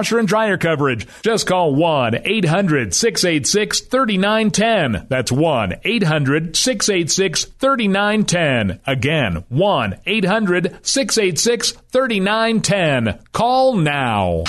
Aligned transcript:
washer 0.00 0.18
and 0.18 0.26
dryer 0.28 0.56
coverage. 0.56 1.06
Just 1.20 1.46
call 1.46 1.74
1 1.74 2.22
800 2.24 2.94
686 2.94 3.80
3910. 3.80 5.06
That's 5.10 5.30
1 5.30 5.74
800 5.84 6.56
686 6.56 7.44
3910. 7.44 8.80
Again, 8.86 9.44
1 9.50 10.00
800 10.06 10.78
686 10.80 11.72
3910. 11.72 13.18
Call 13.32 13.76
now. 13.76 14.44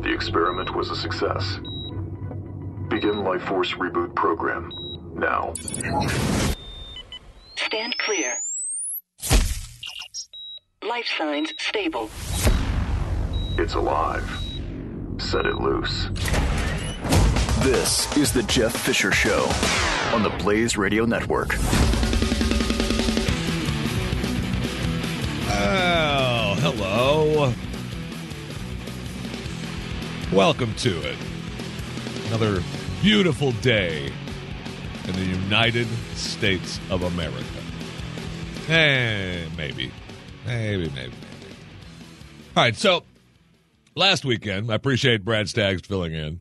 The 0.00 0.10
experiment 0.14 0.74
was 0.74 0.90
a 0.90 0.96
success. 0.96 1.58
Begin 2.88 3.22
Life 3.22 3.42
Force 3.42 3.74
Reboot 3.74 4.14
Program 4.14 4.72
now. 5.14 5.52
Stand 7.56 7.98
clear. 7.98 8.38
Life 10.86 11.08
signs 11.18 11.52
stable. 11.58 12.08
It's 13.58 13.74
alive. 13.74 14.24
Set 15.18 15.44
it 15.44 15.56
loose. 15.56 16.08
This 17.64 18.16
is 18.16 18.32
the 18.32 18.44
Jeff 18.44 18.76
Fisher 18.76 19.10
Show 19.10 19.50
on 20.14 20.22
the 20.22 20.30
Blaze 20.38 20.78
Radio 20.78 21.04
Network. 21.04 21.56
Oh, 25.50 26.56
hello. 26.60 27.52
Welcome 30.32 30.72
to 30.76 30.96
it. 31.08 31.16
Another 32.28 32.62
beautiful 33.02 33.50
day 33.50 34.12
in 35.08 35.12
the 35.12 35.24
United 35.24 35.88
States 36.14 36.78
of 36.88 37.02
America. 37.02 37.44
Eh, 38.68 39.44
maybe. 39.56 39.90
Maybe, 40.48 40.84
maybe, 40.88 40.94
maybe. 40.94 41.12
All 42.56 42.62
right, 42.64 42.74
so 42.74 43.04
last 43.94 44.24
weekend, 44.24 44.72
I 44.72 44.74
appreciate 44.74 45.24
Brad 45.24 45.48
Staggs 45.48 45.86
filling 45.86 46.14
in. 46.14 46.40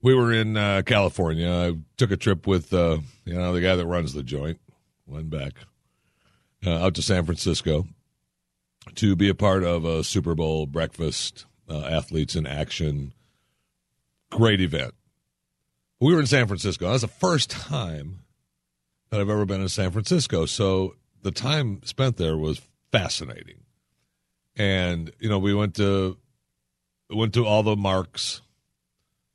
We 0.00 0.14
were 0.14 0.32
in 0.32 0.56
uh, 0.56 0.82
California. 0.86 1.50
I 1.50 1.76
took 1.96 2.12
a 2.12 2.16
trip 2.16 2.46
with, 2.46 2.72
uh, 2.72 2.98
you 3.24 3.34
know, 3.34 3.52
the 3.52 3.60
guy 3.60 3.74
that 3.74 3.86
runs 3.86 4.12
the 4.12 4.22
joint, 4.22 4.60
went 5.06 5.28
back 5.28 5.54
uh, 6.64 6.84
out 6.84 6.94
to 6.94 7.02
San 7.02 7.24
Francisco 7.24 7.86
to 8.94 9.16
be 9.16 9.28
a 9.28 9.34
part 9.34 9.64
of 9.64 9.84
a 9.84 10.04
Super 10.04 10.36
Bowl 10.36 10.66
breakfast, 10.66 11.46
uh, 11.68 11.84
athletes 11.84 12.36
in 12.36 12.46
action. 12.46 13.12
Great 14.30 14.60
event. 14.60 14.94
We 16.00 16.14
were 16.14 16.20
in 16.20 16.26
San 16.26 16.46
Francisco. 16.46 16.88
That's 16.88 17.02
the 17.02 17.08
first 17.08 17.50
time 17.50 18.20
that 19.10 19.20
I've 19.20 19.28
ever 19.28 19.44
been 19.44 19.60
in 19.60 19.68
San 19.68 19.90
Francisco. 19.90 20.46
So 20.46 20.94
the 21.22 21.32
time 21.32 21.80
spent 21.84 22.18
there 22.18 22.36
was 22.36 22.60
fascinating. 22.92 23.60
And, 24.56 25.12
you 25.18 25.28
know, 25.28 25.38
we 25.38 25.54
went 25.54 25.74
to 25.76 26.18
went 27.10 27.34
to 27.34 27.46
all 27.46 27.62
the 27.62 27.76
marks, 27.76 28.42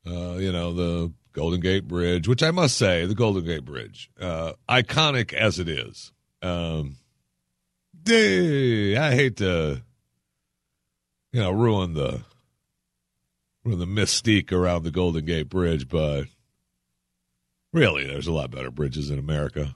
uh, 0.06 0.34
you 0.34 0.52
know, 0.52 0.72
the 0.72 1.12
Golden 1.32 1.60
Gate 1.60 1.88
Bridge, 1.88 2.28
which 2.28 2.42
I 2.42 2.50
must 2.50 2.76
say, 2.76 3.06
the 3.06 3.14
Golden 3.14 3.44
Gate 3.44 3.64
Bridge, 3.64 4.10
uh, 4.20 4.52
iconic 4.68 5.32
as 5.32 5.58
it 5.58 5.68
is. 5.68 6.12
Um, 6.42 6.98
I 8.06 9.12
hate 9.14 9.38
to, 9.38 9.82
you 11.32 11.40
know, 11.40 11.50
ruin 11.50 11.94
the 11.94 12.22
ruin 13.64 13.78
the 13.78 13.86
mystique 13.86 14.52
around 14.52 14.82
the 14.82 14.90
Golden 14.90 15.24
Gate 15.24 15.48
Bridge, 15.48 15.88
but 15.88 16.24
really, 17.72 18.06
there's 18.06 18.26
a 18.26 18.32
lot 18.32 18.50
better 18.50 18.70
bridges 18.70 19.10
in 19.10 19.18
America. 19.18 19.74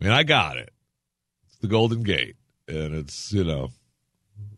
I 0.00 0.04
mean, 0.04 0.12
I 0.12 0.22
got 0.22 0.56
it. 0.56 0.72
The 1.60 1.68
Golden 1.68 2.02
Gate, 2.02 2.36
and 2.66 2.94
it's 2.94 3.32
you 3.32 3.44
know, 3.44 3.70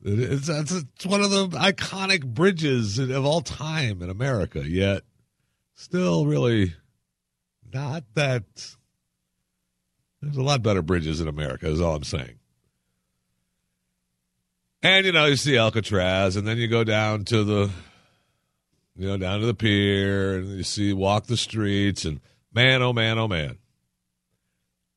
it's 0.04 0.48
it's, 0.48 0.72
it's 0.72 1.06
one 1.06 1.20
of 1.20 1.30
the 1.30 1.48
iconic 1.48 2.24
bridges 2.24 2.98
of 2.98 3.24
all 3.24 3.40
time 3.40 4.02
in 4.02 4.10
America. 4.10 4.62
Yet, 4.68 5.02
still, 5.74 6.26
really, 6.26 6.74
not 7.72 8.04
that 8.14 8.44
there's 10.20 10.36
a 10.36 10.42
lot 10.42 10.62
better 10.62 10.82
bridges 10.82 11.20
in 11.20 11.26
America, 11.26 11.68
is 11.68 11.80
all 11.80 11.96
I'm 11.96 12.04
saying. 12.04 12.38
And 14.82 15.04
you 15.04 15.12
know, 15.12 15.26
you 15.26 15.36
see 15.36 15.58
Alcatraz, 15.58 16.36
and 16.36 16.46
then 16.46 16.58
you 16.58 16.68
go 16.68 16.84
down 16.84 17.24
to 17.26 17.44
the, 17.44 17.70
you 18.96 19.08
know, 19.08 19.16
down 19.16 19.40
to 19.40 19.46
the 19.46 19.54
pier, 19.54 20.38
and 20.38 20.56
you 20.56 20.62
see 20.62 20.92
walk 20.92 21.26
the 21.26 21.36
streets, 21.36 22.04
and 22.04 22.20
man, 22.52 22.82
oh 22.82 22.92
man, 22.92 23.18
oh 23.18 23.28
man, 23.28 23.58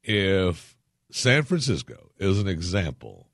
if 0.03 0.74
San 1.15 1.43
Francisco 1.43 2.11
is 2.19 2.41
an 2.41 2.47
example 2.49 3.29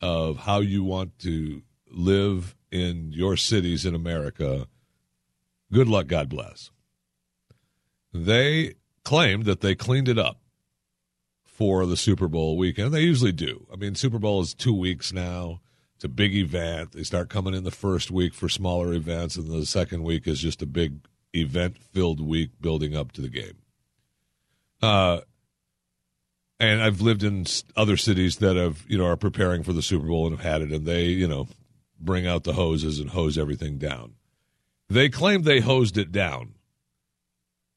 of 0.00 0.36
how 0.36 0.58
you 0.58 0.82
want 0.82 1.16
to 1.20 1.62
live 1.88 2.56
in 2.72 3.12
your 3.12 3.36
cities 3.36 3.86
in 3.86 3.94
America, 3.94 4.66
good 5.72 5.86
luck, 5.86 6.08
God 6.08 6.28
bless. 6.28 6.72
They 8.12 8.74
claimed 9.04 9.44
that 9.44 9.60
they 9.60 9.76
cleaned 9.76 10.08
it 10.08 10.18
up 10.18 10.40
for 11.44 11.86
the 11.86 11.96
Super 11.96 12.26
Bowl 12.26 12.58
weekend. 12.58 12.92
They 12.92 13.02
usually 13.02 13.30
do. 13.30 13.64
I 13.72 13.76
mean, 13.76 13.94
Super 13.94 14.18
Bowl 14.18 14.40
is 14.40 14.52
two 14.52 14.74
weeks 14.74 15.12
now. 15.12 15.60
It's 15.94 16.04
a 16.04 16.08
big 16.08 16.34
event. 16.34 16.90
They 16.90 17.04
start 17.04 17.30
coming 17.30 17.54
in 17.54 17.62
the 17.62 17.70
first 17.70 18.10
week 18.10 18.34
for 18.34 18.48
smaller 18.48 18.92
events, 18.92 19.36
and 19.36 19.46
the 19.46 19.66
second 19.66 20.02
week 20.02 20.26
is 20.26 20.40
just 20.40 20.62
a 20.62 20.66
big 20.66 21.06
event 21.32 21.78
filled 21.78 22.20
week 22.20 22.50
building 22.60 22.96
up 22.96 23.12
to 23.12 23.20
the 23.20 23.28
game. 23.28 23.58
Uh, 24.82 25.20
and 26.60 26.82
I've 26.82 27.00
lived 27.00 27.24
in 27.24 27.46
other 27.76 27.96
cities 27.96 28.36
that 28.36 28.56
have, 28.56 28.84
you 28.86 28.98
know, 28.98 29.06
are 29.06 29.16
preparing 29.16 29.64
for 29.64 29.72
the 29.72 29.82
Super 29.82 30.06
Bowl 30.06 30.26
and 30.26 30.36
have 30.36 30.46
had 30.46 30.62
it, 30.62 30.70
and 30.70 30.86
they, 30.86 31.06
you 31.06 31.26
know, 31.26 31.48
bring 31.98 32.26
out 32.26 32.44
the 32.44 32.52
hoses 32.52 33.00
and 33.00 33.10
hose 33.10 33.36
everything 33.36 33.78
down. 33.78 34.14
They 34.88 35.08
claim 35.08 35.42
they 35.42 35.60
hosed 35.60 35.98
it 35.98 36.12
down. 36.12 36.54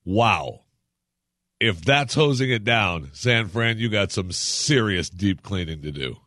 Wow 0.06 0.64
if 1.64 1.80
that's 1.82 2.14
hosing 2.14 2.50
it 2.50 2.66
down, 2.66 3.10
San 3.14 3.48
Fran, 3.48 3.78
you 3.78 3.88
got 3.88 4.12
some 4.12 4.34
serious 4.34 5.10
deep 5.10 5.44
cleaning 5.44 5.82
to 5.82 5.92
do. 5.92 6.18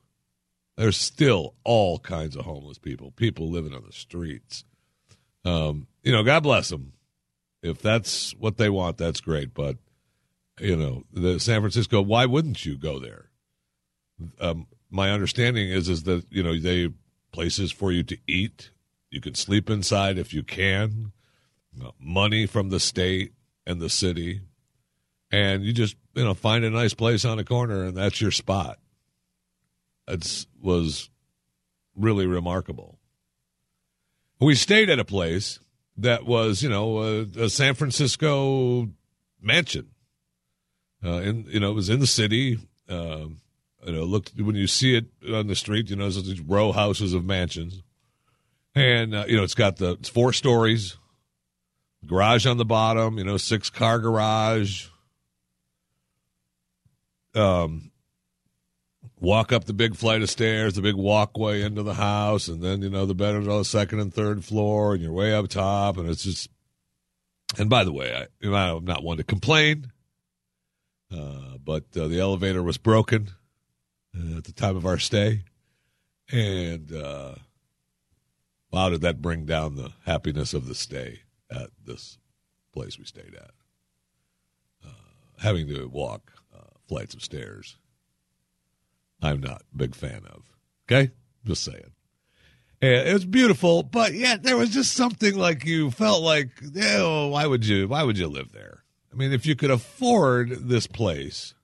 There's 0.79 0.97
still 0.97 1.55
all 1.63 1.99
kinds 1.99 2.37
of 2.37 2.47
homeless 2.47 2.79
people, 2.79 3.11
people 3.11 3.51
living 3.51 3.75
on 3.75 3.85
the 3.85 3.93
streets. 3.93 4.65
Um, 5.45 5.89
you 6.03 6.11
know, 6.11 6.23
God 6.23 6.43
bless 6.43 6.71
them. 6.71 6.95
If 7.63 7.83
that's 7.83 8.35
what 8.37 8.57
they 8.57 8.71
want, 8.71 8.97
that's 8.97 9.21
great. 9.21 9.53
But 9.53 9.77
you 10.61 10.77
know, 10.77 11.05
the 11.13 11.39
San 11.39 11.61
Francisco, 11.61 12.01
why 12.01 12.27
wouldn't 12.27 12.65
you 12.65 12.77
go 12.77 12.99
there? 12.99 13.31
Um, 14.41 14.67
my 14.91 15.11
understanding 15.11 15.69
is 15.69 15.89
is 15.89 16.05
that 16.05 16.25
you 16.31 16.43
know 16.43 16.59
they 16.59 16.91
places 17.33 17.73
for 17.73 17.93
you 17.93 18.03
to 18.05 18.17
eat. 18.27 18.71
You 19.11 19.21
can 19.21 19.35
sleep 19.35 19.69
inside 19.69 20.19
if 20.19 20.33
you 20.33 20.43
can. 20.43 21.13
Money 22.01 22.47
from 22.47 22.71
the 22.71 22.81
state 22.81 23.35
and 23.67 23.81
the 23.81 23.91
city 23.91 24.41
and 25.31 25.65
you 25.65 25.73
just 25.73 25.97
you 26.15 26.25
know 26.25 26.35
find 26.35 26.65
a 26.65 26.71
nice 26.71 26.95
place 26.95 27.25
on 27.25 27.39
a 27.39 27.45
corner 27.45 27.85
and 27.85 27.97
that's 27.97 28.21
your 28.21 28.31
spot 28.31 28.79
it 30.09 30.47
was 30.61 31.11
really 31.97 32.27
remarkable 32.27 32.99
we 34.41 34.55
stayed 34.55 34.89
at 34.89 34.99
a 34.99 35.05
place 35.05 35.59
that 35.97 36.25
was 36.25 36.63
you 36.63 36.69
know 36.69 37.03
a, 37.03 37.23
a 37.45 37.51
san 37.51 37.75
francisco 37.75 38.89
mansion 39.41 39.89
uh, 41.07 41.19
and 41.19 41.47
you 41.47 41.61
know 41.61 41.71
it 41.71 41.75
was 41.75 41.89
in 41.89 42.01
the 42.01 42.07
city 42.07 42.59
um, 42.89 43.41
you 43.85 43.93
know 43.93 44.05
looked 44.05 44.33
when 44.41 44.57
you 44.57 44.67
see 44.67 44.97
it 44.97 45.07
on 45.33 45.47
the 45.47 45.55
street 45.55 45.91
you 45.91 45.97
know 45.97 46.09
there's 46.09 46.27
these 46.27 46.41
row 46.41 46.73
houses 46.73 47.15
of 47.15 47.25
mansions 47.25 47.83
and 48.75 49.15
uh, 49.15 49.25
you 49.29 49.37
know 49.37 49.43
it's 49.43 49.55
got 49.55 49.77
the 49.77 49.93
it's 49.93 50.09
four 50.09 50.33
stories 50.33 50.97
garage 52.07 52.47
on 52.47 52.57
the 52.57 52.65
bottom 52.65 53.19
you 53.19 53.25
know 53.25 53.37
six 53.37 53.71
car 53.71 53.99
garage 53.99 54.87
um, 57.35 57.91
walk 59.21 59.53
up 59.53 59.65
the 59.65 59.73
big 59.73 59.95
flight 59.97 60.23
of 60.23 60.31
stairs, 60.31 60.75
the 60.75 60.83
big 60.83 60.95
walkway 60.95 61.63
into 61.63 61.83
the 61.83 61.95
house, 61.95 62.49
and 62.49 62.63
then 62.63 62.83
you 62.83 62.91
know 62.91 63.07
the 63.07 63.15
bedrooms 63.15 63.49
on 63.49 63.59
the 63.59 63.65
second 63.65 64.01
and 64.01 64.13
third 64.13 64.45
floor, 64.45 64.95
and 64.95 65.03
you're 65.03 65.13
way 65.13 65.35
up 65.35 65.49
top, 65.49 65.97
and 65.99 66.09
it's 66.09 66.25
just. 66.25 66.49
And 67.59 67.71
by 67.71 67.85
the 67.85 67.93
way, 67.93 68.13
I, 68.13 68.27
you 68.41 68.51
know, 68.51 68.79
I'm 68.79 68.85
not 68.85 69.05
one 69.05 69.19
to 69.19 69.25
complain, 69.25 69.93
uh, 71.13 71.59
but 71.65 71.85
uh, 71.97 72.09
the 72.09 72.21
elevator 72.21 72.63
was 72.63 72.79
broken 72.79 73.31
uh, 74.17 74.39
at 74.39 74.45
the 74.45 74.53
time 74.53 74.77
of 74.77 74.87
our 74.87 74.99
stay, 74.99 75.45
and 76.31 76.93
uh, 76.93 77.35
wow, 78.71 78.91
did 78.91 79.01
that 79.03 79.23
bring 79.23 79.45
down 79.45 79.77
the 79.77 79.93
happiness 80.05 80.55
of 80.55 80.67
the 80.67 80.75
stay 80.75 81.21
at 81.51 81.71
this 81.85 82.19
place 82.73 82.99
we 82.99 83.05
stayed 83.05 83.35
at? 83.35 83.51
Uh, 84.85 85.43
having 85.43 85.69
to 85.69 85.87
walk 85.87 86.33
uh, 86.55 86.61
flights 86.89 87.15
of 87.15 87.23
stairs 87.23 87.79
I'm 89.23 89.41
not 89.41 89.63
a 89.63 89.77
big 89.77 89.95
fan 89.95 90.23
of. 90.27 90.43
Okay? 90.87 91.13
Just 91.45 91.65
saying. 91.65 91.93
And 92.83 93.09
it 93.09 93.13
was 93.13 93.25
beautiful, 93.25 93.83
but 93.83 94.13
yet 94.13 94.43
there 94.43 94.57
was 94.57 94.71
just 94.71 94.93
something 94.93 95.35
like 95.37 95.65
you 95.65 95.91
felt 95.91 96.23
like, 96.23 96.51
oh, 96.79 97.29
why 97.29 97.47
would 97.47 97.65
you 97.65 97.89
why 97.89 98.03
would 98.03 98.19
you 98.19 98.29
live 98.29 98.53
there? 98.53 98.83
I 99.17 99.19
mean, 99.19 99.33
if 99.33 99.47
you 99.47 99.57
could 99.57 99.71
afford 99.71 100.69
this 100.69 100.87
place, 100.87 101.55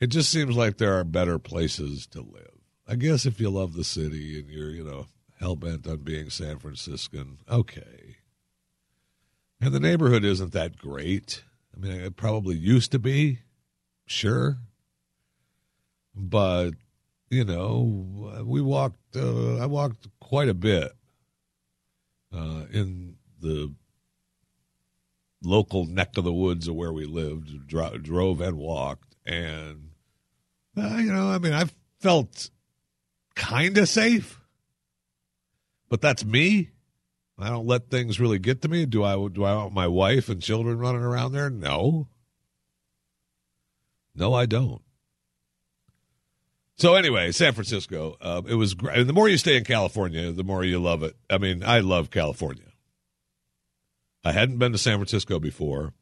it 0.00 0.06
just 0.06 0.30
seems 0.30 0.56
like 0.56 0.78
there 0.78 0.96
are 0.96 1.04
better 1.04 1.40
places 1.40 2.06
to 2.08 2.20
live. 2.20 2.60
I 2.86 2.94
guess 2.94 3.26
if 3.26 3.40
you 3.40 3.50
love 3.50 3.74
the 3.74 3.82
city 3.82 4.38
and 4.38 4.48
you're, 4.48 4.70
you 4.70 4.84
know, 4.84 5.06
hell 5.40 5.56
bent 5.56 5.86
on 5.88 5.98
being 5.98 6.30
San 6.30 6.60
Franciscan, 6.60 7.38
okay. 7.50 8.16
And 9.60 9.74
the 9.74 9.80
neighborhood 9.80 10.24
isn't 10.24 10.52
that 10.52 10.78
great. 10.78 11.42
I 11.74 11.80
mean, 11.80 12.00
it 12.00 12.14
probably 12.14 12.56
used 12.56 12.92
to 12.92 13.00
be, 13.00 13.40
sure 14.06 14.58
but 16.14 16.72
you 17.30 17.44
know, 17.44 18.42
we 18.44 18.60
walked. 18.60 19.16
Uh, 19.16 19.56
I 19.56 19.66
walked 19.66 20.06
quite 20.20 20.48
a 20.48 20.54
bit 20.54 20.92
uh, 22.34 22.64
in 22.70 23.16
the 23.40 23.74
local 25.42 25.84
neck 25.86 26.16
of 26.16 26.24
the 26.24 26.32
woods 26.32 26.68
of 26.68 26.74
where 26.74 26.92
we 26.92 27.04
lived. 27.04 27.66
Dro- 27.66 27.98
drove 27.98 28.40
and 28.40 28.56
walked, 28.58 29.16
and 29.26 29.90
uh, 30.76 30.96
you 30.96 31.12
know, 31.12 31.28
I 31.28 31.38
mean, 31.38 31.52
I 31.52 31.64
felt 32.00 32.50
kind 33.34 33.76
of 33.78 33.88
safe, 33.88 34.40
but 35.88 36.00
that's 36.00 36.24
me. 36.24 36.70
I 37.38 37.48
don't 37.48 37.66
let 37.66 37.90
things 37.90 38.20
really 38.20 38.38
get 38.38 38.62
to 38.62 38.68
me. 38.68 38.86
Do 38.86 39.02
I? 39.04 39.14
Do 39.28 39.44
I 39.44 39.54
want 39.54 39.72
my 39.74 39.88
wife 39.88 40.28
and 40.28 40.40
children 40.42 40.78
running 40.78 41.02
around 41.02 41.32
there? 41.32 41.50
No. 41.50 42.08
No, 44.14 44.34
I 44.34 44.46
don't. 44.46 44.82
So 46.76 46.94
anyway, 46.94 47.32
San 47.32 47.52
Francisco. 47.52 48.16
Uh, 48.20 48.42
it 48.46 48.54
was 48.54 48.74
great. 48.74 48.98
And 48.98 49.08
The 49.08 49.12
more 49.12 49.28
you 49.28 49.38
stay 49.38 49.56
in 49.56 49.64
California, 49.64 50.32
the 50.32 50.44
more 50.44 50.64
you 50.64 50.80
love 50.80 51.02
it. 51.02 51.16
I 51.30 51.38
mean, 51.38 51.62
I 51.64 51.80
love 51.80 52.10
California. 52.10 52.71
I 54.24 54.32
hadn't 54.32 54.58
been 54.58 54.72
to 54.72 54.78
San 54.78 54.98
Francisco 54.98 55.38
before, 55.38 55.92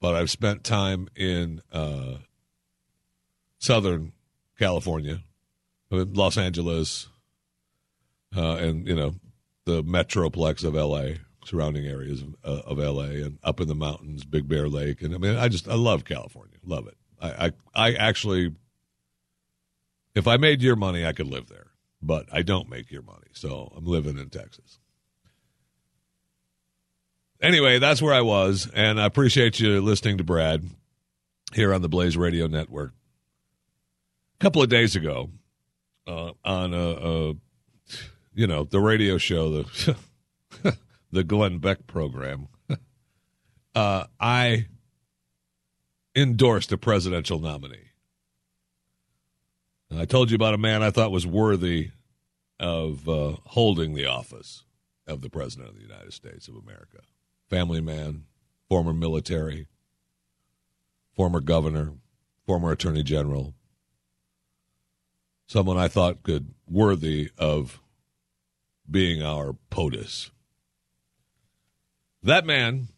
but 0.00 0.14
I've 0.14 0.30
spent 0.30 0.64
time 0.64 1.08
in 1.16 1.62
uh, 1.72 2.18
Southern 3.58 4.12
California, 4.58 5.22
Los 5.90 6.36
Angeles, 6.36 7.08
uh, 8.36 8.56
and 8.56 8.86
you 8.86 8.94
know 8.94 9.14
the 9.64 9.82
metroplex 9.82 10.64
of 10.64 10.76
L.A., 10.76 11.18
surrounding 11.44 11.86
areas 11.86 12.22
of, 12.22 12.34
uh, 12.44 12.62
of 12.66 12.78
L.A., 12.78 13.22
and 13.22 13.38
up 13.42 13.60
in 13.60 13.68
the 13.68 13.74
mountains, 13.74 14.24
Big 14.24 14.48
Bear 14.48 14.68
Lake, 14.68 15.02
and 15.02 15.14
I 15.14 15.18
mean, 15.18 15.36
I 15.36 15.48
just 15.48 15.68
I 15.68 15.74
love 15.74 16.04
California, 16.04 16.56
love 16.64 16.86
it. 16.88 16.96
I 17.20 17.46
I, 17.46 17.52
I 17.74 17.94
actually 17.94 18.54
if 20.14 20.26
I 20.26 20.36
made 20.36 20.62
your 20.62 20.76
money, 20.76 21.06
I 21.06 21.12
could 21.12 21.28
live 21.28 21.48
there, 21.48 21.68
but 22.02 22.26
I 22.32 22.42
don't 22.42 22.68
make 22.68 22.90
your 22.90 23.02
money, 23.02 23.28
so 23.32 23.72
I'm 23.76 23.86
living 23.86 24.18
in 24.18 24.28
Texas. 24.28 24.78
Anyway, 27.42 27.80
that's 27.80 28.00
where 28.00 28.14
I 28.14 28.20
was, 28.20 28.70
and 28.72 29.00
I 29.00 29.04
appreciate 29.04 29.58
you 29.58 29.80
listening 29.80 30.16
to 30.18 30.24
Brad 30.24 30.64
here 31.52 31.74
on 31.74 31.82
the 31.82 31.88
Blaze 31.88 32.16
Radio 32.16 32.46
Network. 32.46 32.92
A 34.36 34.38
couple 34.38 34.62
of 34.62 34.68
days 34.68 34.94
ago, 34.94 35.28
uh, 36.06 36.30
on 36.44 36.72
a, 36.72 36.90
a, 36.90 37.34
you 38.32 38.46
know, 38.46 38.62
the 38.62 38.78
radio 38.78 39.18
show, 39.18 39.64
the 39.64 39.96
the 41.10 41.24
Glenn 41.24 41.58
Beck 41.58 41.88
program, 41.88 42.46
uh, 43.74 44.04
I 44.20 44.66
endorsed 46.14 46.70
a 46.70 46.78
presidential 46.78 47.40
nominee. 47.40 47.90
I 49.90 50.04
told 50.04 50.30
you 50.30 50.36
about 50.36 50.54
a 50.54 50.58
man 50.58 50.84
I 50.84 50.90
thought 50.90 51.10
was 51.10 51.26
worthy 51.26 51.90
of 52.60 53.08
uh, 53.08 53.36
holding 53.46 53.94
the 53.94 54.06
office 54.06 54.64
of 55.08 55.22
the 55.22 55.28
President 55.28 55.68
of 55.68 55.74
the 55.74 55.82
United 55.82 56.12
States 56.12 56.46
of 56.46 56.54
America. 56.54 57.00
Family 57.52 57.82
man, 57.82 58.24
former 58.66 58.94
military, 58.94 59.66
former 61.14 61.38
governor, 61.38 61.92
former 62.46 62.72
attorney 62.72 63.02
general. 63.02 63.52
Someone 65.46 65.76
I 65.76 65.86
thought 65.88 66.22
could 66.22 66.54
worthy 66.66 67.28
of 67.36 67.82
being 68.90 69.20
our 69.20 69.54
POTUS. 69.70 70.30
That 72.22 72.46
man 72.46 72.88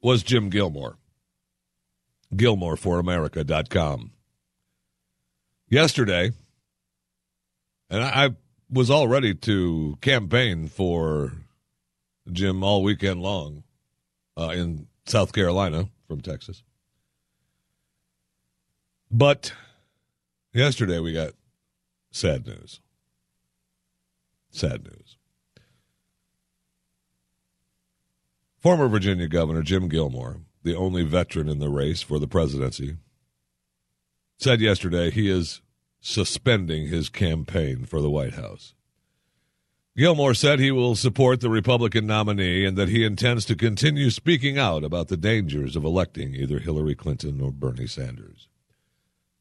was 0.00 0.22
Jim 0.22 0.50
Gilmore. 0.50 0.98
GilmoreForAmerica.com 2.32 4.12
yesterday, 5.68 6.30
and 7.90 8.04
I, 8.04 8.26
I 8.26 8.30
was 8.70 8.88
all 8.88 9.08
ready 9.08 9.34
to 9.34 9.98
campaign 10.00 10.68
for 10.68 11.32
Jim 12.32 12.62
all 12.62 12.82
weekend 12.82 13.20
long 13.20 13.62
uh, 14.36 14.50
in 14.50 14.86
South 15.06 15.32
Carolina 15.32 15.88
from 16.06 16.20
Texas. 16.20 16.62
But 19.10 19.52
yesterday 20.52 20.98
we 20.98 21.12
got 21.12 21.32
sad 22.10 22.46
news. 22.46 22.80
Sad 24.50 24.84
news. 24.84 25.16
Former 28.58 28.88
Virginia 28.88 29.28
Governor 29.28 29.62
Jim 29.62 29.88
Gilmore, 29.88 30.40
the 30.62 30.74
only 30.74 31.04
veteran 31.04 31.48
in 31.48 31.58
the 31.58 31.70
race 31.70 32.02
for 32.02 32.18
the 32.18 32.26
presidency, 32.26 32.96
said 34.36 34.60
yesterday 34.60 35.10
he 35.10 35.30
is 35.30 35.62
suspending 36.00 36.88
his 36.88 37.08
campaign 37.08 37.84
for 37.84 38.00
the 38.00 38.10
White 38.10 38.34
House. 38.34 38.74
Gilmore 39.98 40.32
said 40.32 40.60
he 40.60 40.70
will 40.70 40.94
support 40.94 41.40
the 41.40 41.50
Republican 41.50 42.06
nominee 42.06 42.64
and 42.64 42.78
that 42.78 42.88
he 42.88 43.04
intends 43.04 43.44
to 43.46 43.56
continue 43.56 44.10
speaking 44.10 44.56
out 44.56 44.84
about 44.84 45.08
the 45.08 45.16
dangers 45.16 45.74
of 45.74 45.84
electing 45.84 46.36
either 46.36 46.60
Hillary 46.60 46.94
Clinton 46.94 47.40
or 47.40 47.50
Bernie 47.50 47.88
Sanders. 47.88 48.46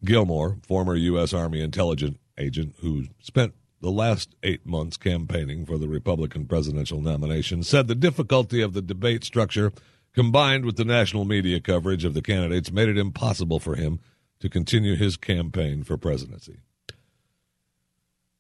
Gilmore, 0.04 0.58
former 0.68 0.96
U.S. 0.96 1.32
Army 1.32 1.62
intelligence 1.62 2.18
agent 2.40 2.74
who 2.80 3.06
spent 3.20 3.54
the 3.82 3.92
last 3.92 4.34
eight 4.42 4.66
months 4.66 4.98
campaigning 4.98 5.64
for 5.64 5.78
the 5.78 5.88
Republican 5.88 6.48
presidential 6.48 7.02
nomination, 7.02 7.62
said 7.62 7.88
the 7.88 7.94
difficulty 7.94 8.60
of 8.60 8.74
the 8.74 8.82
debate 8.82 9.24
structure 9.24 9.72
combined 10.12 10.66
with 10.66 10.76
the 10.76 10.86
national 10.86 11.24
media 11.24 11.60
coverage 11.60 12.04
of 12.04 12.16
the 12.16 12.22
candidates 12.24 12.72
made 12.72 12.90
it 12.90 12.98
impossible 12.98 13.60
for 13.60 13.76
him 13.76 14.00
to 14.40 14.50
continue 14.50 14.96
his 14.96 15.18
campaign 15.18 15.84
for 15.84 15.98
presidency. 15.98 16.62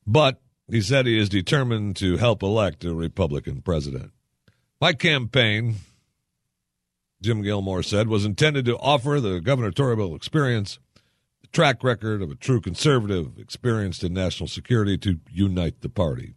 But 0.08 0.42
he 0.70 0.82
said 0.82 1.06
he 1.06 1.18
is 1.18 1.30
determined 1.30 1.96
to 1.98 2.18
help 2.18 2.44
elect 2.44 2.84
a 2.84 2.94
Republican 2.94 3.62
president. 3.62 4.12
My 4.82 4.94
campaign, 4.94 5.76
Jim 7.22 7.42
Gilmore 7.42 7.84
said, 7.84 8.08
was 8.08 8.26
intended 8.26 8.66
to 8.66 8.78
offer 8.78 9.20
the 9.20 9.40
gubernatorial 9.40 10.16
experience, 10.16 10.80
the 11.42 11.48
track 11.48 11.84
record 11.84 12.22
of 12.22 12.30
a 12.30 12.36
true 12.36 12.62
conservative 12.62 13.40
experienced 13.40 14.04
in 14.04 14.14
national 14.14 14.48
security 14.48 14.98
to 15.00 15.20
unite 15.32 15.82
the 15.82 15.90
party. 15.90 16.34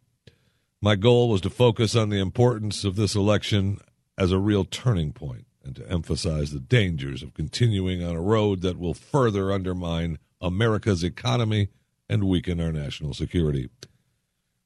My 0.80 0.96
goal 0.96 1.28
was 1.28 1.42
to 1.42 1.50
focus 1.50 1.94
on 1.94 2.08
the 2.08 2.20
importance 2.20 2.84
of 2.84 2.96
this 2.96 3.14
election 3.14 3.78
as 4.16 4.32
a 4.32 4.38
real 4.38 4.64
turning 4.64 5.12
point 5.12 5.46
and 5.62 5.76
to 5.76 5.87
emphasize 5.90 6.52
the 6.52 6.60
dangers 6.60 7.22
of 7.22 7.34
continuing 7.34 8.02
on 8.02 8.16
a 8.16 8.20
road 8.20 8.62
that 8.62 8.78
will 8.78 8.94
further 8.94 9.52
undermine 9.52 10.18
America's 10.40 11.04
economy 11.04 11.68
and 12.08 12.25
weaken 12.25 12.60
our 12.60 12.72
national 12.72 13.12
security. 13.12 13.68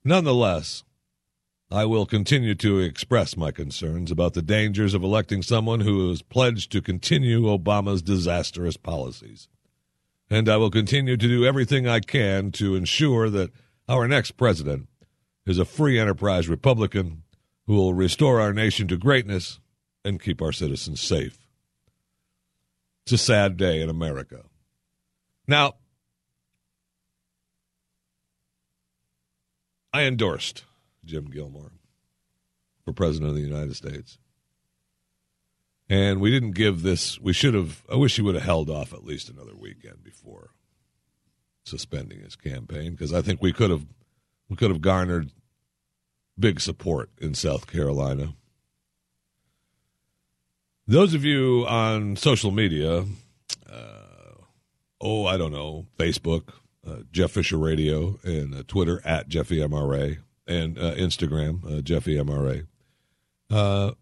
Nonetheless, 0.04 0.84
I 1.70 1.86
will 1.86 2.04
continue 2.04 2.54
to 2.56 2.78
express 2.78 3.36
my 3.36 3.50
concerns 3.50 4.10
about 4.10 4.34
the 4.34 4.42
dangers 4.42 4.92
of 4.92 5.02
electing 5.02 5.42
someone 5.42 5.80
who 5.80 6.10
is 6.10 6.20
pledged 6.20 6.70
to 6.72 6.82
continue 6.82 7.42
Obama's 7.42 8.02
disastrous 8.02 8.76
policies. 8.76 9.48
And 10.28 10.48
I 10.48 10.58
will 10.58 10.70
continue 10.70 11.16
to 11.16 11.28
do 11.28 11.46
everything 11.46 11.88
I 11.88 12.00
can 12.00 12.52
to 12.52 12.74
ensure 12.74 13.30
that 13.30 13.50
our 13.88 14.06
next 14.06 14.32
president 14.32 14.88
is 15.46 15.58
a 15.58 15.64
free 15.64 15.98
enterprise 15.98 16.48
Republican 16.48 17.22
who 17.66 17.74
will 17.74 17.94
restore 17.94 18.40
our 18.40 18.52
nation 18.52 18.88
to 18.88 18.96
greatness 18.96 19.58
and 20.04 20.22
keep 20.22 20.42
our 20.42 20.52
citizens 20.52 21.00
safe. 21.00 21.38
It's 23.04 23.12
a 23.12 23.18
sad 23.18 23.56
day 23.56 23.80
in 23.80 23.88
America. 23.88 24.44
Now, 25.46 25.74
I 29.94 30.02
endorsed 30.02 30.64
Jim 31.04 31.26
Gilmore 31.30 31.70
for 32.84 32.92
President 32.92 33.30
of 33.30 33.36
the 33.36 33.42
United 33.42 33.76
States. 33.76 34.18
And 35.88 36.20
we 36.20 36.32
didn't 36.32 36.56
give 36.56 36.82
this, 36.82 37.20
we 37.20 37.32
should 37.32 37.54
have, 37.54 37.84
I 37.88 37.94
wish 37.94 38.16
he 38.16 38.22
would 38.22 38.34
have 38.34 38.42
held 38.42 38.68
off 38.68 38.92
at 38.92 39.04
least 39.04 39.28
another 39.28 39.54
weekend 39.54 40.02
before 40.02 40.50
suspending 41.62 42.22
his 42.22 42.34
campaign 42.34 42.90
because 42.90 43.14
I 43.14 43.22
think 43.22 43.40
we 43.40 43.52
could 43.52 43.70
have, 43.70 43.86
we 44.48 44.56
could 44.56 44.72
have 44.72 44.80
garnered 44.80 45.30
big 46.36 46.60
support 46.60 47.10
in 47.20 47.34
South 47.34 47.68
Carolina. 47.68 48.34
Those 50.88 51.14
of 51.14 51.24
you 51.24 51.66
on 51.68 52.16
social 52.16 52.50
media, 52.50 53.04
uh, 53.70 54.34
oh, 55.00 55.24
I 55.26 55.36
don't 55.36 55.52
know, 55.52 55.86
Facebook, 55.96 56.48
uh, 56.86 56.96
Jeff 57.10 57.32
Fisher 57.32 57.58
Radio, 57.58 58.18
and 58.24 58.54
uh, 58.54 58.62
Twitter 58.66 59.00
at 59.04 59.28
Jeffy 59.28 59.58
MRA, 59.58 60.18
and 60.46 60.78
uh, 60.78 60.94
Instagram, 60.94 61.78
uh, 61.78 61.80
Jeffy 61.80 62.16
MRA. 62.16 62.66
Uh, 63.50 63.92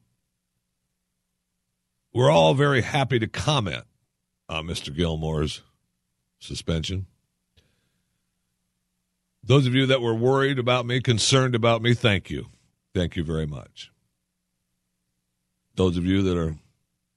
we're 2.12 2.30
all 2.30 2.54
very 2.54 2.82
happy 2.82 3.18
to 3.18 3.26
comment 3.26 3.84
on 4.48 4.66
Mr. 4.66 4.94
Gilmore's 4.94 5.62
suspension. 6.38 7.06
Those 9.44 9.66
of 9.66 9.74
you 9.74 9.86
that 9.86 10.00
were 10.00 10.14
worried 10.14 10.58
about 10.58 10.86
me, 10.86 11.00
concerned 11.00 11.54
about 11.54 11.82
me, 11.82 11.94
thank 11.94 12.30
you. 12.30 12.46
Thank 12.94 13.16
you 13.16 13.24
very 13.24 13.46
much. 13.46 13.90
Those 15.74 15.96
of 15.96 16.04
you 16.04 16.22
that 16.22 16.38
are 16.38 16.56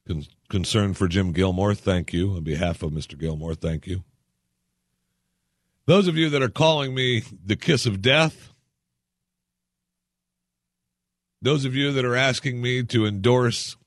con- 0.08 0.26
concerned 0.50 0.98
for 0.98 1.08
Jim 1.08 1.34
Gilmore, 1.34 1.76
thank 1.76 2.14
you. 2.14 2.32
On 2.32 2.44
behalf 2.44 2.82
of 2.82 2.92
Mr. 2.92 3.20
Gilmore, 3.20 3.54
thank 3.54 3.86
you. 3.86 4.04
Those 5.88 6.08
of 6.08 6.18
you 6.18 6.30
that 6.30 6.42
are 6.42 6.50
calling 6.50 6.96
me 6.96 7.24
the 7.46 7.56
kiss 7.56 7.86
of 7.86 8.02
death, 8.02 8.54
those 11.42 11.64
of 11.64 11.76
you 11.76 11.92
that 11.92 12.04
are 12.04 12.16
asking 12.16 12.60
me 12.60 12.84
to 12.86 13.06
endorse 13.06 13.78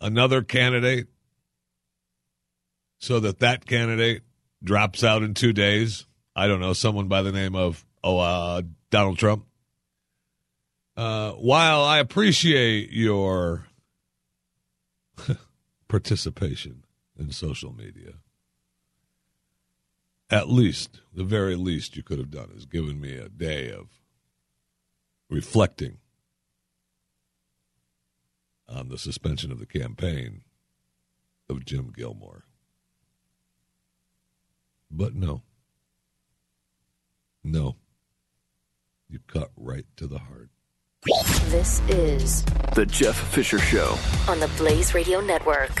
another 0.00 0.42
candidate 0.42 1.06
so 2.98 3.20
that 3.20 3.38
that 3.38 3.66
candidate 3.66 4.22
drops 4.64 5.04
out 5.04 5.22
in 5.22 5.34
two 5.34 5.52
days. 5.52 6.06
I 6.34 6.48
don't 6.48 6.60
know, 6.60 6.72
someone 6.72 7.06
by 7.06 7.22
the 7.22 7.32
name 7.32 7.54
of 7.54 7.84
oh 8.02 8.18
uh, 8.18 8.62
Donald 8.90 9.18
Trump. 9.18 9.46
Uh, 10.96 11.32
while 11.32 11.84
I 11.84 12.00
appreciate 12.00 12.90
your 12.90 13.66
participation 15.88 16.82
in 17.16 17.30
social 17.30 17.72
media, 17.72 18.14
at 20.30 20.48
least 20.48 21.00
the 21.14 21.24
very 21.24 21.56
least 21.56 21.96
you 21.96 22.02
could 22.02 22.18
have 22.18 22.30
done 22.30 22.50
is 22.54 22.66
given 22.66 23.00
me 23.00 23.16
a 23.16 23.28
day 23.28 23.70
of 23.70 23.88
reflecting 25.30 25.98
on 28.68 28.88
the 28.88 28.98
suspension 28.98 29.50
of 29.50 29.58
the 29.58 29.66
campaign 29.66 30.42
of 31.48 31.64
Jim 31.64 31.92
Gilmore. 31.96 32.44
But 34.90 35.14
no. 35.14 35.42
No. 37.42 37.76
You 39.08 39.20
cut 39.26 39.50
right 39.56 39.86
to 39.96 40.06
the 40.06 40.18
heart. 40.18 40.50
This 41.46 41.80
is 41.88 42.44
The 42.74 42.84
Jeff 42.84 43.16
Fisher 43.16 43.58
Show. 43.58 43.96
on 44.28 44.40
the 44.40 44.48
Blaze 44.58 44.92
Radio 44.92 45.20
Network. 45.20 45.80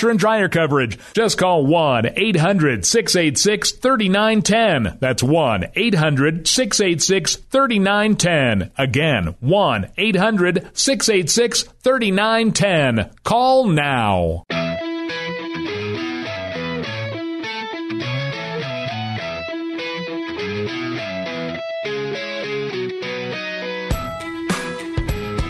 washer 0.00 0.10
and 0.10 0.18
dryer 0.18 0.48
coverage. 0.48 0.98
Just 1.12 1.36
call 1.36 1.66
1 1.66 2.12
800 2.16 2.86
686 2.86 3.72
3910. 3.72 4.98
That's 4.98 5.22
1 5.22 5.66
800 5.74 6.48
686 6.48 7.36
3910. 7.36 8.70
Again, 8.78 9.34
1 9.40 9.90
800 9.98 10.70
686 10.72 11.62
3910. 11.82 13.10
Call 13.24 13.66
now. 13.66 14.44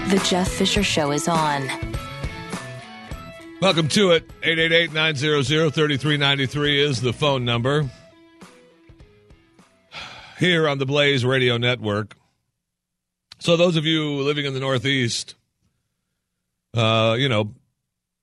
The 0.09 0.19
Jeff 0.25 0.49
Fisher 0.49 0.83
Show 0.83 1.13
is 1.13 1.29
on. 1.29 1.90
Welcome 3.61 3.89
to 3.89 4.13
it. 4.13 4.25
888 4.43 4.95
900 4.95 5.45
3393 5.45 6.81
is 6.81 7.03
the 7.03 7.13
phone 7.13 7.45
number. 7.45 7.91
Here 10.39 10.67
on 10.67 10.79
the 10.79 10.87
Blaze 10.87 11.27
Radio 11.27 11.59
Network. 11.59 12.17
So, 13.39 13.59
those 13.59 13.77
of 13.77 13.85
you 13.85 14.23
living 14.23 14.47
in 14.47 14.55
the 14.55 14.61
Northeast, 14.61 15.35
uh, 16.73 17.17
you 17.19 17.29
know, 17.29 17.55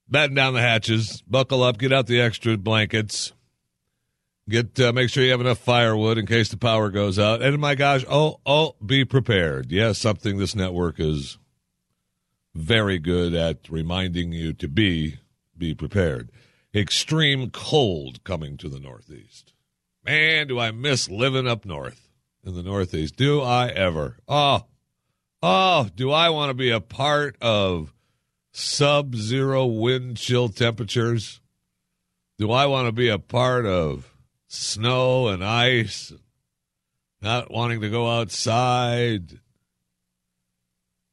batten 0.09 0.35
down 0.35 0.55
the 0.55 0.61
hatches, 0.61 1.21
buckle 1.27 1.61
up, 1.61 1.77
get 1.77 1.93
out 1.93 2.07
the 2.07 2.19
extra 2.19 2.57
blankets, 2.57 3.31
get 4.49 4.79
uh, 4.79 4.91
make 4.91 5.11
sure 5.11 5.23
you 5.23 5.29
have 5.29 5.41
enough 5.41 5.59
firewood 5.59 6.17
in 6.17 6.25
case 6.25 6.49
the 6.49 6.57
power 6.57 6.89
goes 6.89 7.19
out. 7.19 7.43
And 7.43 7.59
my 7.59 7.75
gosh, 7.75 8.03
oh, 8.09 8.39
oh, 8.43 8.75
be 8.83 9.05
prepared. 9.05 9.71
Yes, 9.71 9.99
something 9.99 10.39
this 10.39 10.55
network 10.55 10.99
is 10.99 11.37
very 12.55 12.97
good 12.97 13.35
at 13.35 13.69
reminding 13.69 14.31
you 14.31 14.51
to 14.51 14.67
be 14.67 15.19
be 15.57 15.73
prepared. 15.73 16.29
Extreme 16.73 17.51
cold 17.51 18.23
coming 18.23 18.57
to 18.57 18.69
the 18.69 18.79
Northeast. 18.79 19.53
Man, 20.03 20.47
do 20.47 20.59
I 20.59 20.71
miss 20.71 21.09
living 21.09 21.47
up 21.47 21.65
north 21.65 22.07
in 22.47 22.55
the 22.55 22.63
Northeast. 22.63 23.17
Do 23.17 23.41
I 23.41 23.67
ever? 23.67 24.17
Oh, 24.27 24.65
oh, 25.43 25.89
do 25.95 26.11
I 26.11 26.29
want 26.29 26.49
to 26.49 26.53
be 26.53 26.69
a 26.71 26.79
part 26.79 27.35
of 27.41 27.93
sub 28.51 29.15
zero 29.15 29.65
wind 29.65 30.17
chill 30.17 30.49
temperatures? 30.49 31.41
Do 32.37 32.51
I 32.51 32.65
want 32.67 32.87
to 32.87 32.93
be 32.93 33.09
a 33.09 33.19
part 33.19 33.65
of 33.65 34.13
snow 34.47 35.27
and 35.27 35.43
ice? 35.43 36.13
Not 37.21 37.51
wanting 37.51 37.81
to 37.81 37.89
go 37.89 38.07
outside, 38.07 39.39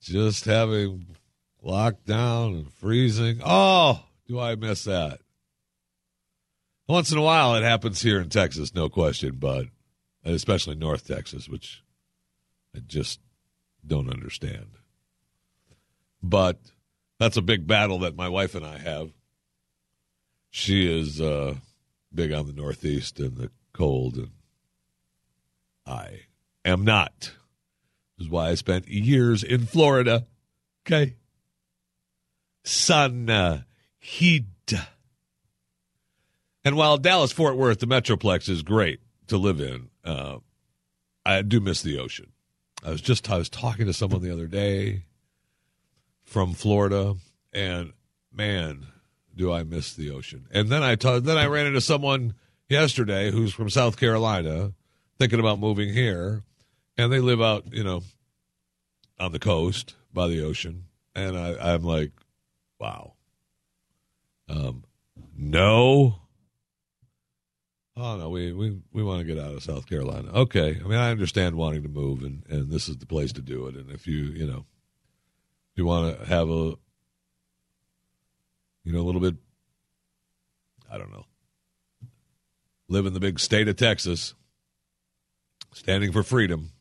just 0.02 0.44
having 0.44 1.16
lockdown 1.64 2.58
and 2.58 2.72
freezing. 2.74 3.40
Oh, 3.44 4.04
do 4.26 4.40
I 4.40 4.54
miss 4.54 4.84
that? 4.84 5.20
Once 6.86 7.10
in 7.12 7.18
a 7.18 7.22
while, 7.22 7.54
it 7.54 7.62
happens 7.62 8.02
here 8.02 8.20
in 8.20 8.28
Texas, 8.28 8.74
no 8.74 8.88
question, 8.88 9.36
but 9.38 9.66
especially 10.24 10.74
North 10.74 11.06
Texas, 11.06 11.48
which 11.48 11.82
I 12.76 12.80
just 12.80 13.20
don't 13.86 14.10
understand. 14.10 14.66
But 16.22 16.58
that's 17.18 17.36
a 17.36 17.42
big 17.42 17.66
battle 17.66 18.00
that 18.00 18.16
my 18.16 18.28
wife 18.28 18.54
and 18.54 18.66
I 18.66 18.78
have. 18.78 19.12
She 20.50 20.86
is 20.86 21.20
uh, 21.20 21.56
big 22.12 22.32
on 22.32 22.46
the 22.46 22.52
Northeast 22.52 23.18
and 23.18 23.36
the 23.36 23.50
cold, 23.72 24.16
and 24.16 24.30
I 25.86 26.20
am 26.64 26.84
not. 26.84 27.32
This 28.16 28.26
is 28.26 28.28
why 28.28 28.50
I 28.50 28.54
spent 28.54 28.88
years 28.88 29.42
in 29.42 29.66
Florida. 29.66 30.26
Okay. 30.86 31.16
Sun, 32.62 33.28
uh, 33.28 33.62
heat. 34.04 34.44
And 36.64 36.76
while 36.76 36.98
Dallas 36.98 37.32
Fort 37.32 37.56
Worth, 37.56 37.80
the 37.80 37.86
Metroplex, 37.86 38.48
is 38.48 38.62
great 38.62 39.00
to 39.28 39.38
live 39.38 39.60
in, 39.60 39.88
uh, 40.04 40.38
I 41.24 41.42
do 41.42 41.58
miss 41.60 41.82
the 41.82 41.98
ocean. 41.98 42.32
I 42.84 42.90
was 42.90 43.00
just 43.00 43.30
I 43.30 43.38
was 43.38 43.48
talking 43.48 43.86
to 43.86 43.94
someone 43.94 44.22
the 44.22 44.32
other 44.32 44.46
day 44.46 45.04
from 46.22 46.52
Florida, 46.52 47.16
and 47.52 47.92
man, 48.30 48.86
do 49.34 49.50
I 49.50 49.62
miss 49.62 49.94
the 49.94 50.10
ocean. 50.10 50.46
And 50.50 50.68
then 50.68 50.82
I 50.82 50.96
ta- 50.96 51.20
then 51.20 51.38
I 51.38 51.46
ran 51.46 51.66
into 51.66 51.80
someone 51.80 52.34
yesterday 52.68 53.30
who's 53.30 53.54
from 53.54 53.70
South 53.70 53.96
Carolina, 53.96 54.72
thinking 55.18 55.40
about 55.40 55.58
moving 55.58 55.94
here, 55.94 56.42
and 56.98 57.10
they 57.10 57.20
live 57.20 57.40
out, 57.40 57.72
you 57.72 57.84
know, 57.84 58.02
on 59.18 59.32
the 59.32 59.38
coast 59.38 59.94
by 60.12 60.28
the 60.28 60.44
ocean, 60.44 60.84
and 61.14 61.38
I, 61.38 61.72
I'm 61.72 61.82
like, 61.82 62.12
wow. 62.78 63.13
Um, 64.54 64.84
no. 65.36 66.20
Oh 67.96 68.16
no, 68.16 68.28
we, 68.28 68.52
we, 68.52 68.78
we 68.92 69.02
want 69.02 69.20
to 69.20 69.24
get 69.24 69.42
out 69.42 69.52
of 69.52 69.62
South 69.62 69.88
Carolina. 69.88 70.30
Okay. 70.32 70.80
I 70.84 70.88
mean 70.88 70.98
I 70.98 71.10
understand 71.10 71.56
wanting 71.56 71.82
to 71.82 71.88
move 71.88 72.22
and, 72.22 72.44
and 72.48 72.70
this 72.70 72.88
is 72.88 72.98
the 72.98 73.06
place 73.06 73.32
to 73.32 73.42
do 73.42 73.66
it. 73.66 73.76
And 73.76 73.90
if 73.90 74.06
you 74.06 74.16
you 74.16 74.46
know 74.46 74.64
if 75.72 75.76
you 75.76 75.84
want 75.84 76.18
to 76.18 76.26
have 76.26 76.48
a 76.48 76.74
you 78.84 78.92
know, 78.92 79.00
a 79.00 79.06
little 79.06 79.20
bit 79.20 79.36
I 80.90 80.98
don't 80.98 81.12
know. 81.12 81.26
Live 82.88 83.06
in 83.06 83.14
the 83.14 83.20
big 83.20 83.40
state 83.40 83.66
of 83.66 83.76
Texas, 83.76 84.34
standing 85.72 86.12
for 86.12 86.22
freedom. 86.22 86.72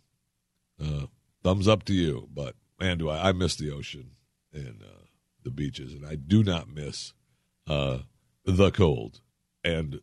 Uh, 0.83 1.05
thumbs 1.43 1.67
up 1.67 1.85
to 1.85 1.93
you. 1.93 2.27
But 2.33 2.55
man, 2.79 2.97
do 2.97 3.09
I 3.09 3.29
I 3.29 3.31
miss 3.31 3.55
the 3.55 3.71
ocean 3.71 4.11
and 4.51 4.81
uh, 4.83 5.05
the 5.43 5.51
beaches 5.51 5.93
and 5.93 6.05
I 6.05 6.15
do 6.15 6.43
not 6.43 6.69
miss 6.69 7.13
uh, 7.67 7.99
the 8.45 8.71
cold 8.71 9.21
and 9.63 10.01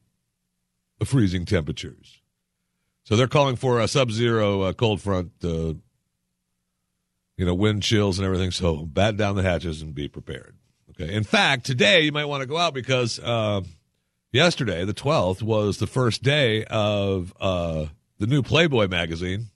freezing 1.05 1.45
temperatures. 1.45 2.21
So 3.05 3.17
they're 3.17 3.29
calling 3.29 3.57
for 3.57 3.81
a 3.81 3.89
sub-zero 3.89 4.63
uh, 4.63 4.73
cold 4.73 5.01
front, 5.01 5.33
uh, 5.43 5.75
you 7.37 7.47
know, 7.47 7.55
wind 7.55 7.83
chills 7.83 8.19
and 8.19 8.27
everything. 8.27 8.51
So 8.51 8.85
bat 8.85 9.17
down 9.17 9.37
the 9.37 9.43
hatches 9.43 9.83
and 9.83 9.95
be 9.95 10.09
prepared. 10.09 10.57
Okay. 10.91 11.13
In 11.13 11.25
fact, 11.25 11.65
today 11.65 12.03
you 12.03 12.13
might 12.13 12.27
want 12.27 12.43
to 12.43 12.47
go 12.47 12.59
out 12.59 12.75
because 12.75 13.19
uh, 13.19 13.63
yesterday, 14.33 14.85
the 14.85 14.95
12th, 14.95 15.43
was 15.43 15.79
the 15.79 15.87
first 15.87 16.23
day 16.23 16.65
of 16.65 17.33
uh, 17.41 17.87
the 18.19 18.27
new 18.27 18.43
Playboy 18.43 18.89
magazine 18.89 19.47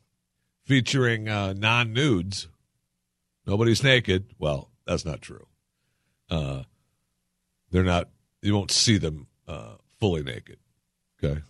featuring 0.64 1.28
uh, 1.28 1.52
non-nudes. 1.52 2.48
Nobody's 3.46 3.82
naked. 3.82 4.34
Well, 4.38 4.70
that's 4.86 5.04
not 5.04 5.20
true. 5.20 5.46
They're 7.74 7.82
not. 7.82 8.08
You 8.40 8.54
won't 8.54 8.70
see 8.70 8.98
them 8.98 9.26
uh, 9.48 9.74
fully 9.98 10.22
naked. 10.22 10.58
Okay. 11.22 11.40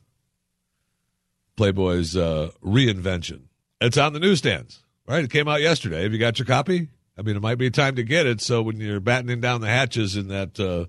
Playboy's 1.55 2.17
uh, 2.17 2.51
reinvention. 2.65 3.43
It's 3.79 3.99
on 3.99 4.15
the 4.15 4.21
newsstands, 4.21 4.83
right? 5.07 5.23
It 5.23 5.31
came 5.31 5.49
out 5.49 5.61
yesterday. 5.61 6.03
Have 6.03 6.15
you 6.15 6.19
got 6.19 6.39
your 6.39 6.47
copy? 6.47 6.89
I 7.19 7.21
mean, 7.21 7.37
it 7.37 7.43
might 7.43 7.59
be 7.59 7.71
time 7.71 7.97
to 7.97 8.03
get 8.03 8.25
it. 8.25 8.41
So 8.41 8.63
when 8.63 8.81
you're 8.81 9.01
battening 9.01 9.43
down 9.43 9.61
the 9.61 9.69
hatches 9.69 10.17
in 10.17 10.29
that, 10.29 10.59
uh, 10.59 10.87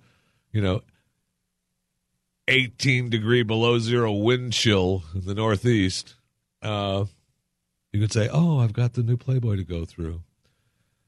you 0.53 0.61
know, 0.61 0.83
18 2.47 3.09
degree 3.09 3.43
below 3.43 3.77
zero 3.77 4.13
wind 4.13 4.53
chill 4.53 5.03
in 5.13 5.25
the 5.25 5.35
Northeast, 5.35 6.15
uh, 6.61 7.03
you 7.91 7.99
could 7.99 8.13
say, 8.13 8.29
"Oh, 8.31 8.59
I've 8.59 8.71
got 8.73 8.93
the 8.93 9.03
new 9.03 9.17
Playboy 9.17 9.57
to 9.57 9.65
go 9.65 9.83
through." 9.83 10.21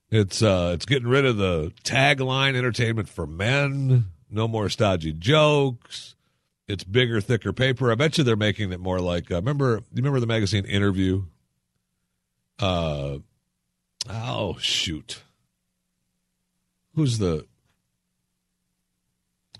It's 0.09 0.41
uh, 0.41 0.71
it's 0.73 0.85
getting 0.85 1.07
rid 1.07 1.25
of 1.25 1.37
the 1.37 1.71
tagline 1.85 2.55
"Entertainment 2.55 3.07
for 3.07 3.25
Men." 3.25 4.07
No 4.29 4.47
more 4.47 4.69
stodgy 4.69 5.13
jokes. 5.13 6.15
It's 6.67 6.83
bigger, 6.83 7.21
thicker 7.21 7.53
paper. 7.53 7.91
I 7.91 7.95
bet 7.95 8.17
you 8.17 8.23
they're 8.23 8.35
making 8.35 8.73
it 8.73 8.79
more 8.79 8.99
like. 8.99 9.31
Uh, 9.31 9.35
remember, 9.35 9.83
you 9.93 9.97
remember 9.97 10.19
the 10.19 10.27
magazine 10.27 10.65
Interview? 10.65 11.23
Uh, 12.59 13.19
oh 14.09 14.57
shoot, 14.59 15.21
who's 16.95 17.19
the? 17.19 17.45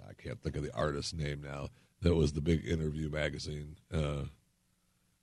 I 0.08 0.14
can't 0.22 0.42
think 0.42 0.56
of 0.56 0.64
the 0.64 0.74
artist's 0.74 1.14
name 1.14 1.42
now. 1.42 1.70
That 2.02 2.16
was 2.16 2.34
the 2.34 2.42
big 2.42 2.66
Interview 2.66 3.10
magazine. 3.10 3.78
Uh, 3.94 4.24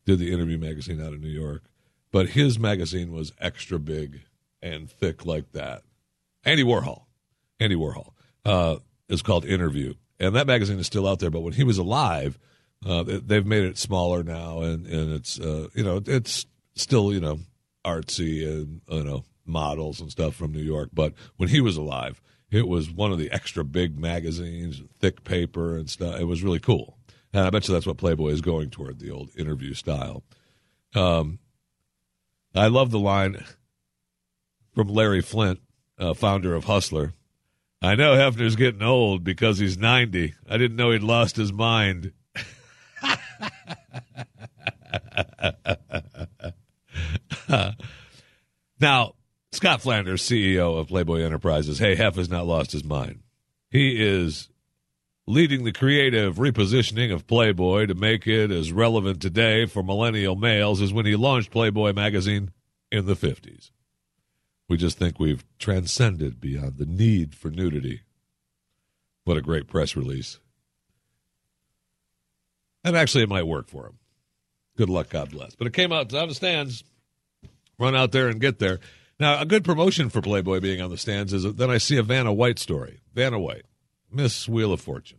did 0.07 0.18
the 0.18 0.33
Interview 0.33 0.57
magazine 0.57 1.01
out 1.01 1.12
of 1.12 1.21
New 1.21 1.29
York, 1.29 1.64
but 2.12 2.31
his 2.31 2.59
magazine 2.59 3.12
was 3.12 3.33
extra 3.40 3.79
big 3.79 4.23
and 4.62 4.90
thick 4.90 5.27
like 5.27 5.53
that. 5.53 5.83
Andy 6.45 6.62
Warhol, 6.62 7.03
Andy 7.61 7.77
Warhol, 7.77 8.12
uh, 8.45 8.77
is 9.09 9.23
called 9.23 9.45
Interview 9.45 9.95
and 10.19 10.37
that 10.37 10.47
magazine 10.47 10.79
is 10.79 10.87
still 10.87 11.07
out 11.09 11.19
there. 11.19 11.31
But 11.31 11.40
when 11.40 11.53
he 11.53 11.64
was 11.64 11.79
alive, 11.79 12.38
uh, 12.85 13.05
they've 13.07 13.47
made 13.47 13.64
it 13.64 13.79
smaller 13.79 14.23
now, 14.23 14.61
and 14.61 14.87
and 14.87 15.12
it's 15.12 15.38
uh, 15.40 15.69
you 15.75 15.85
know 15.85 16.01
it's 16.05 16.47
still 16.75 17.12
you 17.12 17.21
know 17.21 17.40
artsy 17.85 18.47
and 18.47 18.81
you 18.88 19.05
know 19.05 19.25
models 19.45 20.01
and 20.01 20.11
stuff 20.11 20.35
from 20.35 20.53
New 20.53 20.62
York. 20.62 20.90
But 20.93 21.14
when 21.37 21.49
he 21.49 21.61
was 21.61 21.77
alive, 21.77 22.21
it 22.51 22.69
was 22.69 22.90
one 22.90 23.12
of 23.12 23.19
the 23.19 23.31
extra 23.31 23.64
big 23.64 23.99
magazines, 23.99 24.83
thick 24.99 25.25
paper 25.25 25.77
and 25.77 25.88
stuff. 25.88 26.19
It 26.21 26.25
was 26.25 26.43
really 26.43 26.61
cool, 26.61 26.99
and 27.33 27.47
I 27.47 27.51
bet 27.51 27.69
you 27.69 27.75
that's 27.75 27.87
what 27.87 27.99
Playboy 27.99 28.31
is 28.31 28.40
going 28.40 28.71
toward 28.71 28.99
the 28.99 29.11
old 29.11 29.31
interview 29.37 29.75
style. 29.75 30.23
Um, 30.95 31.38
I 32.55 32.69
love 32.69 32.93
the 32.93 33.01
line 33.01 33.45
from 34.75 34.88
Larry 34.88 35.23
Flynt, 35.23 35.61
uh, 35.99 36.14
founder 36.14 36.55
of 36.55 36.64
Hustler. 36.64 37.14
I 37.85 37.94
know 37.97 38.14
Hefner's 38.14 38.57
getting 38.57 38.83
old 38.83 39.25
because 39.25 39.59
he's 39.59 39.77
90. 39.77 40.33
I 40.49 40.57
didn't 40.57 40.77
know 40.77 40.90
he'd 40.90 41.03
lost 41.03 41.37
his 41.37 41.53
mind. 41.53 42.12
now, 48.81 49.16
Scott 49.53 49.83
Flanders, 49.83 50.23
CEO 50.23 50.79
of 50.79 50.88
Playboy 50.88 51.20
Enterprises, 51.20 51.79
hey, 51.79 51.94
Hef 51.94 52.16
has 52.16 52.31
not 52.31 52.47
lost 52.47 52.73
his 52.73 52.85
mind. 52.85 53.20
He 53.70 54.03
is 54.03 54.49
leading 55.27 55.64
the 55.64 55.73
creative 55.73 56.37
repositioning 56.37 57.12
of 57.12 57.27
Playboy 57.27 57.85
to 57.87 57.94
make 57.94 58.27
it 58.27 58.51
as 58.51 58.73
relevant 58.73 59.20
today 59.20 59.66
for 59.66 59.83
millennial 59.83 60.37
males 60.37 60.81
as 60.81 60.90
when 60.92 61.05
he 61.05 61.16
launched 61.16 61.51
Playboy 61.51 61.92
magazine 61.92 62.51
in 62.90 63.05
the 63.05 63.16
50s. 63.16 63.73
We 64.68 64.77
just 64.77 64.98
think 64.98 65.18
we've 65.18 65.44
transcended 65.59 66.40
beyond 66.40 66.79
the 66.79 66.87
need 66.87 67.35
for 67.35 67.50
nudity. 67.50 68.03
What 69.24 69.37
a 69.37 69.42
great 69.42 69.66
press 69.66 69.96
release. 69.96 70.38
And 72.83 72.96
actually, 72.96 73.24
it 73.24 73.29
might 73.29 73.46
work 73.46 73.68
for 73.68 73.87
him. 73.87 73.98
Good 74.77 74.90
luck, 74.90 75.11
God 75.11 75.31
bless. 75.31 75.55
But 75.55 75.66
it 75.66 75.72
came 75.72 75.92
out 75.92 76.12
on 76.12 76.29
the 76.29 76.35
stands. 76.35 76.85
Run 77.79 77.94
out 77.94 78.12
there 78.12 78.29
and 78.29 78.40
get 78.40 78.59
there. 78.59 78.81
Now, 79.18 79.40
a 79.40 79.46
good 79.46 79.64
promotion 79.64 80.11
for 80.11 80.20
Playboy 80.20 80.61
being 80.61 80.81
on 80.81 80.90
the 80.90 80.98
stands 80.98 81.33
is 81.33 81.44
that 81.44 81.57
then 81.57 81.70
I 81.70 81.79
see 81.79 81.96
a 81.96 82.03
Vanna 82.03 82.33
White 82.33 82.59
story. 82.59 83.00
Vanna 83.14 83.38
White, 83.38 83.64
Miss 84.11 84.48
Wheel 84.48 84.72
of 84.72 84.81
Fortune, 84.81 85.18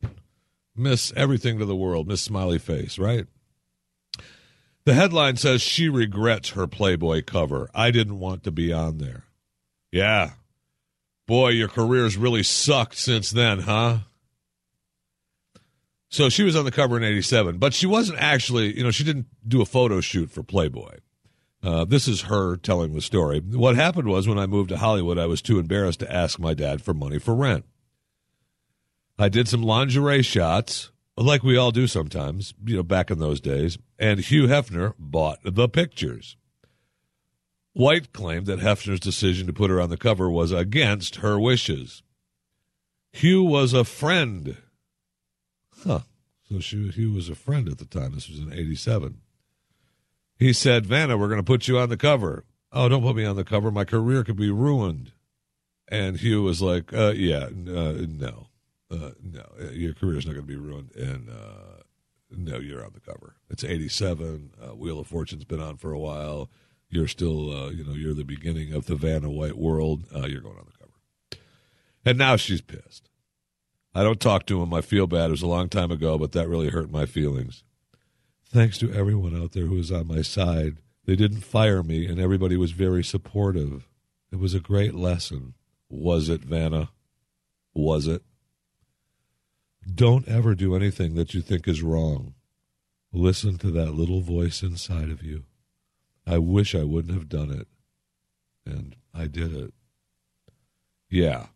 Miss 0.76 1.14
Everything 1.16 1.60
to 1.60 1.66
the 1.66 1.76
World, 1.76 2.08
Miss 2.08 2.22
Smiley 2.22 2.60
Face, 2.60 3.00
right? 3.00 3.26
The 4.84 4.94
headline 4.94 5.38
says 5.38 5.62
she 5.62 5.90
regrets 5.90 6.50
her 6.52 6.68
Playboy 6.68 7.24
cover. 7.26 7.70
I 7.74 7.90
didn't 7.92 8.20
want 8.20 8.44
to 8.44 8.52
be 8.52 8.72
on 8.72 8.98
there. 9.00 9.24
Yeah. 9.96 10.32
Boy, 11.26 11.52
your 11.52 11.70
career's 11.70 12.18
really 12.18 12.44
sucked 12.44 12.98
since 12.98 13.32
then, 13.32 13.62
huh? 13.62 14.00
So 16.10 16.28
she 16.28 16.44
was 16.44 16.58
on 16.58 16.66
the 16.66 16.72
cover 16.72 16.98
in 16.98 17.04
87, 17.04 17.60
but 17.60 17.74
she 17.74 17.88
wasn't 17.88 18.20
actually, 18.20 18.76
you 18.78 18.84
know, 18.84 18.92
she 18.92 19.06
didn't 19.06 19.28
do 19.48 19.62
a 19.62 19.66
photo 19.66 20.02
shoot 20.02 20.30
for 20.30 20.44
Playboy. 20.44 20.98
Uh, 21.64 21.86
this 21.86 22.10
is 22.10 22.24
her 22.24 22.58
telling 22.58 22.94
the 22.94 23.00
story. 23.00 23.40
What 23.40 23.78
happened 23.78 24.10
was 24.10 24.28
when 24.28 24.38
I 24.38 24.48
moved 24.48 24.68
to 24.70 24.78
Hollywood, 24.78 25.18
I 25.18 25.28
was 25.28 25.42
too 25.42 25.60
embarrassed 25.60 26.02
to 26.02 26.14
ask 26.14 26.40
my 26.40 26.54
dad 26.54 26.82
for 26.82 26.94
money 26.94 27.18
for 27.18 27.34
rent. 27.34 27.64
I 29.18 29.30
did 29.30 29.48
some 29.48 29.64
lingerie 29.64 30.24
shots, 30.24 30.92
like 31.16 31.42
we 31.42 31.56
all 31.56 31.72
do 31.72 31.88
sometimes, 31.88 32.54
you 32.66 32.76
know, 32.76 32.84
back 32.84 33.10
in 33.10 33.20
those 33.20 33.40
days, 33.40 33.78
and 33.98 34.20
Hugh 34.20 34.48
Hefner 34.48 34.94
bought 35.00 35.40
the 35.46 35.70
pictures. 35.70 36.36
White 37.76 38.14
claimed 38.14 38.46
that 38.46 38.62
Hefner's 38.62 39.02
decision 39.02 39.48
to 39.48 39.54
put 39.54 39.70
her 39.70 39.82
on 39.82 39.90
the 39.90 39.98
cover 39.98 40.30
was 40.30 40.54
against 40.54 41.18
her 41.18 41.38
wishes. 41.38 42.04
Hugh 43.12 43.44
was 43.44 43.74
a 43.74 43.84
friend. 43.84 44.56
Huh. 45.84 46.00
So 46.50 46.62
she, 46.62 46.88
Hugh 46.88 47.12
was 47.12 47.28
a 47.28 47.36
friend 47.36 47.68
at 47.68 47.78
the 47.78 47.86
time. 47.86 48.14
This 48.14 48.30
was 48.30 48.40
in 48.40 48.54
87. 48.54 49.18
He 50.38 50.54
said, 50.54 50.86
Vanna, 50.86 51.18
we're 51.18 51.28
going 51.28 51.40
to 51.40 51.44
put 51.44 51.68
you 51.68 51.78
on 51.78 51.90
the 51.90 51.98
cover. 51.98 52.46
Oh, 52.72 52.88
don't 52.88 53.04
put 53.04 53.18
me 53.18 53.26
on 53.26 53.36
the 53.36 53.44
cover. 53.44 53.70
My 53.72 53.84
career 53.84 54.24
could 54.24 54.38
be 54.38 54.52
ruined. 54.52 55.12
And 55.90 56.16
Hugh 56.16 56.44
was 56.44 56.62
like, 56.62 56.94
uh, 56.94 57.12
yeah, 57.12 57.48
uh, 57.48 58.06
no, 58.08 58.48
uh, 58.90 59.12
no, 59.22 59.44
your 59.74 59.94
career's 59.94 60.26
not 60.26 60.32
going 60.32 60.48
to 60.48 60.54
be 60.54 60.56
ruined. 60.56 60.96
And 60.96 61.30
uh, 61.30 61.84
no, 62.32 62.58
you're 62.60 62.86
on 62.86 62.94
the 62.94 63.02
cover. 63.02 63.36
It's 63.50 63.66
87. 63.66 64.52
Uh, 64.64 64.76
Wheel 64.76 64.98
of 65.02 65.08
Fortune's 65.08 65.44
been 65.44 65.62
on 65.62 65.76
for 65.76 65.92
a 65.92 66.00
while 66.00 66.50
you're 66.96 67.08
still, 67.08 67.52
uh, 67.52 67.70
you 67.70 67.84
know, 67.84 67.94
you're 67.94 68.14
the 68.14 68.24
beginning 68.24 68.74
of 68.74 68.86
the 68.88 68.96
Vanna 68.96 69.30
White 69.30 69.58
world. 69.58 70.06
Uh, 70.16 70.26
you're 70.26 70.42
going 70.42 70.58
on 70.58 70.66
the 70.66 70.78
cover. 70.80 71.42
And 72.06 72.18
now 72.18 72.38
she's 72.38 72.62
pissed. 72.62 73.10
I 73.94 74.04
don't 74.04 74.20
talk 74.20 74.46
to 74.48 74.62
him. 74.62 74.74
I 74.74 74.82
feel 74.82 75.06
bad. 75.08 75.28
It 75.28 75.32
was 75.32 75.42
a 75.42 75.48
long 75.48 75.70
time 75.70 75.92
ago, 75.92 76.18
but 76.18 76.32
that 76.32 76.50
really 76.50 76.70
hurt 76.70 76.90
my 76.90 77.06
feelings. 77.06 77.64
Thanks 78.48 78.78
to 78.80 78.92
everyone 78.94 79.36
out 79.40 79.52
there 79.52 79.66
who 79.66 79.76
was 79.76 79.92
on 79.92 80.08
my 80.08 80.22
side 80.22 80.78
They 81.06 81.16
didn't 81.16 81.42
fire 81.42 81.84
me, 81.84 82.08
and 82.08 82.20
everybody 82.20 82.58
was 82.58 82.72
very 82.72 83.04
supportive. 83.04 83.88
It 84.32 84.40
was 84.40 84.54
a 84.56 84.60
great 84.60 84.96
lesson. 84.96 85.54
Was 85.88 86.30
it, 86.30 86.42
Vanna? 86.42 86.90
Was 87.76 88.08
it? 88.08 88.24
Don't 89.94 90.28
ever 90.28 90.56
do 90.56 90.76
anything 90.76 91.14
that 91.16 91.34
you 91.36 91.42
think 91.42 91.68
is 91.68 91.84
wrong. 91.84 92.34
Listen 93.14 93.58
to 93.60 93.70
that 93.72 93.94
little 93.94 94.22
voice 94.22 94.64
inside 94.64 95.10
of 95.10 95.22
you. 95.22 95.44
I 96.28 96.38
wish 96.38 96.74
I 96.76 96.84
wouldn't 96.84 97.14
have 97.14 97.30
done 97.30 97.52
it. 97.52 97.68
And 98.66 98.96
I 99.14 99.28
did 99.28 99.56
it. 99.56 99.74
Yeah. 101.10 101.48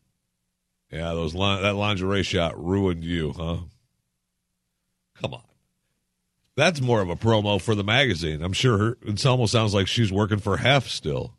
Yeah, 0.92 1.14
those 1.14 1.34
that 1.34 1.76
lingerie 1.76 2.24
shot 2.24 2.64
ruined 2.64 3.04
you, 3.04 3.34
huh? 3.34 3.58
Come 5.22 5.34
on. 5.34 5.44
That's 6.56 6.82
more 6.82 7.02
of 7.02 7.10
a 7.10 7.16
promo 7.16 7.62
for 7.62 7.76
the 7.76 7.84
magazine. 7.84 8.42
I'm 8.44 8.54
sure 8.54 8.78
her, 8.78 8.98
it 9.06 9.26
almost 9.26 9.52
sounds 9.52 9.74
like 9.74 9.88
she's 9.88 10.12
working 10.12 10.40
for 10.40 10.58
Hef 10.58 10.90
still. 10.90 11.36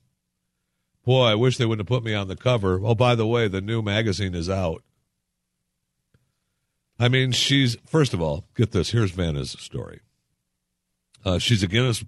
Boy, 1.05 1.25
I 1.25 1.35
wish 1.35 1.57
they 1.57 1.67
wouldn't 1.67 1.89
have 1.89 1.95
put 1.95 2.05
me 2.05 2.15
on 2.15 2.29
the 2.29 2.37
cover. 2.37 2.81
Oh, 2.83 2.95
by 2.95 3.15
the 3.15 3.27
way, 3.27 3.49
the 3.49 3.61
new 3.61 3.83
magazine 3.83 4.35
is 4.35 4.49
out. 4.49 4.83
I 6.99 7.09
mean, 7.09 7.33
she's, 7.33 7.77
first 7.87 8.13
of 8.13 8.21
all, 8.21 8.45
get 8.55 8.73
this. 8.73 8.91
Here's 8.91 9.11
Vanna's 9.11 9.53
story. 9.53 10.01
Uh, 11.25 11.39
she's 11.39 11.63
a 11.63 11.67
Guinness 11.67 12.05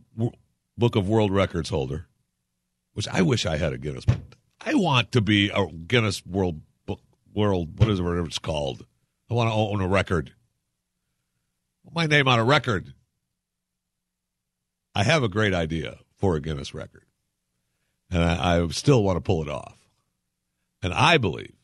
Book 0.76 0.96
of 0.96 1.08
World 1.08 1.30
Records 1.30 1.68
holder, 1.70 2.06
which 2.94 3.08
I 3.08 3.22
wish 3.22 3.46
I 3.46 3.56
had 3.56 3.72
a 3.72 3.78
Guinness. 3.78 4.04
I 4.60 4.74
want 4.74 5.12
to 5.12 5.20
be 5.20 5.50
a 5.50 5.66
Guinness 5.66 6.24
World 6.24 6.60
Book, 6.86 7.00
World, 7.34 7.78
what 7.78 7.88
is 7.88 7.98
it, 7.98 8.02
whatever 8.02 8.26
it's 8.26 8.38
called. 8.38 8.86
I 9.30 9.34
want 9.34 9.50
to 9.50 9.54
own 9.54 9.80
a 9.80 9.88
record. 9.88 10.34
My 11.90 12.06
name 12.06 12.28
on 12.28 12.38
a 12.38 12.44
record. 12.44 12.94
I 14.94 15.04
have 15.04 15.22
a 15.22 15.28
great 15.28 15.54
idea 15.54 15.98
for 16.16 16.36
a 16.36 16.40
Guinness 16.40 16.74
record, 16.74 17.06
and 18.10 18.22
I, 18.22 18.58
I 18.58 18.68
still 18.68 19.02
want 19.02 19.16
to 19.16 19.20
pull 19.20 19.42
it 19.42 19.48
off. 19.48 19.78
And 20.82 20.92
I 20.92 21.16
believe 21.16 21.54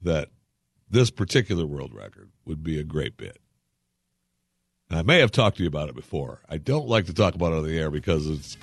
that 0.00 0.28
this 0.88 1.10
particular 1.10 1.66
world 1.66 1.92
record 1.92 2.30
would 2.44 2.62
be 2.62 2.78
a 2.78 2.84
great 2.84 3.16
bit. 3.16 3.38
I 4.90 5.02
may 5.02 5.18
have 5.20 5.30
talked 5.30 5.58
to 5.58 5.62
you 5.62 5.68
about 5.68 5.90
it 5.90 5.94
before. 5.94 6.40
I 6.48 6.56
don't 6.56 6.88
like 6.88 7.06
to 7.06 7.14
talk 7.14 7.34
about 7.34 7.52
it 7.52 7.56
on 7.56 7.64
the 7.64 7.78
air 7.78 7.90
because 7.90 8.26
it's, 8.26 8.56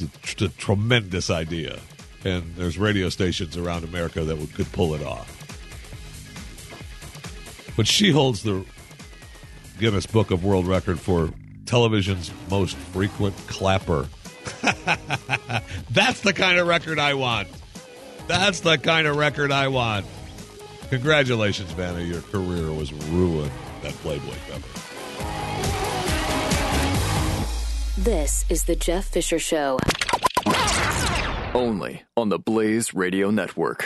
it's 0.00 0.42
a 0.42 0.48
tremendous 0.48 1.30
idea, 1.30 1.78
and 2.24 2.54
there's 2.56 2.78
radio 2.78 3.08
stations 3.10 3.56
around 3.56 3.84
America 3.84 4.24
that 4.24 4.36
would, 4.36 4.52
could 4.54 4.70
pull 4.72 4.94
it 4.94 5.04
off. 5.04 5.38
But 7.76 7.86
she 7.86 8.10
holds 8.10 8.42
the 8.42 8.64
Guinness 9.78 10.06
Book 10.06 10.32
of 10.32 10.44
World 10.44 10.66
Record 10.66 10.98
for 10.98 11.32
television's 11.64 12.32
most 12.50 12.76
frequent 12.76 13.36
clapper. 13.46 14.08
That's 15.90 16.20
the 16.22 16.32
kind 16.32 16.58
of 16.58 16.66
record 16.66 16.98
I 16.98 17.14
want. 17.14 17.48
That's 18.26 18.60
the 18.60 18.78
kind 18.78 19.06
of 19.06 19.16
record 19.16 19.52
I 19.52 19.68
want. 19.68 20.06
Congratulations, 20.90 21.70
Vanna. 21.72 22.00
Your 22.00 22.20
career 22.20 22.72
was 22.72 22.92
ruined. 22.92 23.52
That 23.82 23.92
Playboy 23.94 24.34
cover. 24.50 24.91
This 28.04 28.44
is 28.48 28.64
the 28.64 28.74
Jeff 28.74 29.04
Fisher 29.04 29.38
Show. 29.38 29.78
Only 31.54 32.02
on 32.16 32.30
the 32.30 32.38
Blaze 32.40 32.92
Radio 32.94 33.30
Network. 33.30 33.84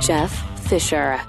Jeff 0.00 0.32
Fisher. 0.66 1.20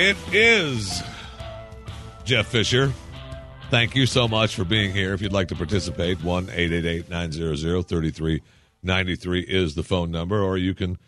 It 0.00 0.16
is 0.32 1.02
Jeff 2.22 2.46
Fisher. 2.46 2.92
Thank 3.68 3.96
you 3.96 4.06
so 4.06 4.28
much 4.28 4.54
for 4.54 4.62
being 4.62 4.92
here. 4.92 5.12
If 5.12 5.20
you'd 5.20 5.32
like 5.32 5.48
to 5.48 5.56
participate, 5.56 6.22
1 6.22 6.50
888 6.50 7.10
900 7.10 7.88
3393 7.88 9.40
is 9.40 9.74
the 9.74 9.82
phone 9.82 10.12
number, 10.12 10.40
or 10.40 10.56
you 10.56 10.72
can 10.72 10.98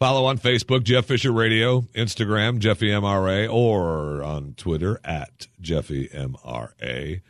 follow 0.00 0.24
on 0.24 0.36
Facebook, 0.36 0.82
Jeff 0.82 1.04
Fisher 1.04 1.30
Radio, 1.30 1.82
Instagram, 1.94 2.58
Jeffy 2.58 2.88
MRA, 2.88 3.48
or 3.48 4.24
on 4.24 4.54
Twitter 4.54 4.98
at 5.04 5.46
Jeffy 5.60 6.08
MRA. 6.08 7.20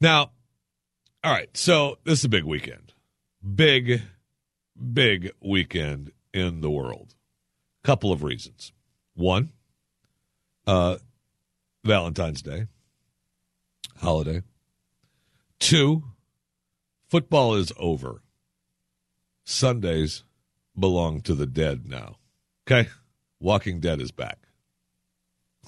Now, 0.00 0.30
all 1.22 1.30
right, 1.30 1.54
so 1.54 1.98
this 2.04 2.20
is 2.20 2.24
a 2.24 2.30
big 2.30 2.44
weekend. 2.44 2.94
Big, 3.54 4.00
big 4.94 5.30
weekend 5.42 6.10
in 6.32 6.62
the 6.62 6.70
world. 6.70 7.16
Couple 7.84 8.12
of 8.12 8.22
reasons. 8.22 8.72
One, 9.12 9.52
uh, 10.68 10.98
Valentine's 11.84 12.42
Day 12.42 12.66
holiday. 13.96 14.42
Two, 15.58 16.04
football 17.08 17.54
is 17.54 17.72
over. 17.78 18.22
Sundays 19.44 20.24
belong 20.78 21.20
to 21.22 21.34
the 21.34 21.46
dead 21.46 21.88
now. 21.88 22.16
Okay? 22.66 22.88
Walking 23.40 23.80
Dead 23.80 24.00
is 24.00 24.12
back. 24.12 24.38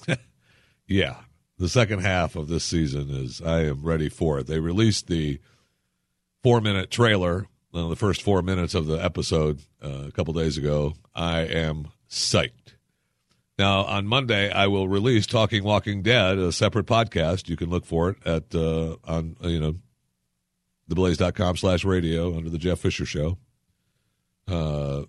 yeah. 0.87 1.17
The 1.57 1.69
second 1.69 1.99
half 1.99 2.35
of 2.35 2.47
this 2.47 2.63
season 2.63 3.09
is, 3.09 3.41
I 3.41 3.63
am 3.65 3.83
ready 3.83 4.09
for 4.09 4.39
it. 4.39 4.47
They 4.47 4.59
released 4.59 5.07
the 5.07 5.39
four 6.43 6.61
minute 6.61 6.91
trailer, 6.91 7.47
uh, 7.73 7.87
the 7.87 7.95
first 7.95 8.21
four 8.21 8.41
minutes 8.41 8.75
of 8.75 8.85
the 8.87 8.97
episode 8.97 9.61
uh, 9.83 10.05
a 10.07 10.11
couple 10.11 10.33
days 10.33 10.57
ago. 10.57 10.93
I 11.13 11.41
am 11.41 11.87
psyched. 12.09 12.75
Now, 13.61 13.83
on 13.83 14.07
Monday, 14.07 14.49
I 14.49 14.65
will 14.65 14.87
release 14.87 15.27
Talking 15.27 15.63
Walking 15.63 16.01
Dead, 16.01 16.39
a 16.39 16.51
separate 16.51 16.87
podcast. 16.87 17.47
You 17.47 17.55
can 17.55 17.69
look 17.69 17.85
for 17.85 18.09
it 18.09 18.17
at, 18.25 18.55
uh, 18.55 18.95
on, 19.03 19.35
uh, 19.43 19.49
you 19.49 19.59
know, 19.59 19.75
theblaze.com 20.89 21.57
slash 21.57 21.85
radio 21.85 22.35
under 22.35 22.49
the 22.49 22.57
Jeff 22.57 22.79
Fisher 22.79 23.05
Show. 23.05 23.37
Uh, 24.47 25.03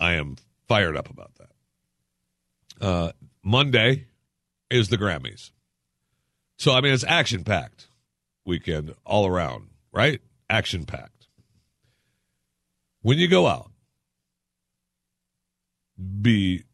I 0.00 0.14
am 0.14 0.38
fired 0.66 0.96
up 0.96 1.08
about 1.08 1.30
that. 1.36 2.84
Uh, 2.84 3.12
Monday 3.44 4.06
is 4.68 4.88
the 4.88 4.98
Grammys. 4.98 5.52
So, 6.56 6.74
I 6.74 6.80
mean, 6.80 6.92
it's 6.92 7.04
action 7.04 7.44
packed 7.44 7.86
weekend 8.44 8.92
all 9.06 9.24
around, 9.24 9.68
right? 9.92 10.20
Action 10.50 10.84
packed. 10.84 11.28
When 13.02 13.18
you 13.18 13.28
go 13.28 13.46
out, 13.46 13.70
be 16.20 16.64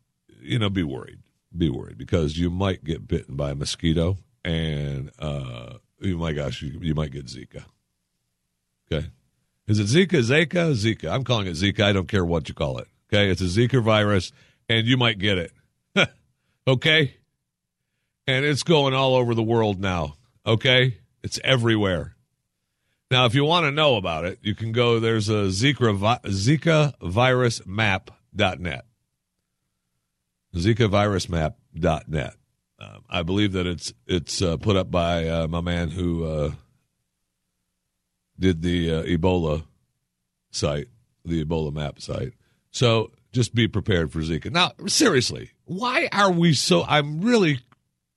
you 0.44 0.58
know, 0.58 0.70
be 0.70 0.82
worried. 0.82 1.18
Be 1.56 1.70
worried 1.70 1.98
because 1.98 2.36
you 2.36 2.50
might 2.50 2.84
get 2.84 3.06
bitten 3.06 3.36
by 3.36 3.52
a 3.52 3.54
mosquito, 3.54 4.18
and 4.44 5.10
uh, 5.18 5.74
oh 6.04 6.16
my 6.16 6.32
gosh, 6.32 6.62
you, 6.62 6.78
you 6.82 6.94
might 6.94 7.12
get 7.12 7.26
Zika. 7.26 7.64
Okay, 8.92 9.06
is 9.68 9.78
it 9.78 9.86
Zika? 9.86 10.18
Zika? 10.20 10.72
Zika? 10.72 11.12
I'm 11.12 11.22
calling 11.22 11.46
it 11.46 11.52
Zika. 11.52 11.84
I 11.84 11.92
don't 11.92 12.08
care 12.08 12.24
what 12.24 12.48
you 12.48 12.54
call 12.54 12.78
it. 12.78 12.88
Okay, 13.08 13.30
it's 13.30 13.40
a 13.40 13.44
Zika 13.44 13.82
virus, 13.82 14.32
and 14.68 14.86
you 14.86 14.96
might 14.96 15.18
get 15.18 15.38
it. 15.38 15.52
okay, 16.66 17.14
and 18.26 18.44
it's 18.44 18.64
going 18.64 18.94
all 18.94 19.14
over 19.14 19.34
the 19.34 19.42
world 19.42 19.80
now. 19.80 20.16
Okay, 20.44 20.98
it's 21.22 21.38
everywhere. 21.44 22.16
Now, 23.10 23.26
if 23.26 23.34
you 23.34 23.44
want 23.44 23.64
to 23.64 23.70
know 23.70 23.94
about 23.94 24.24
it, 24.24 24.40
you 24.42 24.56
can 24.56 24.72
go. 24.72 24.98
There's 24.98 25.28
a 25.28 25.44
Zika 25.44 26.20
Zika 26.24 26.94
virus 27.00 27.64
map.net. 27.64 28.84
ZikaVirusMap.net. 30.54 32.34
Um, 32.78 33.04
I 33.08 33.22
believe 33.22 33.52
that 33.52 33.66
it's 33.66 33.92
it's 34.06 34.42
uh, 34.42 34.56
put 34.56 34.76
up 34.76 34.90
by 34.90 35.28
uh, 35.28 35.46
my 35.48 35.60
man 35.60 35.90
who 35.90 36.24
uh, 36.24 36.52
did 38.38 38.62
the 38.62 38.90
uh, 38.90 39.02
Ebola 39.04 39.64
site, 40.50 40.88
the 41.24 41.44
Ebola 41.44 41.72
map 41.72 42.00
site. 42.00 42.32
So 42.70 43.12
just 43.32 43.54
be 43.54 43.68
prepared 43.68 44.12
for 44.12 44.20
Zika. 44.20 44.50
Now, 44.50 44.72
seriously, 44.86 45.50
why 45.64 46.08
are 46.12 46.30
we 46.30 46.54
so? 46.54 46.84
I'm 46.84 47.20
really, 47.20 47.60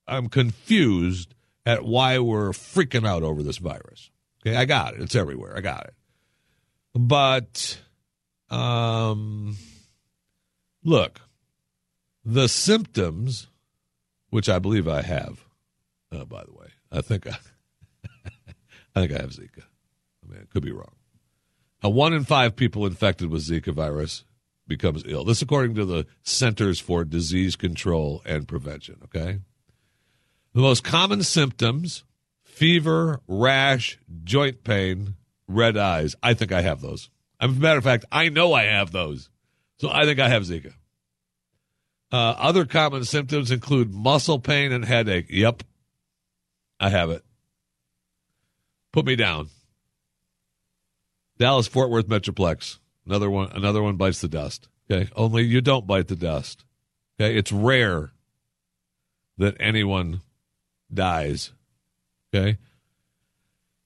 I'm 0.08 0.30
confused 0.30 1.34
at 1.66 1.84
why 1.84 2.20
we're 2.20 2.50
freaking 2.52 3.08
out 3.08 3.24
over 3.24 3.44
this 3.44 3.58
virus. 3.58 4.10
Okay, 4.46 4.56
I 4.56 4.66
got 4.66 4.94
it. 4.94 5.02
It's 5.02 5.16
everywhere. 5.16 5.56
I 5.58 5.62
got 5.62 5.86
it. 5.86 5.94
But, 6.94 7.80
um, 8.50 9.58
look, 10.84 11.20
the 12.28 12.50
symptoms, 12.50 13.48
which 14.32 14.50
I 14.50 14.60
believe 14.60 14.86
I 14.86 15.02
have, 15.02 15.46
uh, 16.12 16.26
by 16.26 16.44
the 16.44 16.52
way, 16.52 16.68
I 16.92 17.00
think 17.00 17.26
I, 17.26 17.38
I 18.96 19.00
think 19.00 19.14
I 19.14 19.22
have 19.22 19.32
Zika. 19.32 19.64
I 20.24 20.30
mean, 20.30 20.42
I 20.42 20.46
could 20.52 20.64
be 20.64 20.74
wrong. 20.74 20.92
A 21.82 21.90
one 21.90 22.14
in 22.14 22.26
five 22.26 22.58
people 22.58 22.86
infected 22.86 23.30
with 23.30 23.48
Zika 23.48 23.74
virus 23.74 24.26
becomes 24.68 25.04
ill. 25.08 25.24
This, 25.24 25.42
according 25.42 25.76
to 25.76 25.86
the 25.86 26.06
Centers 26.22 26.82
for 26.82 27.06
Disease 27.06 27.56
Control 27.56 28.22
and 28.26 28.46
Prevention. 28.46 28.98
Okay. 29.06 29.40
The 30.54 30.62
most 30.62 30.84
common 30.84 31.24
symptoms 31.24 32.04
fever, 32.44 33.22
rash, 33.28 34.00
joint 34.26 34.66
pain, 34.66 35.16
red 35.48 35.78
eyes. 35.78 36.14
I 36.22 36.34
think 36.34 36.52
I 36.52 36.62
have 36.62 36.82
those. 36.82 37.10
As 37.40 37.52
a 37.52 37.54
matter 37.54 37.78
of 37.78 37.86
fact, 37.86 38.04
I 38.12 38.28
know 38.28 38.52
I 38.52 38.64
have 38.64 38.92
those. 38.92 39.30
So 39.78 39.90
I 39.90 40.04
think 40.04 40.20
I 40.20 40.28
have 40.28 40.44
Zika. 40.44 40.74
Uh, 42.12 42.36
other 42.38 42.66
common 42.66 43.04
symptoms 43.04 43.52
include 43.52 43.94
muscle 43.94 44.40
pain 44.40 44.72
and 44.72 44.86
headache. 44.86 45.28
Yep, 45.30 45.64
I 46.80 46.90
have 46.90 47.10
it. 47.10 47.24
Put 48.94 49.06
me 49.06 49.16
down. 49.16 49.50
Dallas 51.38 51.68
Fort 51.68 51.90
Worth 51.90 52.08
Metroplex. 52.08 52.80
Another 53.06 53.30
one. 53.30 53.52
Another 53.52 53.84
one 53.84 53.96
bites 53.96 54.22
the 54.22 54.28
dust. 54.28 54.68
Okay. 54.90 55.10
Only 55.16 55.44
you 55.44 55.62
don't 55.62 55.86
bite 55.86 56.08
the 56.08 56.16
dust. 56.16 56.66
Okay. 57.20 57.38
It's 57.38 57.52
rare 57.52 58.12
that 59.38 59.56
anyone 59.60 60.22
dies. 60.94 61.52
Okay. 62.34 62.58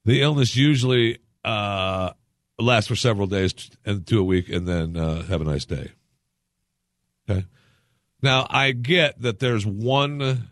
The 0.05 0.21
illness 0.21 0.55
usually 0.55 1.19
uh, 1.43 2.11
lasts 2.57 2.87
for 2.87 2.95
several 2.95 3.27
days 3.27 3.53
and 3.85 4.05
to 4.07 4.19
a 4.19 4.23
week, 4.23 4.49
and 4.49 4.67
then 4.67 4.97
uh, 4.97 5.23
have 5.23 5.41
a 5.41 5.45
nice 5.45 5.65
day. 5.65 5.91
Okay. 7.29 7.45
Now 8.21 8.47
I 8.49 8.71
get 8.71 9.21
that 9.21 9.39
there's 9.39 9.65
one 9.65 10.49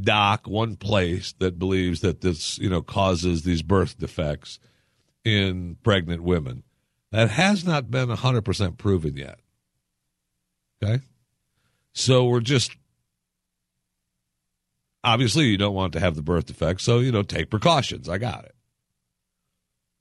doc, 0.00 0.46
one 0.46 0.76
place 0.76 1.34
that 1.38 1.58
believes 1.58 2.00
that 2.00 2.20
this, 2.20 2.58
you 2.58 2.68
know, 2.68 2.82
causes 2.82 3.42
these 3.42 3.62
birth 3.62 3.98
defects 3.98 4.58
in 5.24 5.76
pregnant 5.82 6.22
women. 6.22 6.64
That 7.12 7.30
has 7.30 7.64
not 7.64 7.90
been 7.90 8.08
100% 8.08 8.76
proven 8.76 9.16
yet. 9.16 9.38
Okay? 10.82 11.02
So 11.92 12.26
we're 12.26 12.40
just 12.40 12.76
obviously 15.04 15.44
you 15.44 15.56
don't 15.56 15.74
want 15.74 15.92
to 15.92 16.00
have 16.00 16.16
the 16.16 16.22
birth 16.22 16.46
defect, 16.46 16.80
so 16.80 16.98
you 16.98 17.12
know, 17.12 17.22
take 17.22 17.50
precautions. 17.50 18.08
I 18.08 18.18
got 18.18 18.44
it. 18.44 18.54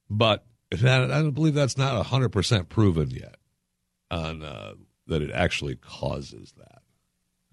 But 0.10 0.45
I 0.71 0.78
don't 0.78 1.32
believe 1.32 1.54
that's 1.54 1.78
not 1.78 2.04
100% 2.06 2.69
proven 2.69 3.12
yet 3.12 3.36
on 4.10 4.43
uh, 4.43 4.73
that 5.08 5.22
it 5.22 5.32
actually 5.32 5.76
causes 5.76 6.54
that. 6.58 6.82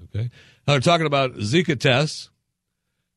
Okay. 0.04 0.30
Now 0.66 0.74
they're 0.74 0.80
talking 0.80 1.06
about 1.06 1.34
Zika 1.34 1.78
tests 1.78 2.30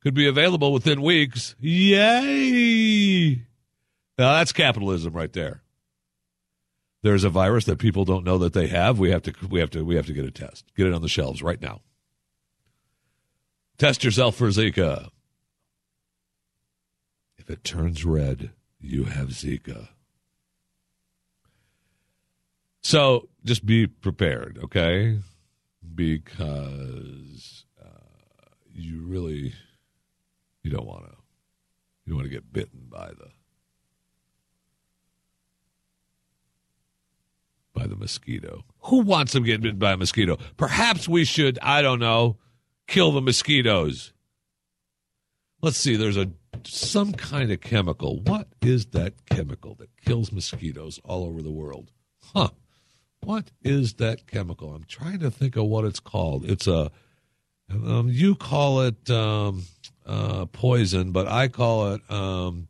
could 0.01 0.13
be 0.13 0.27
available 0.27 0.73
within 0.73 1.01
weeks. 1.01 1.55
Yay! 1.59 3.35
Now 4.17 4.33
that's 4.33 4.51
capitalism 4.51 5.13
right 5.13 5.31
there. 5.31 5.61
There's 7.01 7.23
a 7.23 7.29
virus 7.29 7.65
that 7.65 7.79
people 7.79 8.05
don't 8.05 8.25
know 8.25 8.37
that 8.37 8.53
they 8.53 8.67
have. 8.67 8.99
We 8.99 9.11
have 9.11 9.23
to 9.23 9.33
we 9.49 9.59
have 9.59 9.69
to 9.71 9.83
we 9.83 9.95
have 9.95 10.05
to 10.07 10.13
get 10.13 10.25
a 10.25 10.31
test. 10.31 10.65
Get 10.75 10.87
it 10.87 10.93
on 10.93 11.01
the 11.01 11.09
shelves 11.09 11.41
right 11.41 11.61
now. 11.61 11.81
Test 13.77 14.03
yourself 14.03 14.35
for 14.35 14.47
Zika. 14.49 15.09
If 17.37 17.49
it 17.49 17.63
turns 17.63 18.05
red, 18.05 18.51
you 18.79 19.05
have 19.05 19.29
Zika. 19.29 19.89
So 22.81 23.27
just 23.45 23.65
be 23.65 23.87
prepared, 23.87 24.59
okay? 24.63 25.19
Because 25.95 27.65
uh, 27.83 28.49
you 28.71 29.01
really 29.03 29.53
you 30.63 30.71
don't 30.71 30.85
want 30.85 31.05
to 31.05 31.15
you 32.05 32.11
don't 32.11 32.17
want 32.17 32.25
to 32.25 32.33
get 32.33 32.51
bitten 32.51 32.87
by 32.89 33.07
the 33.07 33.29
by 37.73 37.87
the 37.87 37.95
mosquito. 37.95 38.63
Who 38.83 38.99
wants 38.99 39.33
them 39.33 39.43
getting 39.43 39.61
bitten 39.61 39.79
by 39.79 39.93
a 39.93 39.97
mosquito? 39.97 40.37
Perhaps 40.57 41.09
we 41.09 41.25
should, 41.25 41.57
I 41.61 41.81
don't 41.81 41.99
know, 41.99 42.37
kill 42.87 43.11
the 43.11 43.21
mosquitoes. 43.21 44.13
Let's 45.61 45.77
see, 45.77 45.95
there's 45.95 46.17
a 46.17 46.31
some 46.65 47.13
kind 47.13 47.51
of 47.51 47.61
chemical. 47.61 48.21
What 48.21 48.47
is 48.61 48.85
that 48.87 49.25
chemical 49.25 49.75
that 49.75 49.89
kills 50.05 50.31
mosquitoes 50.31 50.99
all 51.03 51.25
over 51.25 51.41
the 51.41 51.51
world? 51.51 51.91
Huh. 52.33 52.49
What 53.23 53.51
is 53.63 53.93
that 53.95 54.27
chemical? 54.27 54.73
I'm 54.73 54.83
trying 54.83 55.19
to 55.19 55.31
think 55.31 55.55
of 55.55 55.65
what 55.65 55.85
it's 55.85 55.99
called. 55.99 56.45
It's 56.49 56.67
a 56.67 56.91
um, 57.69 58.09
you 58.09 58.35
call 58.35 58.81
it 58.81 59.09
um, 59.09 59.63
uh, 60.05 60.45
poison, 60.47 61.11
but 61.11 61.27
I 61.27 61.47
call 61.47 61.93
it 61.93 62.11
um, 62.11 62.67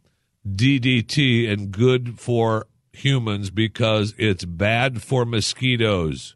DDT 0.47 1.51
and 1.51 1.71
good 1.71 2.19
for 2.19 2.67
humans 2.91 3.49
because 3.49 4.13
it's 4.17 4.45
bad 4.45 5.01
for 5.01 5.25
mosquitoes. 5.25 6.35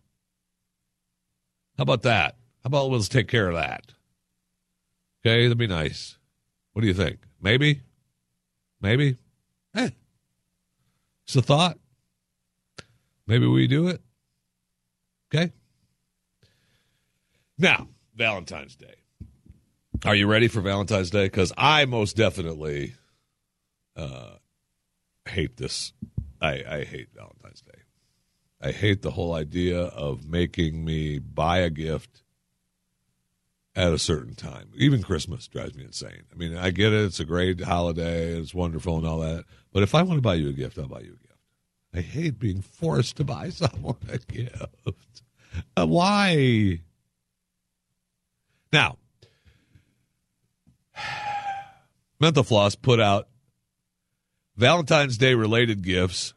How 1.77 1.83
about 1.83 2.01
that? 2.01 2.35
How 2.63 2.67
about 2.67 2.89
let's 2.89 3.07
take 3.07 3.27
care 3.27 3.49
of 3.49 3.55
that? 3.55 3.93
Okay, 5.23 5.43
that'd 5.43 5.57
be 5.57 5.67
nice. 5.67 6.17
What 6.73 6.81
do 6.81 6.87
you 6.87 6.93
think? 6.93 7.19
Maybe? 7.41 7.81
Maybe? 8.81 9.17
Eh. 9.75 9.89
It's 11.25 11.35
a 11.35 11.41
thought. 11.41 11.77
Maybe 13.27 13.45
we 13.45 13.67
do 13.67 13.87
it. 13.87 14.01
Okay? 15.33 15.51
Now, 17.57 17.87
Valentine's 18.15 18.75
Day. 18.75 18.95
Are 20.05 20.15
you 20.15 20.27
ready 20.27 20.47
for 20.47 20.61
Valentine's 20.61 21.09
Day? 21.09 21.25
Because 21.25 21.51
I 21.57 21.85
most 21.85 22.15
definitely 22.15 22.93
uh, 23.95 24.35
hate 25.27 25.57
this. 25.57 25.93
I, 26.39 26.63
I 26.69 26.83
hate 26.83 27.09
Valentine's 27.15 27.61
Day. 27.61 27.79
I 28.61 28.71
hate 28.71 29.01
the 29.01 29.11
whole 29.11 29.33
idea 29.33 29.79
of 29.79 30.27
making 30.27 30.83
me 30.83 31.19
buy 31.19 31.59
a 31.59 31.69
gift 31.69 32.23
at 33.75 33.93
a 33.93 33.99
certain 33.99 34.33
time. 34.33 34.71
Even 34.75 35.03
Christmas 35.03 35.47
drives 35.47 35.75
me 35.75 35.83
insane. 35.83 36.23
I 36.33 36.35
mean, 36.35 36.57
I 36.57 36.71
get 36.71 36.93
it; 36.93 37.05
it's 37.05 37.19
a 37.19 37.25
great 37.25 37.61
holiday, 37.61 38.29
it's 38.29 38.55
wonderful 38.55 38.97
and 38.97 39.05
all 39.05 39.19
that. 39.19 39.45
But 39.71 39.83
if 39.83 39.93
I 39.93 40.01
want 40.01 40.17
to 40.17 40.21
buy 40.21 40.33
you 40.33 40.49
a 40.49 40.53
gift, 40.53 40.79
I'll 40.79 40.87
buy 40.87 41.01
you 41.01 41.13
a 41.13 41.26
gift. 41.26 41.26
I 41.97 42.01
hate 42.01 42.37
being 42.37 42.61
forced 42.61 43.15
to 43.17 43.23
buy 43.23 43.49
someone 43.51 43.97
a 44.07 44.19
gift. 44.19 45.23
Uh, 45.75 45.87
why? 45.87 46.81
Now, 48.71 48.97
Mental 52.19 52.43
Floss 52.43 52.75
put 52.75 52.99
out 52.99 53.27
Valentine's 54.55 55.17
Day 55.17 55.33
related 55.33 55.83
gifts 55.83 56.35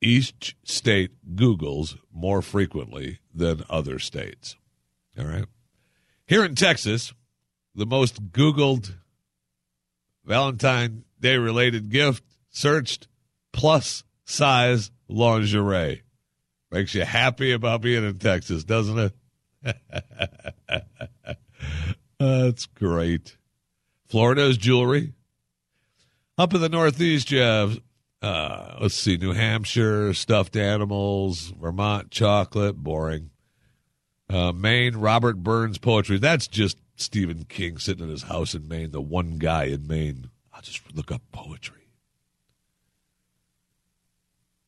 each 0.00 0.56
state 0.64 1.10
Googles 1.34 1.96
more 2.12 2.40
frequently 2.40 3.18
than 3.34 3.64
other 3.68 3.98
states. 3.98 4.56
All 5.18 5.26
right. 5.26 5.46
Here 6.26 6.44
in 6.44 6.54
Texas, 6.54 7.12
the 7.74 7.86
most 7.86 8.30
Googled 8.30 8.94
Valentine's 10.24 11.02
Day 11.18 11.38
related 11.38 11.90
gift 11.90 12.24
searched 12.50 13.08
plus 13.52 14.04
size 14.24 14.90
lingerie. 15.08 16.02
Makes 16.70 16.94
you 16.94 17.04
happy 17.04 17.52
about 17.52 17.82
being 17.82 18.04
in 18.04 18.18
Texas, 18.18 18.64
doesn't 18.64 18.98
it? 18.98 19.12
That's 22.18 22.66
great. 22.66 23.36
Florida's 24.08 24.56
jewelry. 24.56 25.12
Up 26.38 26.54
in 26.54 26.60
the 26.60 26.68
Northeast, 26.68 27.30
you 27.30 27.40
have, 27.40 27.78
uh, 28.22 28.78
let's 28.80 28.94
see, 28.94 29.16
New 29.18 29.32
Hampshire, 29.32 30.14
stuffed 30.14 30.56
animals, 30.56 31.52
Vermont, 31.60 32.10
chocolate, 32.10 32.76
boring. 32.76 33.30
Uh, 34.30 34.52
Maine, 34.52 34.96
Robert 34.96 35.42
Burns 35.42 35.76
poetry. 35.76 36.18
That's 36.18 36.46
just 36.48 36.78
Stephen 36.96 37.44
King 37.44 37.76
sitting 37.76 38.04
in 38.04 38.10
his 38.10 38.22
house 38.22 38.54
in 38.54 38.66
Maine, 38.66 38.92
the 38.92 39.00
one 39.02 39.36
guy 39.36 39.64
in 39.64 39.86
Maine. 39.86 40.30
I'll 40.54 40.62
just 40.62 40.80
look 40.94 41.12
up 41.12 41.22
poetry. 41.32 41.81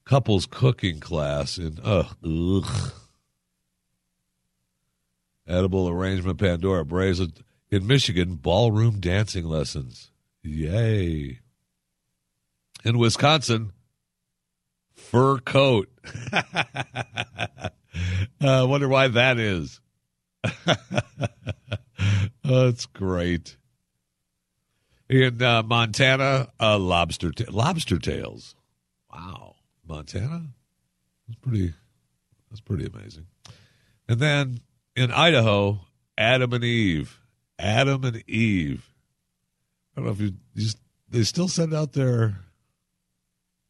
Couples 0.04 0.46
cooking 0.46 1.00
class 1.00 1.58
in, 1.58 1.78
ugh. 1.82 2.14
Edible 5.46 5.88
arrangement, 5.88 6.38
Pandora, 6.38 6.84
bracelet. 6.84 7.40
In 7.70 7.86
Michigan, 7.86 8.36
ballroom 8.36 9.00
dancing 9.00 9.46
lessons. 9.46 10.10
Yay. 10.42 11.40
In 12.84 12.98
Wisconsin, 12.98 13.72
fur 14.94 15.38
coat. 15.38 15.88
I 16.32 17.70
uh, 18.40 18.66
wonder 18.68 18.88
why 18.88 19.08
that 19.08 19.38
is. 19.38 19.80
That's 22.44 22.86
great. 22.86 23.56
In 25.08 25.42
uh, 25.42 25.62
Montana, 25.62 26.48
uh, 26.60 26.78
lobster 26.78 27.32
ta- 27.32 27.50
lobster 27.50 27.98
tails. 27.98 28.54
Wow, 29.12 29.53
Montana. 29.86 30.48
That's 31.26 31.38
pretty. 31.40 31.72
That's 32.50 32.60
pretty 32.60 32.86
amazing. 32.86 33.26
And 34.08 34.20
then 34.20 34.60
in 34.94 35.10
Idaho, 35.10 35.80
Adam 36.16 36.52
and 36.52 36.64
Eve. 36.64 37.18
Adam 37.58 38.04
and 38.04 38.28
Eve. 38.28 38.88
I 39.96 40.00
don't 40.00 40.06
know 40.06 40.12
if 40.12 40.20
you, 40.20 40.34
you 40.54 40.70
they 41.08 41.22
still 41.22 41.48
send 41.48 41.72
out 41.72 41.92
their 41.92 42.36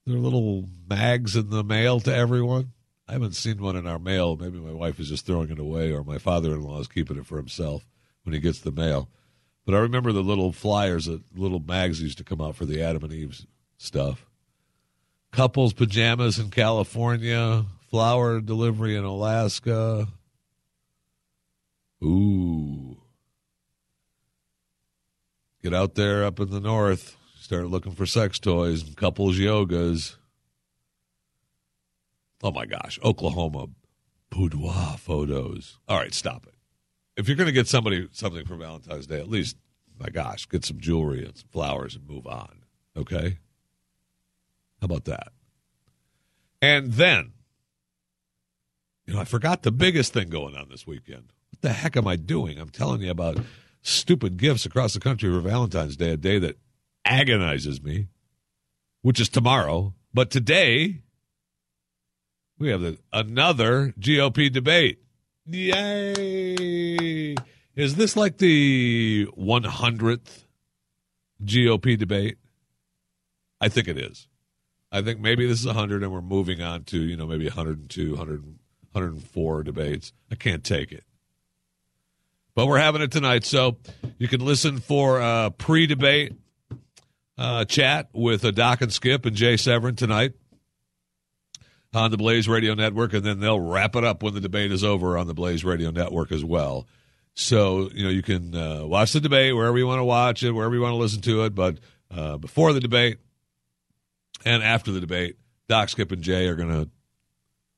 their 0.07 0.19
little 0.19 0.69
mags 0.89 1.37
in 1.37 1.51
the 1.51 1.65
mail 1.65 2.01
to 2.01 2.15
everyone. 2.15 2.73
I 3.07 3.13
haven't 3.13 3.35
seen 3.35 3.63
one 3.63 3.77
in 3.77 3.87
our 3.87 3.99
mail. 3.99 4.37
Maybe 4.37 4.59
my 4.59 4.73
wife 4.73 4.99
is 4.99 5.09
just 5.09 5.27
throwing 5.27 5.51
it 5.51 5.59
away, 5.59 5.93
or 5.93 6.05
my 6.05 6.19
father-in-law 6.19 6.81
is 6.81 6.89
keeping 6.89 7.19
it 7.19 7.27
for 7.27 7.37
himself 7.37 7.87
when 8.23 8.33
he 8.33 8.41
gets 8.41 8.61
the 8.61 8.73
mail. 8.73 9.11
But 9.67 9.75
I 9.75 9.79
remember 9.79 10.13
the 10.13 10.23
little 10.23 10.53
flyers, 10.53 11.07
the 11.07 11.23
little 11.35 11.61
mags 11.61 12.03
used 12.03 12.19
to 12.19 12.25
come 12.25 12.41
out 12.41 12.57
for 12.57 12.65
the 12.65 12.83
Adam 12.83 13.05
and 13.05 13.13
Eve 13.13 13.47
stuff. 13.77 14.27
Couples 15.35 15.73
pajamas 15.73 16.39
in 16.39 16.51
California, 16.51 17.65
flower 17.91 18.41
delivery 18.41 18.95
in 18.95 19.03
Alaska. 19.03 20.07
Ooh. 22.05 22.99
Get 25.61 25.75
out 25.75 25.97
there 25.97 26.25
up 26.25 26.39
in 26.39 26.51
the 26.51 26.61
north, 26.61 27.17
start 27.37 27.67
looking 27.67 27.91
for 27.91 28.07
sex 28.07 28.39
toys 28.39 28.85
and 28.85 28.97
couples 28.97 29.37
yogas. 29.37 30.15
Oh 32.41 32.53
my 32.53 32.65
gosh, 32.65 33.01
Oklahoma 33.03 33.67
boudoir 34.31 34.97
photos. 34.99 35.81
All 35.89 35.99
right, 35.99 36.15
stop 36.15 36.47
it. 36.47 36.55
If 37.17 37.27
you're 37.27 37.37
going 37.37 37.49
to 37.49 37.53
get 37.53 37.67
somebody 37.67 38.09
something 38.13 38.47
for 38.47 38.55
Valentine's 38.55 39.09
Day, 39.09 39.19
at 39.19 39.29
least, 39.29 39.57
my 39.99 40.11
gosh, 40.11 40.49
get 40.49 40.65
some 40.65 40.79
jewelry 40.79 41.25
and 41.25 41.37
some 41.37 41.49
flowers 41.49 41.97
and 41.97 42.09
move 42.09 42.29
on. 42.29 42.63
Okay? 42.97 43.39
How 44.85 44.87
about 44.87 45.07
that? 45.07 45.33
And 46.61 46.93
then, 46.93 47.33
you 49.07 49.15
know, 49.15 49.21
I 49.21 49.25
forgot 49.25 49.63
the 49.63 49.73
biggest 49.73 50.13
thing 50.13 50.29
going 50.29 50.55
on 50.55 50.69
this 50.69 50.87
weekend. 50.87 51.33
What 51.49 51.63
the 51.63 51.71
heck 51.71 51.97
am 51.97 52.07
I 52.07 52.17
doing? 52.17 52.59
I'm 52.59 52.69
telling 52.69 53.01
you 53.01 53.11
about 53.11 53.39
stupid 53.81 54.37
gifts 54.37 54.67
across 54.67 54.93
the 54.93 55.01
country 55.01 55.33
for 55.33 55.41
Valentine's 55.41 55.97
Day, 55.97 56.11
a 56.11 56.19
day 56.19 56.39
that 56.39 56.59
agonizes 57.07 57.83
me, 57.83 58.09
which 59.01 59.19
is 59.19 59.31
tomorrow. 59.31 59.95
But 60.13 60.31
today, 60.31 61.01
we 62.59 62.69
have 62.69 62.83
the, 62.83 62.99
another 63.11 63.95
GOP 63.99 64.53
debate. 64.53 64.99
Yay! 65.47 67.37
Is 67.75 67.95
this 67.95 68.19
like 68.19 68.37
the 68.37 69.29
100th 69.35 70.45
GOP 71.43 71.97
debate? 71.97 72.37
I 73.63 73.71
think 73.71 73.89
it 73.89 73.97
is. 73.97 74.29
I 74.95 75.03
think 75.03 75.19
maybe 75.19 75.45
this 75.45 75.59
is 75.59 75.67
100 75.67 76.05
and 76.05 76.13
we're 76.13 76.21
moving 76.21 76.63
on 76.63 76.85
to, 76.85 76.99
you 76.99 77.17
know, 77.17 77.27
maybe 77.27 77.47
102, 77.47 78.11
100, 78.11 78.45
104 78.93 79.63
debates. 79.65 80.13
I 80.31 80.37
can't 80.37 80.63
take 80.63 80.93
it. 80.93 81.03
But 82.55 82.67
we're 82.67 82.79
having 82.79 83.03
it 83.03 83.11
tonight, 83.11 83.45
so 83.45 83.79
you 84.19 84.29
can 84.29 84.41
listen 84.41 84.79
for 84.79 85.19
a 85.19 85.51
pre 85.51 85.89
debate 85.89 86.35
uh, 87.37 87.65
chat 87.65 88.09
with 88.13 88.45
uh, 88.45 88.53
Doc 88.53 88.83
and 88.83 88.93
Skip 88.93 89.27
and 89.27 89.35
Jay 89.35 89.57
Severin 89.57 89.97
tonight 89.97 90.35
on 91.93 92.13
the 92.13 92.17
Blaze 92.17 92.47
Radio 92.47 92.75
Network, 92.75 93.15
and 93.15 93.25
then 93.25 93.41
they'll 93.41 93.59
wrap 93.59 93.97
it 93.97 94.05
up 94.05 94.23
when 94.23 94.35
the 94.35 94.41
debate 94.41 94.71
is 94.71 94.85
over 94.85 95.19
on 95.19 95.27
the 95.27 95.35
Blaze 95.35 95.65
Radio 95.65 95.91
Network 95.91 96.31
as 96.31 96.45
well. 96.45 96.87
So 97.35 97.91
you 97.93 98.05
know 98.05 98.11
you 98.11 98.23
can 98.23 98.55
uh, 98.55 98.87
watch 98.87 99.13
the 99.13 99.21
debate 99.21 99.57
wherever 99.57 99.77
you 99.77 99.89
want 99.89 99.99
to 99.99 100.05
watch 100.05 100.45
it, 100.45 100.53
wherever 100.53 100.77
you 100.77 100.81
want 100.81 100.93
to 100.93 100.99
listen 100.99 101.23
to 101.23 101.43
it. 101.47 101.57
But 101.57 101.79
uh, 102.13 102.37
before 102.37 102.73
the 102.73 102.79
debate 102.79 103.19
and 104.45 104.63
after 104.63 104.93
the 104.93 105.01
debate, 105.01 105.37
Doc, 105.69 105.89
Skip, 105.89 106.13
and 106.13 106.23
Jay 106.23 106.47
are 106.47 106.57
going 106.57 106.71
to 106.71 106.91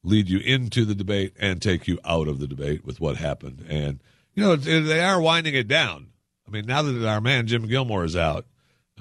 lead 0.02 0.28
you 0.28 0.38
into 0.38 0.84
the 0.84 0.94
debate 0.94 1.34
and 1.38 1.60
take 1.60 1.88
you 1.88 1.98
out 2.04 2.28
of 2.28 2.38
the 2.38 2.46
debate 2.46 2.84
with 2.84 3.00
what 3.00 3.16
happened. 3.16 3.64
And 3.68 4.00
you 4.34 4.42
know 4.42 4.56
they 4.56 5.00
are 5.00 5.20
winding 5.20 5.54
it 5.54 5.68
down. 5.68 6.08
I 6.46 6.50
mean, 6.50 6.66
now 6.66 6.82
that 6.82 7.08
our 7.08 7.20
man 7.20 7.46
Jim 7.46 7.66
Gilmore 7.66 8.04
is 8.04 8.16
out, 8.16 8.46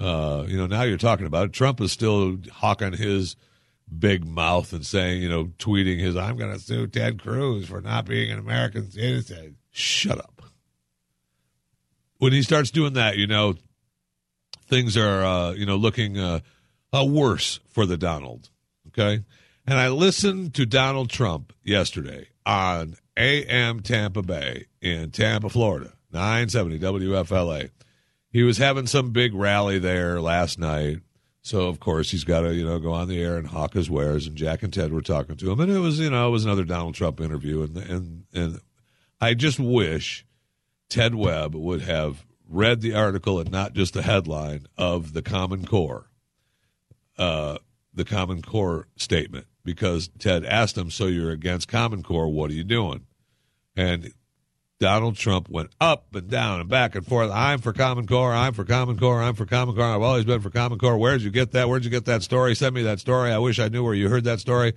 uh, 0.00 0.44
you 0.46 0.56
know 0.56 0.66
now 0.66 0.82
you're 0.82 0.98
talking 0.98 1.26
about 1.26 1.46
it. 1.46 1.52
Trump 1.52 1.80
is 1.80 1.92
still 1.92 2.38
hawking 2.50 2.92
his 2.92 3.36
big 3.98 4.26
mouth 4.26 4.72
and 4.72 4.84
saying, 4.84 5.22
you 5.22 5.28
know, 5.28 5.44
tweeting 5.58 5.98
his, 6.00 6.16
I'm 6.16 6.36
going 6.36 6.52
to 6.52 6.58
sue 6.58 6.86
Ted 6.86 7.22
Cruz 7.22 7.68
for 7.68 7.80
not 7.80 8.06
being 8.06 8.30
an 8.30 8.38
American 8.38 8.90
citizen. 8.90 9.56
Shut 9.70 10.18
up. 10.18 10.42
When 12.18 12.32
he 12.32 12.42
starts 12.42 12.70
doing 12.70 12.94
that, 12.94 13.16
you 13.16 13.26
know, 13.26 13.54
things 14.68 14.96
are, 14.96 15.22
uh, 15.22 15.52
you 15.52 15.66
know, 15.66 15.76
looking 15.76 16.18
uh, 16.18 16.40
uh, 17.00 17.04
worse 17.04 17.60
for 17.68 17.86
the 17.86 17.96
Donald. 17.96 18.50
Okay. 18.88 19.24
And 19.66 19.78
I 19.78 19.88
listened 19.88 20.54
to 20.54 20.66
Donald 20.66 21.10
Trump 21.10 21.52
yesterday 21.64 22.28
on 22.44 22.96
AM 23.16 23.80
Tampa 23.80 24.22
Bay 24.22 24.66
in 24.80 25.10
Tampa, 25.10 25.48
Florida, 25.48 25.92
970 26.12 26.78
WFLA. 26.78 27.70
He 28.30 28.42
was 28.42 28.58
having 28.58 28.86
some 28.86 29.10
big 29.10 29.34
rally 29.34 29.78
there 29.78 30.20
last 30.20 30.58
night 30.58 31.00
so 31.46 31.68
of 31.68 31.78
course 31.78 32.10
he's 32.10 32.24
got 32.24 32.40
to 32.40 32.52
you 32.52 32.66
know 32.66 32.80
go 32.80 32.92
on 32.92 33.06
the 33.06 33.22
air 33.22 33.36
and 33.36 33.46
hawk 33.46 33.74
his 33.74 33.88
wares. 33.88 34.26
And 34.26 34.36
Jack 34.36 34.64
and 34.64 34.72
Ted 34.72 34.92
were 34.92 35.00
talking 35.00 35.36
to 35.36 35.52
him, 35.52 35.60
and 35.60 35.70
it 35.70 35.78
was 35.78 36.00
you 36.00 36.10
know 36.10 36.26
it 36.26 36.32
was 36.32 36.44
another 36.44 36.64
Donald 36.64 36.96
Trump 36.96 37.20
interview. 37.20 37.62
And 37.62 37.76
and 37.76 38.24
and 38.34 38.60
I 39.20 39.34
just 39.34 39.60
wish 39.60 40.26
Ted 40.88 41.14
Webb 41.14 41.54
would 41.54 41.82
have 41.82 42.26
read 42.48 42.80
the 42.80 42.94
article 42.94 43.38
and 43.38 43.48
not 43.52 43.74
just 43.74 43.94
the 43.94 44.02
headline 44.02 44.66
of 44.76 45.12
the 45.12 45.22
Common 45.22 45.64
Core, 45.64 46.10
uh, 47.18 47.58
the 47.94 48.04
Common 48.04 48.42
Core 48.42 48.88
statement, 48.96 49.46
because 49.64 50.08
Ted 50.18 50.44
asked 50.44 50.76
him, 50.76 50.90
"So 50.90 51.06
you're 51.06 51.30
against 51.30 51.68
Common 51.68 52.02
Core? 52.02 52.28
What 52.28 52.50
are 52.50 52.54
you 52.54 52.64
doing?" 52.64 53.06
And 53.76 54.12
Donald 54.78 55.16
Trump 55.16 55.48
went 55.48 55.70
up 55.80 56.14
and 56.14 56.28
down 56.28 56.60
and 56.60 56.68
back 56.68 56.94
and 56.94 57.06
forth. 57.06 57.30
I'm 57.30 57.60
for 57.60 57.72
Common 57.72 58.06
Core. 58.06 58.32
I'm 58.32 58.52
for 58.52 58.64
Common 58.64 58.98
Core. 58.98 59.22
I'm 59.22 59.34
for 59.34 59.46
Common 59.46 59.74
Core. 59.74 59.84
I've 59.84 60.02
always 60.02 60.24
been 60.24 60.40
for 60.40 60.50
Common 60.50 60.78
Core. 60.78 60.98
Where'd 60.98 61.22
you 61.22 61.30
get 61.30 61.52
that? 61.52 61.68
Where'd 61.68 61.84
you 61.84 61.90
get 61.90 62.04
that 62.06 62.22
story? 62.22 62.54
Send 62.54 62.74
me 62.74 62.82
that 62.82 63.00
story. 63.00 63.32
I 63.32 63.38
wish 63.38 63.58
I 63.58 63.68
knew 63.68 63.82
where 63.82 63.94
you 63.94 64.08
heard 64.08 64.24
that 64.24 64.40
story. 64.40 64.74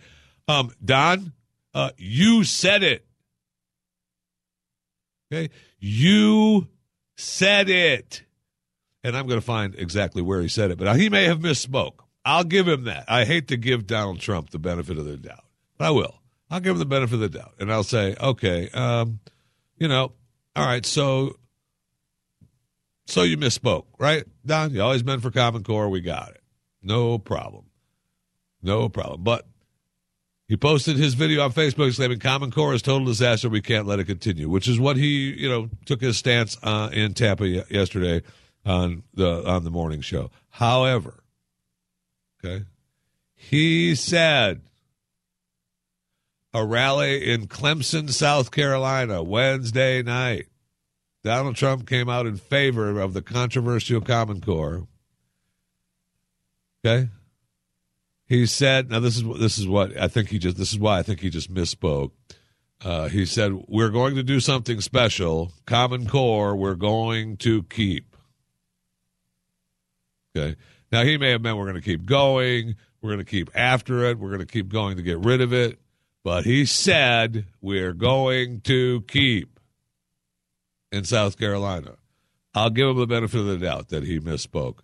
Um, 0.48 0.72
Don, 0.84 1.34
uh, 1.74 1.92
you 1.98 2.44
said 2.44 2.84
it. 2.84 3.06
Okay, 5.32 5.50
you 5.80 6.68
said 7.18 7.70
it, 7.70 8.24
and 9.04 9.16
I'm 9.16 9.28
going 9.28 9.40
to 9.40 9.46
find 9.46 9.76
exactly 9.76 10.22
where 10.22 10.42
he 10.42 10.48
said 10.48 10.72
it. 10.72 10.80
But 10.80 10.96
he 10.96 11.10
may 11.10 11.26
have 11.26 11.40
misspoke. 11.40 12.00
I'll 12.26 12.44
give 12.44 12.68
him 12.68 12.84
that. 12.86 13.06
I 13.08 13.26
hate 13.26 13.48
to 13.50 13.58
give 13.58 13.88
Donald 13.88 14.20
Trump 14.20 14.50
the 14.52 14.60
benefit 14.60 14.98
of 14.98 15.06
the 15.06 15.18
doubt, 15.18 15.46
but 15.78 15.86
I 15.88 15.92
will. 15.92 16.16
I'll 16.52 16.60
give 16.60 16.74
him 16.74 16.80
the 16.80 16.86
benefit 16.86 17.16
of 17.16 17.20
the 17.22 17.30
doubt, 17.30 17.54
and 17.60 17.72
I'll 17.72 17.84
say, 17.84 18.16
okay. 18.20 18.70
Um, 18.70 19.20
you 19.78 19.88
know, 19.88 20.12
all 20.56 20.66
right, 20.66 20.86
so 20.86 21.38
so 23.06 23.24
you 23.24 23.38
misspoke, 23.38 23.86
right? 23.98 24.26
Don, 24.46 24.74
you 24.74 24.82
always 24.82 25.04
been 25.04 25.20
for 25.20 25.32
Common 25.32 25.64
Core, 25.64 25.90
we 25.90 26.02
got 26.02 26.30
it. 26.30 26.42
No 26.82 27.18
problem. 27.18 27.66
No 28.62 28.90
problem. 28.90 29.24
But 29.24 29.48
he 30.48 30.58
posted 30.58 30.98
his 30.98 31.14
video 31.14 31.44
on 31.44 31.54
Facebook 31.54 31.96
claiming 31.96 32.20
Common 32.20 32.52
Core 32.52 32.74
is 32.74 32.82
total 32.82 33.06
disaster. 33.06 33.50
We 33.50 33.62
can't 33.62 33.88
let 33.88 34.00
it 34.00 34.06
continue, 34.06 34.50
which 34.50 34.68
is 34.68 34.80
what 34.80 34.98
he, 34.98 35.32
you 35.32 35.48
know, 35.50 35.70
took 35.86 36.02
his 36.02 36.18
stance 36.18 36.58
uh, 36.64 36.90
in 36.92 37.14
Tampa 37.14 37.48
yesterday 37.48 38.22
on 38.66 39.04
the 39.14 39.48
on 39.48 39.64
the 39.64 39.72
morning 39.72 40.02
show. 40.02 40.32
However, 40.50 41.24
okay, 42.44 42.66
he 43.36 43.96
said 43.96 44.62
a 46.54 46.66
rally 46.66 47.32
in 47.32 47.48
Clemson, 47.48 48.10
South 48.10 48.52
Carolina, 48.52 49.24
Wednesday 49.24 50.02
night. 50.02 50.48
Donald 51.24 51.56
Trump 51.56 51.88
came 51.88 52.10
out 52.10 52.26
in 52.26 52.38
favor 52.38 53.00
of 53.00 53.14
the 53.14 53.22
controversial 53.22 54.02
Common 54.02 54.42
Core. 54.42 54.88
Okay? 56.84 57.10
He 58.26 58.46
said, 58.46 58.90
now 58.90 59.00
this 59.00 59.18
is 59.18 59.24
this 59.40 59.58
is 59.58 59.68
what 59.68 59.98
I 59.98 60.08
think 60.08 60.30
he 60.30 60.40
just 60.40 60.56
this 60.56 60.72
is 60.72 60.80
why 60.80 61.00
I 61.00 61.04
think 61.04 61.20
he 61.20 61.30
just 61.30 61.54
misspoke. 61.54 62.12
Uh, 62.82 63.10
he 63.10 63.26
said, 63.26 63.52
We're 63.68 63.90
going 63.90 64.16
to 64.16 64.24
do 64.24 64.40
something 64.40 64.80
special. 64.80 65.52
Common 65.66 66.08
Core, 66.08 66.56
we're 66.56 66.76
going 66.76 67.38
to 67.38 67.64
keep. 67.64 68.16
Okay. 70.36 70.56
Now, 70.92 71.04
he 71.04 71.18
may 71.18 71.32
have 71.32 71.42
meant 71.42 71.58
we're 71.58 71.66
going 71.66 71.76
to 71.76 71.82
keep 71.82 72.06
going. 72.06 72.76
We're 73.02 73.12
going 73.12 73.26
to 73.26 73.30
keep 73.30 73.50
after 73.56 74.06
it. 74.06 74.20
We're 74.20 74.30
going 74.30 74.40
to 74.40 74.46
keep 74.46 74.70
going 74.70 74.98
to 74.98 75.04
get 75.04 75.20
rid 75.20 75.42
of 75.42 75.54
it 75.54 75.80
but 76.24 76.46
he 76.46 76.66
said 76.66 77.46
we're 77.62 77.94
going 77.94 78.62
to 78.62 79.02
keep 79.08 79.60
in 80.92 81.04
South 81.04 81.38
Carolina. 81.38 81.96
I'll 82.54 82.70
give 82.70 82.90
him 82.90 82.98
the 82.98 83.08
benefit 83.08 83.40
of 83.40 83.46
the 83.46 83.58
doubt 83.58 83.90
that 83.90 84.04
he 84.04 84.20
misspoke, 84.20 84.80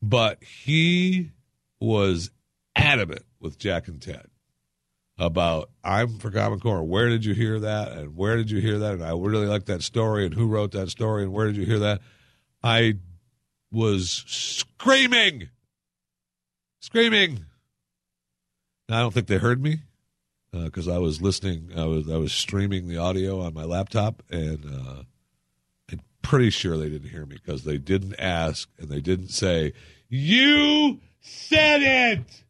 but 0.00 0.42
he 0.42 1.32
was 1.80 2.30
adamant 2.76 3.24
with 3.40 3.58
Jack 3.58 3.88
and 3.88 4.00
Ted 4.00 4.26
about 5.18 5.70
I'm 5.82 6.18
for 6.18 6.30
Common 6.30 6.60
Core. 6.60 6.82
Where 6.82 7.08
did 7.08 7.24
you 7.24 7.34
hear 7.34 7.60
that? 7.60 7.92
And 7.92 8.16
where 8.16 8.36
did 8.36 8.50
you 8.50 8.60
hear 8.60 8.78
that? 8.78 8.94
And 8.94 9.04
I 9.04 9.10
really 9.10 9.46
like 9.46 9.66
that 9.66 9.82
story. 9.82 10.24
And 10.24 10.34
who 10.34 10.46
wrote 10.46 10.72
that 10.72 10.88
story? 10.88 11.24
And 11.24 11.32
where 11.32 11.46
did 11.46 11.56
you 11.56 11.66
hear 11.66 11.80
that? 11.80 12.00
I 12.62 12.94
was 13.74 14.24
screaming, 14.26 15.48
screaming. 16.80 17.44
Now, 18.88 18.98
I 18.98 19.00
don't 19.00 19.12
think 19.12 19.26
they 19.26 19.38
heard 19.38 19.62
me 19.62 19.80
because 20.52 20.88
uh, 20.88 20.94
I 20.94 20.98
was 20.98 21.20
listening. 21.20 21.70
I 21.76 21.84
was 21.84 22.08
I 22.08 22.16
was 22.16 22.32
streaming 22.32 22.88
the 22.88 22.98
audio 22.98 23.40
on 23.40 23.54
my 23.54 23.64
laptop, 23.64 24.22
and 24.30 24.64
uh, 24.64 25.02
I'm 25.90 26.00
pretty 26.22 26.50
sure 26.50 26.76
they 26.76 26.88
didn't 26.88 27.10
hear 27.10 27.26
me 27.26 27.36
because 27.42 27.64
they 27.64 27.78
didn't 27.78 28.14
ask 28.18 28.68
and 28.78 28.88
they 28.88 29.00
didn't 29.00 29.28
say, 29.28 29.72
"You 30.08 31.00
said 31.20 31.82
it." 31.82 32.44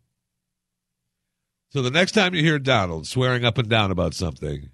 So 1.70 1.82
the 1.82 1.90
next 1.90 2.12
time 2.12 2.34
you 2.34 2.42
hear 2.42 2.58
Donald 2.58 3.06
swearing 3.06 3.44
up 3.44 3.58
and 3.58 3.68
down 3.68 3.90
about 3.90 4.14
something, 4.14 4.70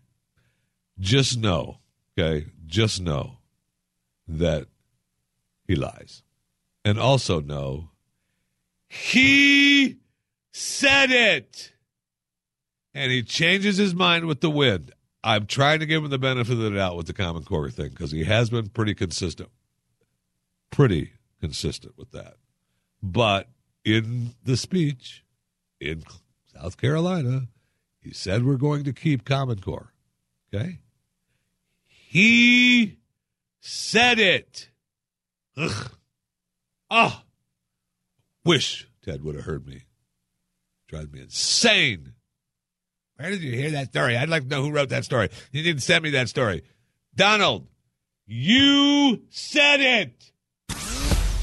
just 0.98 1.38
know, 1.38 1.78
okay, 2.18 2.46
just 2.66 3.00
know 3.00 3.38
that 4.28 4.66
he 5.66 5.76
lies. 5.76 6.22
And 6.84 6.98
also 6.98 7.40
know 7.40 7.90
he 8.88 9.98
said 10.52 11.10
it. 11.10 11.72
And 12.92 13.12
he 13.12 13.22
changes 13.22 13.76
his 13.76 13.94
mind 13.94 14.26
with 14.26 14.40
the 14.40 14.50
wind. 14.50 14.90
I'm 15.22 15.46
trying 15.46 15.78
to 15.78 15.86
give 15.86 16.02
him 16.02 16.10
the 16.10 16.18
benefit 16.18 16.52
of 16.52 16.58
the 16.58 16.70
doubt 16.70 16.96
with 16.96 17.06
the 17.06 17.12
Common 17.12 17.44
Core 17.44 17.70
thing 17.70 17.90
because 17.90 18.10
he 18.10 18.24
has 18.24 18.50
been 18.50 18.68
pretty 18.68 18.94
consistent. 18.94 19.50
Pretty 20.70 21.12
consistent 21.40 21.96
with 21.96 22.10
that. 22.10 22.34
But 23.00 23.48
in 23.84 24.34
the 24.44 24.56
speech 24.56 25.24
in 25.80 26.02
South 26.52 26.78
Carolina, 26.78 27.46
he 28.00 28.12
said 28.12 28.44
we're 28.44 28.56
going 28.56 28.82
to 28.84 28.92
keep 28.92 29.24
Common 29.24 29.60
Core. 29.60 29.92
Okay? 30.52 30.80
He 31.86 32.98
said 33.60 34.18
it. 34.18 34.68
Ugh. 35.56 35.92
Oh, 36.90 37.22
wish 38.44 38.88
Ted 39.04 39.22
would 39.22 39.36
have 39.36 39.44
heard 39.44 39.66
me. 39.66 39.82
Drives 40.88 41.12
me 41.12 41.20
insane. 41.20 42.14
Where 43.16 43.30
did 43.30 43.42
you 43.42 43.52
hear 43.52 43.70
that 43.72 43.90
story? 43.90 44.16
I'd 44.16 44.28
like 44.28 44.44
to 44.44 44.48
know 44.48 44.62
who 44.62 44.72
wrote 44.72 44.88
that 44.88 45.04
story. 45.04 45.28
You 45.52 45.62
didn't 45.62 45.82
send 45.82 46.02
me 46.02 46.10
that 46.10 46.28
story. 46.28 46.62
Donald, 47.14 47.68
you 48.26 49.22
said 49.30 49.80
it. 49.80 50.32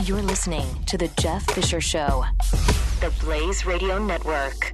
You're 0.03 0.21
listening 0.21 0.65
to 0.85 0.97
The 0.97 1.07
Jeff 1.19 1.43
Fisher 1.51 1.81
Show, 1.81 2.25
the 2.99 3.13
Blaze 3.21 3.65
Radio 3.65 4.03
Network. 4.03 4.73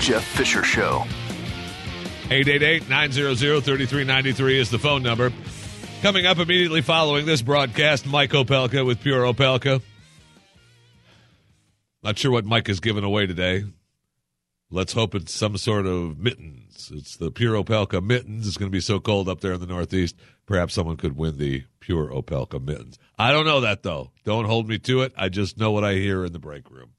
Jeff 0.00 0.24
Fisher 0.24 0.64
Show. 0.64 1.04
888-900-3393 2.28 4.58
is 4.58 4.70
the 4.70 4.78
phone 4.78 5.02
number. 5.02 5.32
Coming 6.02 6.26
up 6.26 6.38
immediately 6.38 6.82
following 6.82 7.26
this 7.26 7.42
broadcast, 7.42 8.06
Mike 8.06 8.30
Opelka 8.30 8.86
with 8.86 9.00
Pure 9.00 9.32
Opelka. 9.32 9.82
Not 12.02 12.18
sure 12.18 12.30
what 12.30 12.44
Mike 12.44 12.68
is 12.68 12.80
giving 12.80 13.02
away 13.02 13.26
today. 13.26 13.64
Let's 14.70 14.92
hope 14.92 15.14
it's 15.14 15.32
some 15.32 15.56
sort 15.56 15.86
of 15.86 16.18
mittens. 16.18 16.92
It's 16.94 17.16
the 17.16 17.30
Pure 17.30 17.64
Opelka 17.64 18.04
mittens. 18.04 18.46
It's 18.46 18.58
going 18.58 18.70
to 18.70 18.76
be 18.76 18.80
so 18.80 19.00
cold 19.00 19.26
up 19.28 19.40
there 19.40 19.54
in 19.54 19.60
the 19.60 19.66
Northeast. 19.66 20.14
Perhaps 20.46 20.74
someone 20.74 20.98
could 20.98 21.16
win 21.16 21.38
the 21.38 21.64
Pure 21.80 22.10
Opelka 22.10 22.62
mittens. 22.62 22.98
I 23.18 23.32
don't 23.32 23.46
know 23.46 23.62
that, 23.62 23.82
though. 23.82 24.12
Don't 24.24 24.44
hold 24.44 24.68
me 24.68 24.78
to 24.80 25.00
it. 25.00 25.14
I 25.16 25.30
just 25.30 25.58
know 25.58 25.70
what 25.70 25.84
I 25.84 25.94
hear 25.94 26.22
in 26.24 26.32
the 26.32 26.38
break 26.38 26.70
room. 26.70 26.90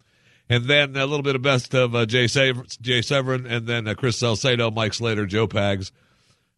And 0.49 0.65
then 0.65 0.95
a 0.95 1.05
little 1.05 1.21
bit 1.21 1.35
of 1.35 1.43
best 1.43 1.75
of 1.75 1.93
uh, 1.93 2.07
Jay, 2.07 2.25
Saver- 2.25 2.65
Jay 2.81 3.01
Severin, 3.03 3.45
and 3.45 3.67
then 3.67 3.87
uh, 3.87 3.93
Chris 3.93 4.17
Salcedo, 4.17 4.71
Mike 4.71 4.95
Slater, 4.95 5.27
Joe 5.27 5.47
Pags, 5.47 5.91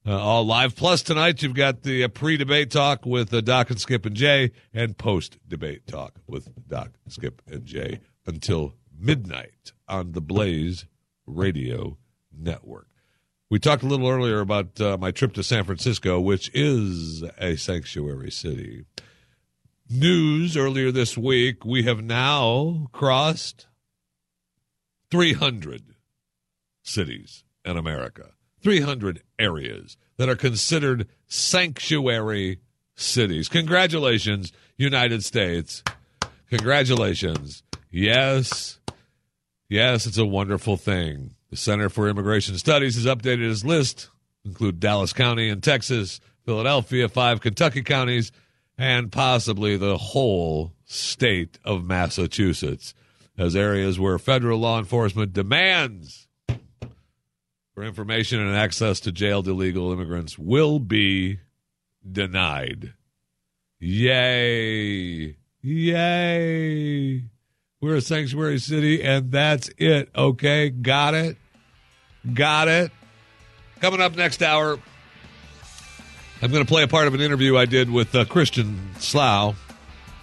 uh, 0.05 0.17
all 0.17 0.45
live. 0.45 0.75
Plus 0.75 1.03
tonight 1.03 1.43
you've 1.43 1.53
got 1.53 1.83
the 1.83 2.05
uh, 2.05 2.07
pre-debate 2.07 2.71
talk 2.71 3.05
with 3.05 3.33
uh, 3.33 3.41
Doc 3.41 3.69
and 3.69 3.79
Skip 3.79 4.05
and 4.05 4.15
Jay, 4.15 4.51
and 4.73 4.97
post-debate 4.97 5.87
talk 5.87 6.13
with 6.25 6.49
Doc, 6.67 6.91
Skip, 7.09 7.41
and 7.47 7.65
Jay 7.65 7.99
until 8.25 8.75
midnight 8.97 9.73
on 9.89 10.13
the 10.13 10.21
Blaze 10.21 10.85
Radio 11.25 11.97
Network. 12.31 12.87
We 13.49 13.59
talked 13.59 13.83
a 13.83 13.87
little 13.87 14.07
earlier 14.07 14.39
about 14.39 14.79
uh, 14.79 14.97
my 14.97 15.11
trip 15.11 15.33
to 15.33 15.43
San 15.43 15.65
Francisco, 15.65 16.21
which 16.21 16.49
is 16.53 17.23
a 17.37 17.57
sanctuary 17.57 18.31
city. 18.31 18.85
News 19.89 20.55
earlier 20.55 20.89
this 20.93 21.17
week: 21.17 21.65
we 21.65 21.83
have 21.83 22.01
now 22.01 22.87
crossed 22.93 23.67
300 25.12 25.95
cities 26.82 27.43
in 27.66 27.78
America, 27.78 28.32
300 28.64 29.22
areas 29.38 29.97
that 30.18 30.30
are 30.30 30.36
considered 30.36 31.07
sanctuary 31.28 32.59
cities. 32.95 33.49
Congratulations, 33.49 34.53
United 34.78 35.24
States. 35.24 35.84
Congratulations. 36.49 37.62
Yes, 37.91 38.80
yes, 39.70 40.07
it's 40.07 40.18
a 40.18 40.26
wonderful 40.26 40.78
thing. 40.78 41.36
The 41.49 41.57
Center 41.57 41.89
for 41.89 42.07
Immigration 42.07 42.57
Studies 42.57 42.95
has 42.95 43.05
updated 43.05 43.51
its 43.51 43.66
list, 43.66 44.09
include 44.45 44.80
Dallas 44.80 45.12
County 45.12 45.49
in 45.49 45.59
Texas, 45.59 46.22
Philadelphia, 46.45 47.09
five 47.09 47.41
Kentucky 47.41 47.84
counties, 47.84 48.32
and 48.78 49.12
possibly 49.12 49.76
the 49.76 49.97
whole 49.97 50.72
state 50.86 51.59
of 51.66 51.84
Massachusetts 51.84 52.93
as 53.38 53.55
areas 53.55 53.99
where 53.99 54.17
federal 54.19 54.59
law 54.59 54.79
enforcement 54.79 55.34
demands 55.34 56.27
for 57.73 57.84
information 57.84 58.39
and 58.39 58.55
access 58.55 58.99
to 59.01 59.11
jailed 59.11 59.47
illegal 59.47 59.91
immigrants 59.91 60.38
will 60.38 60.79
be 60.79 61.39
denied. 62.09 62.93
Yay! 63.79 65.38
Yay! 65.61 67.23
We're 67.79 67.95
a 67.95 68.01
sanctuary 68.01 68.59
city, 68.59 69.01
and 69.01 69.32
that's 69.32 69.69
it. 69.77 70.09
Okay, 70.15 70.69
got 70.69 71.15
it? 71.15 71.38
Got 72.34 72.67
it? 72.67 72.91
Coming 73.79 74.01
up 74.01 74.15
next 74.15 74.43
hour, 74.43 74.77
I'm 76.41 76.51
going 76.51 76.63
to 76.63 76.69
play 76.69 76.84
a 76.84 76.88
part 76.88 77.07
of 77.07 77.15
an 77.15 77.21
interview 77.21 77.57
I 77.57 77.65
did 77.65 77.89
with 77.89 78.13
uh, 78.13 78.25
Christian 78.25 78.91
Slough 78.99 79.55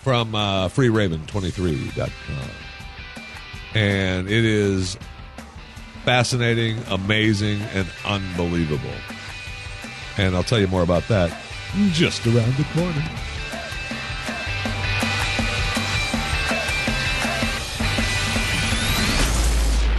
from 0.02 0.36
uh, 0.36 0.68
FreeRaven23.com 0.68 2.67
and 3.74 4.28
it 4.28 4.44
is 4.44 4.96
fascinating, 6.04 6.78
amazing, 6.88 7.60
and 7.74 7.86
unbelievable. 8.04 8.94
And 10.16 10.34
I'll 10.34 10.42
tell 10.42 10.58
you 10.58 10.68
more 10.68 10.82
about 10.82 11.06
that 11.08 11.36
just 11.92 12.26
around 12.26 12.54
the 12.54 12.64
corner. 12.74 13.04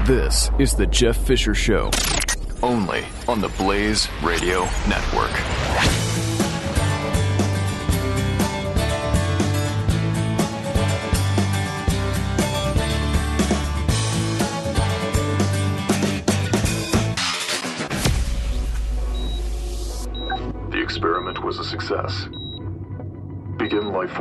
This 0.06 0.50
is 0.58 0.74
the 0.74 0.88
Jeff 0.88 1.18
Fisher 1.18 1.54
Show, 1.54 1.92
only 2.64 3.06
on 3.28 3.42
the 3.42 3.50
Blaze 3.50 4.08
Radio 4.24 4.68
Network. 4.88 6.09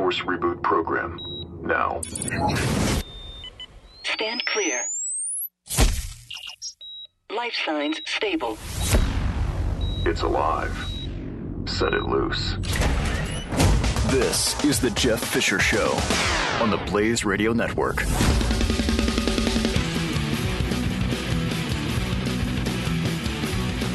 Force 0.08 0.20
Reboot 0.20 0.62
Program 0.62 1.20
now. 1.60 2.00
Stand 4.04 4.42
clear. 4.46 4.82
Life 7.30 7.54
signs 7.66 8.00
stable. 8.06 8.56
It's 10.06 10.22
alive. 10.22 10.74
Set 11.66 11.92
it 11.92 12.04
loose. 12.04 12.56
This 14.06 14.64
is 14.64 14.80
the 14.80 14.88
Jeff 14.96 15.22
Fisher 15.22 15.58
Show 15.58 15.98
on 16.62 16.70
the 16.70 16.78
Blaze 16.90 17.26
Radio 17.26 17.52
Network. 17.52 18.00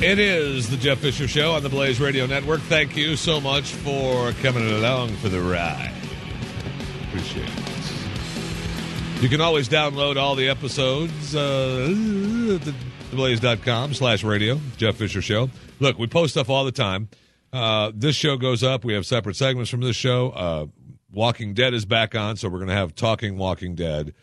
It 0.04 0.20
is 0.20 0.70
the 0.70 0.78
Jeff 0.78 1.00
Fisher 1.00 1.28
Show 1.28 1.54
on 1.54 1.64
the 1.64 1.70
Blaze 1.70 2.00
Radio 2.00 2.28
Network. 2.28 2.62
Thank 2.62 2.96
you 2.96 3.16
so 3.16 3.42
much 3.42 3.72
for 3.72 4.32
coming 4.44 4.70
along 4.70 5.16
for 5.16 5.30
the 5.30 5.42
ride. 5.42 5.93
Appreciate 7.14 7.48
it. 7.48 9.22
You 9.22 9.30
can 9.30 9.40
always 9.40 9.70
download 9.70 10.18
all 10.18 10.34
the 10.34 10.50
episodes 10.50 11.36
uh, 11.36 11.86
at 12.56 12.62
theblaze.com 13.12 13.94
slash 13.94 14.24
radio, 14.24 14.60
Jeff 14.78 14.96
Fisher 14.96 15.22
Show. 15.22 15.52
Look, 15.80 16.00
we 16.00 16.08
post 16.08 16.34
stuff 16.34 16.50
all 16.50 16.66
the 16.66 16.72
time. 16.72 17.10
Uh, 17.54 17.92
this 17.94 18.16
show 18.16 18.36
goes 18.36 18.64
up. 18.64 18.84
We 18.84 18.96
have 18.96 19.06
separate 19.06 19.36
segments 19.36 19.70
from 19.70 19.82
this 19.82 19.96
show. 19.96 20.32
Uh, 20.32 20.66
Walking 21.12 21.54
Dead 21.54 21.76
is 21.76 21.86
back 21.86 22.16
on, 22.16 22.36
so 22.36 22.50
we're 22.50 22.58
going 22.58 22.70
to 22.70 22.74
have 22.74 22.96
Talking 22.96 23.38
Walking 23.38 23.76
Dead 23.76 24.16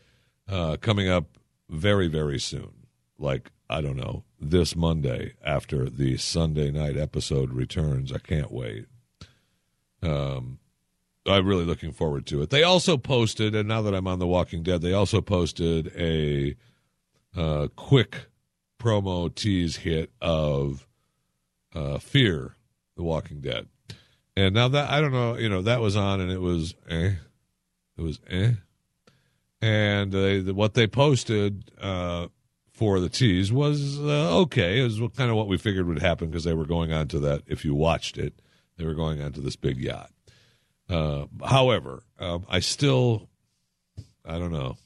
uh, 0.49 0.77
coming 0.81 1.09
up 1.09 1.39
very, 1.69 2.09
very 2.09 2.41
soon. 2.41 2.89
Like, 3.21 3.53
I 3.71 3.81
don't 3.83 3.97
know, 3.97 4.25
this 4.41 4.75
Monday 4.75 5.35
after 5.45 5.89
the 5.89 6.17
Sunday 6.17 6.73
night 6.73 6.97
episode 6.97 7.53
returns. 7.53 8.13
I 8.13 8.19
can't 8.19 8.51
wait. 8.51 8.87
Um, 10.03 10.59
I'm 11.27 11.47
really 11.47 11.65
looking 11.65 11.93
forward 11.93 12.27
to 12.27 12.43
it. 12.43 12.51
They 12.51 12.63
also 12.63 12.97
posted, 12.97 13.55
and 13.55 13.69
now 13.69 13.83
that 13.83 13.95
I'm 13.95 14.07
on 14.07 14.19
The 14.19 14.27
Walking 14.27 14.63
Dead, 14.63 14.81
they 14.81 14.93
also 14.93 15.21
posted 15.21 15.93
a 15.97 16.57
uh, 17.37 17.69
quick 17.77 18.27
promo 18.79 19.33
tease 19.35 19.77
hit 19.77 20.11
of 20.21 20.87
uh, 21.75 21.99
Fear, 21.99 22.57
The 22.97 23.03
Walking 23.03 23.41
Dead. 23.41 23.69
And 24.37 24.55
now 24.55 24.69
that 24.69 24.91
I 24.91 25.01
don't 25.01 25.13
know, 25.13 25.37
you 25.37 25.49
know, 25.49 25.63
that 25.63 25.81
was 25.81 25.97
on 25.97 26.21
and 26.21 26.31
it 26.31 26.41
was 26.41 26.75
eh, 26.89 27.15
it 27.99 28.03
was 28.03 28.21
eh, 28.29 28.53
and 29.61 30.13
they, 30.13 30.41
what 30.41 30.75
they 30.75 30.87
posted 30.87 31.71
uh, 31.81 32.29
for 32.73 33.01
the 33.01 33.09
tease 33.09 33.53
was 33.53 33.99
uh, 33.99 34.39
okay. 34.41 34.81
It 34.81 34.85
was 34.85 34.99
kind 35.17 35.31
of 35.31 35.37
what 35.37 35.49
we 35.49 35.59
figured 35.59 35.87
would 35.87 36.01
happen 36.01 36.29
because 36.29 36.45
they 36.45 36.55
were 36.55 36.65
going 36.65 36.93
on 36.93 37.09
to 37.09 37.19
that. 37.21 37.43
If 37.47 37.65
you 37.65 37.75
watched 37.75 38.17
it, 38.17 38.41
they 38.79 38.87
were 38.87 38.95
going 38.95 39.21
on 39.21 39.33
to 39.33 39.41
this 39.41 39.57
big 39.57 39.77
yacht. 39.79 40.11
Uh, 40.91 41.27
however, 41.47 42.03
um, 42.19 42.45
I 42.49 42.61
still, 42.61 43.29
I 44.25 44.39
don't 44.39 44.53
know. 44.53 44.77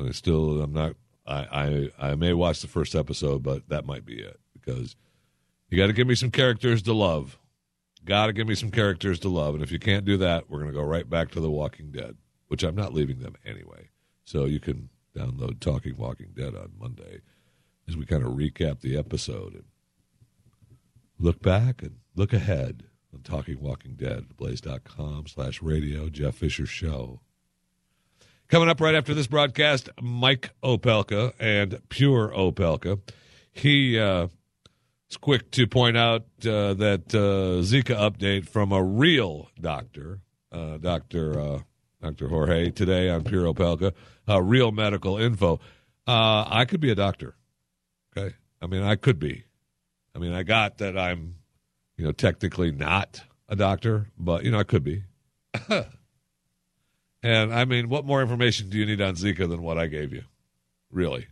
I 0.00 0.10
still, 0.12 0.62
I'm 0.62 0.72
not. 0.72 0.94
I, 1.26 1.90
I 1.98 2.10
I 2.10 2.14
may 2.16 2.34
watch 2.34 2.60
the 2.60 2.68
first 2.68 2.94
episode, 2.94 3.42
but 3.42 3.68
that 3.68 3.86
might 3.86 4.04
be 4.04 4.20
it 4.20 4.38
because 4.52 4.94
you 5.70 5.78
got 5.78 5.86
to 5.86 5.92
give 5.92 6.06
me 6.06 6.14
some 6.14 6.30
characters 6.30 6.82
to 6.82 6.92
love. 6.92 7.38
Got 8.04 8.26
to 8.26 8.32
give 8.32 8.46
me 8.46 8.54
some 8.54 8.70
characters 8.70 9.18
to 9.20 9.28
love, 9.28 9.54
and 9.54 9.62
if 9.62 9.72
you 9.72 9.78
can't 9.78 10.04
do 10.04 10.18
that, 10.18 10.50
we're 10.50 10.60
going 10.60 10.72
to 10.72 10.78
go 10.78 10.84
right 10.84 11.08
back 11.08 11.30
to 11.32 11.40
The 11.40 11.50
Walking 11.50 11.90
Dead, 11.90 12.16
which 12.48 12.62
I'm 12.62 12.74
not 12.74 12.92
leaving 12.92 13.20
them 13.20 13.34
anyway. 13.46 13.88
So 14.24 14.44
you 14.44 14.60
can 14.60 14.90
download 15.16 15.60
Talking 15.60 15.96
Walking 15.96 16.32
Dead 16.36 16.54
on 16.54 16.72
Monday 16.78 17.20
as 17.88 17.96
we 17.96 18.04
kind 18.04 18.22
of 18.22 18.32
recap 18.32 18.80
the 18.80 18.96
episode 18.96 19.54
and 19.54 19.64
look 21.18 21.40
back 21.40 21.82
and 21.82 21.96
look 22.14 22.32
ahead 22.32 22.84
on 23.14 23.22
Talking 23.22 23.60
Walking 23.60 23.94
Dead, 23.94 24.36
blaze.com 24.36 25.26
slash 25.26 25.62
radio, 25.62 26.08
Jeff 26.08 26.36
Fisher 26.36 26.66
Show. 26.66 27.20
Coming 28.48 28.68
up 28.68 28.80
right 28.80 28.94
after 28.94 29.14
this 29.14 29.26
broadcast, 29.26 29.88
Mike 30.02 30.50
Opelka 30.62 31.32
and 31.38 31.80
Pure 31.88 32.32
Opelka. 32.36 33.00
He 33.52 33.98
uh, 33.98 34.28
is 35.08 35.16
quick 35.16 35.50
to 35.52 35.66
point 35.66 35.96
out 35.96 36.22
uh, 36.44 36.74
that 36.74 37.14
uh, 37.14 37.62
Zika 37.62 37.96
update 37.96 38.48
from 38.48 38.72
a 38.72 38.82
real 38.82 39.48
doctor, 39.60 40.20
uh, 40.52 40.78
Dr. 40.78 41.40
Uh, 41.40 41.58
Dr. 42.02 42.28
Jorge, 42.28 42.70
today 42.70 43.08
on 43.08 43.24
Pure 43.24 43.54
Opelka, 43.54 43.92
uh, 44.28 44.42
real 44.42 44.72
medical 44.72 45.18
info. 45.18 45.58
Uh, 46.06 46.44
I 46.48 46.66
could 46.66 46.80
be 46.80 46.90
a 46.90 46.94
doctor. 46.94 47.36
Okay. 48.16 48.34
I 48.60 48.66
mean, 48.66 48.82
I 48.82 48.96
could 48.96 49.18
be. 49.18 49.44
I 50.14 50.18
mean, 50.18 50.32
I 50.32 50.42
got 50.42 50.78
that 50.78 50.98
I'm, 50.98 51.36
you 51.96 52.04
know, 52.04 52.12
technically 52.12 52.70
not 52.70 53.22
a 53.48 53.56
doctor, 53.56 54.08
but, 54.18 54.44
you 54.44 54.50
know, 54.50 54.58
I 54.58 54.64
could 54.64 54.84
be. 54.84 55.04
and 57.22 57.54
I 57.54 57.64
mean, 57.64 57.88
what 57.88 58.04
more 58.04 58.20
information 58.22 58.68
do 58.68 58.78
you 58.78 58.86
need 58.86 59.00
on 59.00 59.14
Zika 59.14 59.48
than 59.48 59.62
what 59.62 59.78
I 59.78 59.86
gave 59.86 60.12
you? 60.12 60.24
Really? 60.90 61.26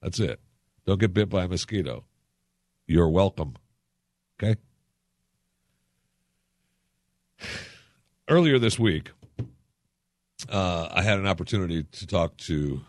That's 0.00 0.20
it. 0.20 0.40
Don't 0.86 0.98
get 0.98 1.14
bit 1.14 1.28
by 1.28 1.44
a 1.44 1.48
mosquito. 1.48 2.04
You're 2.86 3.08
welcome. 3.08 3.54
Okay? 4.42 4.60
Earlier 8.28 8.58
this 8.58 8.78
week, 8.78 9.10
uh, 10.48 10.88
I 10.90 11.02
had 11.02 11.18
an 11.18 11.26
opportunity 11.26 11.84
to 11.84 12.06
talk 12.06 12.36
to 12.38 12.82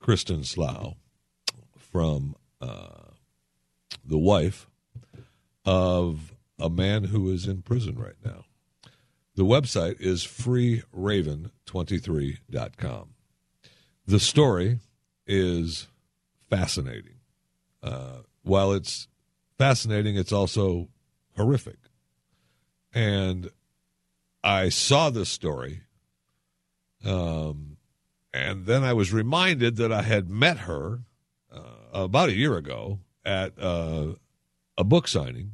Kristen 0.00 0.44
Slough 0.44 0.94
from 1.76 2.34
uh, 2.60 3.12
the 4.04 4.18
wife 4.18 4.66
of 5.64 6.34
a 6.58 6.68
man 6.68 7.04
who 7.04 7.30
is 7.30 7.46
in 7.46 7.62
prison 7.62 7.96
right 7.98 8.16
now. 8.24 8.44
The 9.34 9.44
website 9.44 10.00
is 10.00 10.24
freeraven23.com. 10.24 13.08
The 14.06 14.20
story 14.20 14.80
is 15.26 15.88
fascinating. 16.50 17.14
Uh, 17.82 18.18
while 18.42 18.72
it's 18.72 19.08
fascinating, 19.58 20.16
it's 20.16 20.32
also 20.32 20.88
horrific. 21.36 21.76
And 22.92 23.50
I 24.42 24.70
saw 24.70 25.10
this 25.10 25.28
story 25.28 25.82
um, 27.04 27.76
and 28.32 28.66
then 28.66 28.84
I 28.84 28.92
was 28.92 29.12
reminded 29.12 29.76
that 29.76 29.92
I 29.92 30.02
had 30.02 30.28
met 30.28 30.58
her 30.58 31.00
uh, 31.52 31.60
about 31.92 32.28
a 32.28 32.34
year 32.34 32.56
ago 32.56 33.00
at 33.24 33.58
uh, 33.58 34.14
a 34.76 34.84
book 34.84 35.08
signing, 35.08 35.52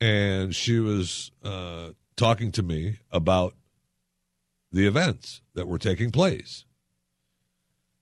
and 0.00 0.54
she 0.54 0.78
was 0.78 1.30
uh, 1.44 1.90
talking 2.16 2.52
to 2.52 2.62
me 2.62 2.98
about 3.10 3.54
the 4.72 4.86
events 4.86 5.42
that 5.54 5.66
were 5.66 5.78
taking 5.78 6.10
place. 6.10 6.64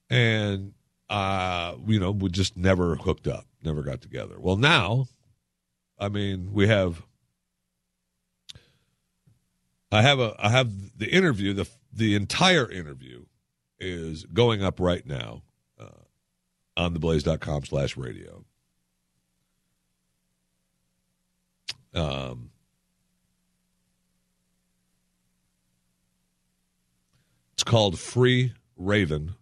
And, 0.09 0.73
uh, 1.09 1.75
you 1.85 1.99
know, 1.99 2.11
we 2.11 2.29
just 2.29 2.55
never 2.55 2.95
hooked 2.95 3.27
up, 3.27 3.45
never 3.63 3.83
got 3.83 4.01
together. 4.01 4.35
Well, 4.39 4.55
now, 4.55 5.07
I 5.97 6.09
mean, 6.09 6.53
we 6.53 6.67
have. 6.67 7.03
I 9.91 10.03
have 10.03 10.19
a 10.19 10.35
I 10.37 10.49
have 10.49 10.71
the 10.99 11.09
interview 11.09 11.51
the 11.51 11.67
the 11.91 12.13
entire 12.13 12.71
interview 12.71 13.25
is 13.79 14.23
going 14.25 14.63
up 14.63 14.79
right 14.79 15.03
now 15.03 15.41
uh, 15.79 16.03
on 16.77 16.93
theblaze.com 16.93 17.65
slash 17.65 17.97
radio. 17.97 18.45
Um, 21.93 22.51
it's 27.53 27.63
called 27.63 27.99
Free 27.99 28.53
Raven 28.77 29.35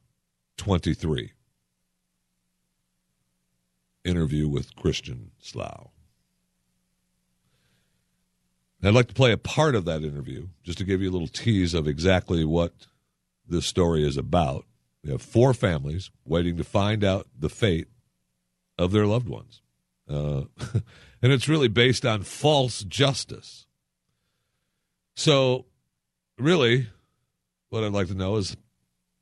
23 0.57 1.31
interview 4.05 4.47
with 4.47 4.75
Christian 4.75 5.31
Slough. 5.39 5.89
I'd 8.83 8.93
like 8.93 9.07
to 9.07 9.13
play 9.13 9.31
a 9.31 9.37
part 9.37 9.75
of 9.75 9.85
that 9.85 10.03
interview 10.03 10.47
just 10.63 10.77
to 10.77 10.83
give 10.83 11.01
you 11.01 11.09
a 11.09 11.11
little 11.11 11.27
tease 11.27 11.73
of 11.73 11.87
exactly 11.87 12.45
what 12.45 12.87
this 13.47 13.65
story 13.65 14.07
is 14.07 14.17
about. 14.17 14.65
We 15.03 15.11
have 15.11 15.21
four 15.21 15.53
families 15.53 16.11
waiting 16.25 16.57
to 16.57 16.63
find 16.63 17.03
out 17.03 17.27
the 17.37 17.49
fate 17.49 17.87
of 18.77 18.91
their 18.91 19.05
loved 19.05 19.27
ones. 19.27 19.61
Uh, 20.07 20.43
and 21.21 21.31
it's 21.31 21.47
really 21.47 21.67
based 21.67 22.05
on 22.05 22.23
false 22.23 22.83
justice. 22.83 23.65
So, 25.15 25.65
really, 26.37 26.87
what 27.69 27.83
I'd 27.83 27.91
like 27.91 28.07
to 28.07 28.15
know 28.15 28.35
is 28.35 28.55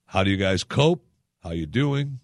how 0.05 0.23
do 0.23 0.29
you 0.29 0.37
guys 0.37 0.63
cope? 0.63 1.05
How 1.43 1.51
you 1.51 1.65
doing? 1.65 2.19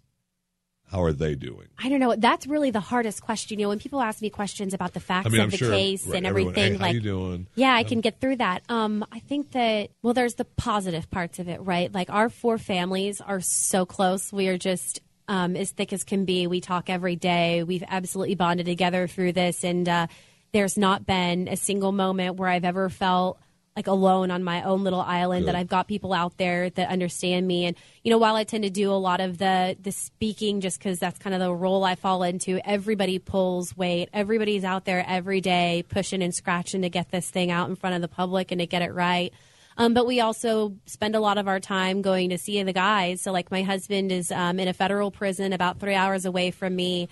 How 0.91 1.03
are 1.03 1.13
they 1.13 1.35
doing? 1.35 1.67
I 1.79 1.87
don't 1.87 2.01
know. 2.01 2.15
That's 2.17 2.45
really 2.45 2.69
the 2.69 2.81
hardest 2.81 3.21
question. 3.21 3.59
You 3.59 3.65
know, 3.65 3.69
when 3.69 3.79
people 3.79 4.01
ask 4.01 4.21
me 4.21 4.29
questions 4.29 4.73
about 4.73 4.93
the 4.93 4.99
facts 4.99 5.27
I 5.27 5.29
mean, 5.29 5.39
of 5.39 5.45
I'm 5.45 5.49
the 5.51 5.57
sure 5.57 5.71
case 5.71 6.05
right, 6.05 6.17
and 6.17 6.27
everyone, 6.27 6.51
everything, 6.51 6.73
hey, 6.73 6.77
how 6.79 6.85
like, 6.85 6.93
you 6.95 6.99
doing? 6.99 7.47
yeah, 7.55 7.73
I 7.73 7.83
can 7.83 8.01
get 8.01 8.19
through 8.19 8.35
that. 8.37 8.63
Um, 8.67 9.05
I 9.09 9.19
think 9.19 9.51
that 9.51 9.91
well, 10.01 10.13
there's 10.13 10.35
the 10.35 10.43
positive 10.43 11.09
parts 11.09 11.39
of 11.39 11.47
it, 11.47 11.61
right? 11.61 11.93
Like 11.93 12.09
our 12.09 12.27
four 12.27 12.57
families 12.57 13.21
are 13.21 13.39
so 13.39 13.85
close. 13.85 14.33
We 14.33 14.49
are 14.49 14.57
just 14.57 14.99
um, 15.31 15.55
as 15.55 15.71
thick 15.71 15.93
as 15.93 16.03
can 16.03 16.25
be. 16.25 16.45
We 16.45 16.59
talk 16.59 16.89
every 16.89 17.15
day. 17.15 17.63
We've 17.63 17.85
absolutely 17.87 18.35
bonded 18.35 18.65
together 18.65 19.07
through 19.07 19.31
this, 19.31 19.63
and 19.63 19.87
uh, 19.87 20.07
there's 20.51 20.77
not 20.77 21.05
been 21.05 21.47
a 21.47 21.55
single 21.55 21.93
moment 21.93 22.35
where 22.35 22.49
I've 22.49 22.65
ever 22.65 22.89
felt 22.89 23.39
like 23.77 23.87
alone 23.87 24.29
on 24.29 24.43
my 24.43 24.63
own 24.63 24.83
little 24.83 24.99
island 24.99 25.45
Good. 25.45 25.53
that 25.53 25.55
I've 25.57 25.69
got 25.69 25.87
people 25.87 26.11
out 26.11 26.35
there 26.35 26.69
that 26.71 26.89
understand 26.89 27.47
me 27.47 27.63
and 27.63 27.77
you 28.03 28.11
know 28.11 28.17
while 28.17 28.35
I 28.35 28.43
tend 28.43 28.65
to 28.65 28.69
do 28.69 28.91
a 28.91 28.99
lot 28.99 29.21
of 29.21 29.37
the 29.37 29.77
the 29.81 29.93
speaking 29.93 30.59
just 30.59 30.81
cuz 30.81 30.99
that's 30.99 31.17
kind 31.17 31.33
of 31.33 31.39
the 31.39 31.55
role 31.55 31.85
I 31.85 31.95
fall 31.95 32.21
into 32.23 32.59
everybody 32.67 33.17
pulls 33.17 33.77
weight 33.77 34.09
everybody's 34.11 34.65
out 34.65 34.83
there 34.83 35.05
every 35.07 35.39
day 35.39 35.85
pushing 35.87 36.21
and 36.21 36.35
scratching 36.35 36.81
to 36.81 36.89
get 36.89 37.11
this 37.11 37.29
thing 37.29 37.49
out 37.49 37.69
in 37.69 37.77
front 37.77 37.95
of 37.95 38.01
the 38.01 38.09
public 38.09 38.51
and 38.51 38.59
to 38.59 38.67
get 38.67 38.81
it 38.81 38.93
right 38.93 39.33
um, 39.77 39.93
but 39.93 40.05
we 40.05 40.19
also 40.19 40.75
spend 40.85 41.15
a 41.15 41.19
lot 41.19 41.37
of 41.37 41.47
our 41.47 41.59
time 41.59 42.01
going 42.01 42.29
to 42.29 42.37
see 42.37 42.61
the 42.63 42.73
guys. 42.73 43.21
So 43.21 43.31
like 43.31 43.51
my 43.51 43.63
husband 43.63 44.11
is 44.11 44.31
um, 44.31 44.59
in 44.59 44.67
a 44.67 44.73
federal 44.73 45.11
prison 45.11 45.53
about 45.53 45.79
three 45.79 45.95
hours 45.95 46.25
away 46.25 46.51
from 46.51 46.75
me. 46.75 47.09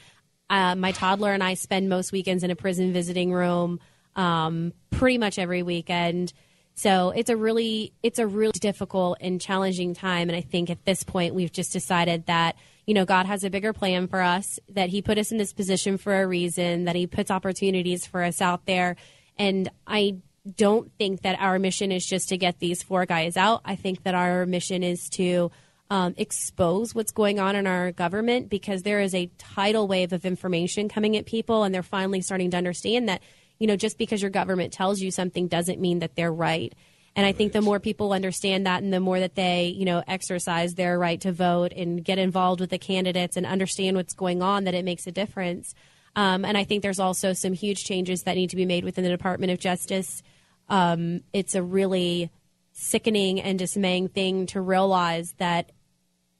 Uh, 0.49 0.75
my 0.75 0.91
toddler 0.91 1.33
and 1.33 1.43
I 1.43 1.53
spend 1.53 1.89
most 1.89 2.11
weekends 2.11 2.43
in 2.43 2.51
a 2.51 2.55
prison 2.55 2.91
visiting 2.91 3.31
room 3.31 3.79
um, 4.15 4.73
pretty 4.91 5.17
much 5.17 5.39
every 5.39 5.63
weekend. 5.63 6.33
So 6.75 7.09
it's 7.09 7.29
a 7.29 7.35
really 7.35 7.93
it's 8.03 8.19
a 8.19 8.27
really 8.27 8.57
difficult 8.59 9.17
and 9.19 9.39
challenging 9.41 9.93
time. 9.93 10.29
And 10.29 10.35
I 10.35 10.41
think 10.41 10.69
at 10.69 10.85
this 10.85 11.03
point 11.03 11.35
we've 11.35 11.51
just 11.51 11.73
decided 11.73 12.25
that 12.27 12.55
you 12.85 12.93
know 12.93 13.05
God 13.05 13.25
has 13.25 13.43
a 13.43 13.49
bigger 13.49 13.73
plan 13.73 14.07
for 14.07 14.21
us 14.21 14.59
that 14.69 14.89
he 14.89 15.01
put 15.01 15.17
us 15.17 15.31
in 15.31 15.37
this 15.37 15.51
position 15.51 15.97
for 15.97 16.21
a 16.21 16.25
reason 16.25 16.85
that 16.85 16.95
he 16.95 17.05
puts 17.05 17.31
opportunities 17.31 18.05
for 18.05 18.23
us 18.23 18.41
out 18.41 18.65
there. 18.65 18.95
And 19.37 19.69
I 19.85 20.17
don't 20.55 20.91
think 20.97 21.21
that 21.21 21.39
our 21.39 21.59
mission 21.59 21.91
is 21.91 22.05
just 22.05 22.29
to 22.29 22.37
get 22.37 22.59
these 22.59 22.83
four 22.83 23.05
guys 23.05 23.37
out. 23.37 23.61
I 23.65 23.75
think 23.75 24.03
that 24.03 24.15
our 24.15 24.45
mission 24.45 24.83
is 24.83 25.09
to 25.11 25.51
um, 25.89 26.13
expose 26.17 26.93
what's 26.93 27.11
going 27.11 27.39
on 27.39 27.55
in 27.55 27.65
our 27.65 27.91
government 27.91 28.49
because 28.49 28.83
there 28.83 28.99
is 28.99 29.15
a 29.15 29.29
tidal 29.37 29.87
wave 29.87 30.13
of 30.13 30.25
information 30.25 30.89
coming 30.89 31.17
at 31.17 31.25
people 31.25 31.63
and 31.63 31.73
they're 31.73 31.81
finally 31.81 32.21
starting 32.21 32.51
to 32.51 32.57
understand 32.57 33.09
that 33.09 33.21
you 33.59 33.67
know, 33.67 33.75
just 33.75 33.97
because 33.97 34.21
your 34.21 34.31
government 34.31 34.73
tells 34.73 35.01
you 35.01 35.11
something 35.11 35.47
doesn't 35.47 35.79
mean 35.79 35.99
that 35.99 36.15
they're 36.15 36.33
right. 36.33 36.73
And 37.15 37.25
I 37.25 37.33
think 37.33 37.51
the 37.51 37.61
more 37.61 37.79
people 37.79 38.13
understand 38.13 38.65
that 38.65 38.81
and 38.81 38.93
the 38.93 39.01
more 39.01 39.19
that 39.19 39.35
they, 39.35 39.67
you 39.67 39.83
know, 39.83 40.01
exercise 40.07 40.75
their 40.75 40.97
right 40.97 41.19
to 41.21 41.33
vote 41.33 41.73
and 41.73 42.03
get 42.03 42.17
involved 42.17 42.61
with 42.61 42.69
the 42.69 42.77
candidates 42.77 43.35
and 43.35 43.45
understand 43.45 43.97
what's 43.97 44.13
going 44.13 44.41
on, 44.41 44.63
that 44.63 44.73
it 44.73 44.85
makes 44.85 45.05
a 45.05 45.11
difference. 45.11 45.75
Um, 46.15 46.45
and 46.45 46.57
I 46.57 46.63
think 46.63 46.81
there's 46.81 46.99
also 46.99 47.33
some 47.33 47.53
huge 47.53 47.83
changes 47.83 48.23
that 48.23 48.35
need 48.35 48.51
to 48.51 48.55
be 48.55 48.65
made 48.65 48.85
within 48.85 49.03
the 49.03 49.09
Department 49.09 49.51
of 49.51 49.59
Justice. 49.59 50.23
Um, 50.69 51.21
it's 51.33 51.55
a 51.55 51.63
really 51.63 52.31
sickening 52.71 53.41
and 53.41 53.59
dismaying 53.59 54.07
thing 54.09 54.45
to 54.47 54.61
realize 54.61 55.33
that 55.37 55.71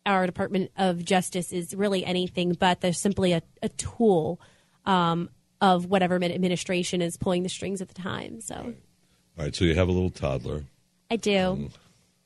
our 0.05 0.25
Department 0.25 0.71
of 0.77 1.03
Justice 1.03 1.51
is 1.51 1.75
really 1.75 2.05
anything 2.05 2.53
but 2.53 2.81
they're 2.81 2.93
simply 2.93 3.33
a, 3.33 3.41
a 3.61 3.69
tool 3.69 4.39
um, 4.85 5.29
of 5.61 5.85
whatever 5.85 6.15
administration 6.15 7.01
is 7.01 7.17
pulling 7.17 7.43
the 7.43 7.49
strings 7.49 7.81
at 7.81 7.89
the 7.89 7.93
time. 7.93 8.41
So 8.41 8.55
All 8.55 8.73
right, 9.45 9.55
so 9.55 9.65
you 9.65 9.75
have 9.75 9.87
a 9.87 9.91
little 9.91 10.09
toddler. 10.09 10.63
I 11.11 11.17
do. 11.17 11.69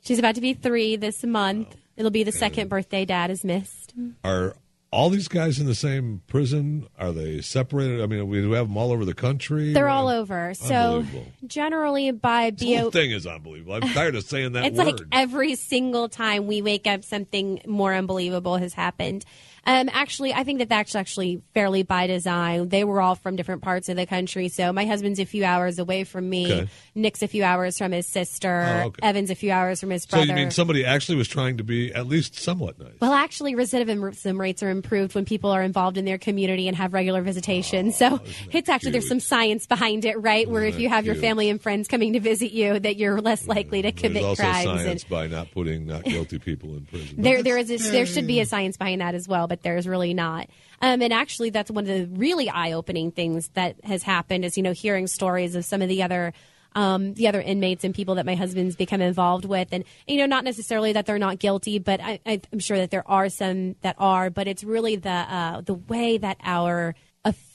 She's 0.01 0.20
about 0.20 0.36
to 0.36 0.41
be 0.41 0.54
three 0.54 0.95
this 0.95 1.24
month. 1.24 1.76
It'll 1.95 2.12
be 2.12 2.24
the 2.24 2.32
second 2.32 2.70
birthday 2.70 3.06
dad 3.06 3.30
has 3.30 3.43
missed. 3.43 3.93
Are 4.24 4.56
all 4.94 5.10
these 5.10 5.28
guys 5.28 5.60
in 5.60 5.66
the 5.66 5.76
same 5.76 6.22
prison? 6.28 6.88
Are 7.00 7.12
they 7.12 7.41
separated? 7.41 8.02
I 8.02 8.06
mean, 8.06 8.28
we 8.28 8.38
have 8.52 8.68
them 8.68 8.78
all 8.78 8.91
over 8.91 9.06
the 9.06 9.16
country. 9.16 9.74
They're 9.74 9.89
all 9.89 10.08
over. 10.08 10.54
So 10.54 11.04
generally 11.48 12.12
by 12.12 12.52
The 12.52 12.76
whole 12.76 12.91
thing 12.91 13.12
is 13.12 13.26
unbelievable. 13.26 13.74
I'm 13.74 13.82
tired 13.94 14.16
of 14.16 14.24
saying 14.24 14.54
that 14.54 14.66
it's 14.68 14.78
word. 14.78 14.86
like 14.86 15.02
every 15.12 15.56
single 15.56 16.10
time 16.10 16.46
we 16.48 16.62
wake 16.62 16.86
up 16.88 17.04
something 17.04 17.60
more 17.66 17.94
unbelievable 17.94 18.58
has 18.58 18.74
happened. 18.74 19.26
Um, 19.66 19.89
actually, 19.93 20.34
I 20.34 20.43
think 20.43 20.59
that 20.59 20.70
that's 20.70 20.93
actually 20.95 21.41
fairly 21.53 21.84
by 21.84 22.07
design. 22.07 22.68
They 22.68 22.84
were 22.84 22.99
all 23.01 23.16
from 23.16 23.36
different 23.38 23.61
parts 23.61 23.88
of 23.88 23.95
the 23.95 24.05
country. 24.05 24.49
So 24.49 24.74
my 24.74 24.86
husband's 24.86 25.20
a 25.20 25.26
few 25.26 25.45
hours 25.45 25.80
away 25.80 26.03
from 26.03 26.30
me. 26.30 26.51
Okay. 26.51 26.70
Nick's 26.95 27.22
a 27.22 27.28
few 27.28 27.43
hours 27.43 27.78
from 27.78 27.93
his 27.93 28.05
sister. 28.07 28.82
Oh, 28.84 28.88
okay. 28.88 29.07
Evan's 29.07 29.30
a 29.30 29.36
few 29.36 29.51
hours 29.51 29.80
from 29.80 29.89
his 29.91 30.05
brother. 30.05 30.26
so 30.26 30.30
you 30.30 30.36
mean 30.36 30.51
somebody 30.51 30.86
actually 30.86 31.18
was 31.18 31.28
trying 31.28 31.57
to 31.57 31.64
be 31.64 31.93
at 31.93 32.07
least 32.07 32.36
somewhat 32.36 32.78
nice? 32.78 32.93
Well, 32.99 33.14
actually, 33.14 33.55
recidivism 33.55 34.38
rates 34.38 34.61
are 34.64 34.70
improved 34.70 35.16
when 35.16 35.24
people 35.26 35.49
are 35.51 35.61
involved 35.61 35.97
in 35.97 36.05
their 36.05 36.18
community 36.18 36.68
and 36.68 36.76
have 36.76 36.93
regular 36.93 37.22
visitation. 37.22 37.91
so 37.93 38.20
it's 38.51 38.68
actually 38.70 38.91
there's 38.91 39.07
some 39.07 39.20
science 39.22 39.66
behind 39.66 40.03
it, 40.05 40.22
right? 40.22 40.49
Where 40.49 40.66
if 40.66 40.78
you 40.80 40.89
that 40.89 40.95
have 40.95 41.05
your 41.05 41.16
family 41.16 41.49
and 41.49 41.61
friends 41.61 41.88
coming 41.88 42.14
to 42.14 42.20
visit 42.20 42.51
you, 42.51 42.80
that 42.80 42.97
you're 42.97 43.22
less 43.22 43.47
likely 43.47 43.82
to 43.82 43.91
There's 43.91 44.01
commit 44.01 44.24
also 44.24 44.43
crimes. 44.43 44.64
science 44.66 45.03
And 45.03 45.09
by 45.09 45.28
not 45.28 45.51
putting 45.51 45.86
not 45.86 46.03
guilty 46.03 46.39
people 46.39 46.76
in 46.76 46.86
prison. 46.86 47.22
there, 47.22 47.41
there 47.43 47.57
is 47.57 47.72
a, 47.72 47.78
there 47.91 48.05
should 48.05 48.28
be 48.28 48.39
a 48.41 48.45
science 48.45 48.76
behind 48.78 49.01
that 49.01 49.16
as 49.16 49.28
well, 49.28 49.47
but 49.54 49.62
there's 49.62 49.88
really 49.88 50.16
not. 50.16 50.49
Um, 50.82 51.04
and 51.04 51.14
actually, 51.14 51.51
that's 51.51 51.70
one 51.70 51.88
of 51.88 51.88
the 51.88 52.08
really 52.18 52.49
eye-opening 52.49 53.12
things 53.12 53.49
that 53.54 53.76
has 53.86 54.01
happened 54.01 54.43
is 54.43 54.58
you 54.58 54.64
know 54.64 54.72
hearing 54.72 55.06
stories 55.06 55.54
of 55.54 55.64
some 55.64 55.84
of 55.84 55.89
the 55.89 56.01
other. 56.01 56.34
Um, 56.76 57.14
the 57.14 57.28
other 57.28 57.39
inmates 57.39 57.84
and 57.84 57.93
people 57.93 58.16
that 58.16 58.26
my 58.26 58.34
husband's 58.34 58.76
become 58.76 58.99
involved 58.99 59.45
with, 59.45 59.68
and 59.72 59.84
you 60.08 60.18
know, 60.18 60.26
not 60.26 60.43
necessarily 60.43 60.93
that 60.93 61.06
they're 61.06 61.20
not 61.20 61.38
guilty, 61.38 61.78
but 61.78 62.01
I, 62.01 62.20
I'm 62.26 62.58
sure 62.58 62.78
that 62.78 62.89
there 62.89 63.08
are 63.08 63.30
some 63.30 63.76
that 63.84 63.95
are. 63.99 64.32
But 64.32 64.47
it's 64.47 64.64
really 64.64 64.95
the 64.95 65.12
uh, 65.12 65.62
the 65.62 65.76
way 65.76 66.18
that 66.18 66.38
our 66.43 66.95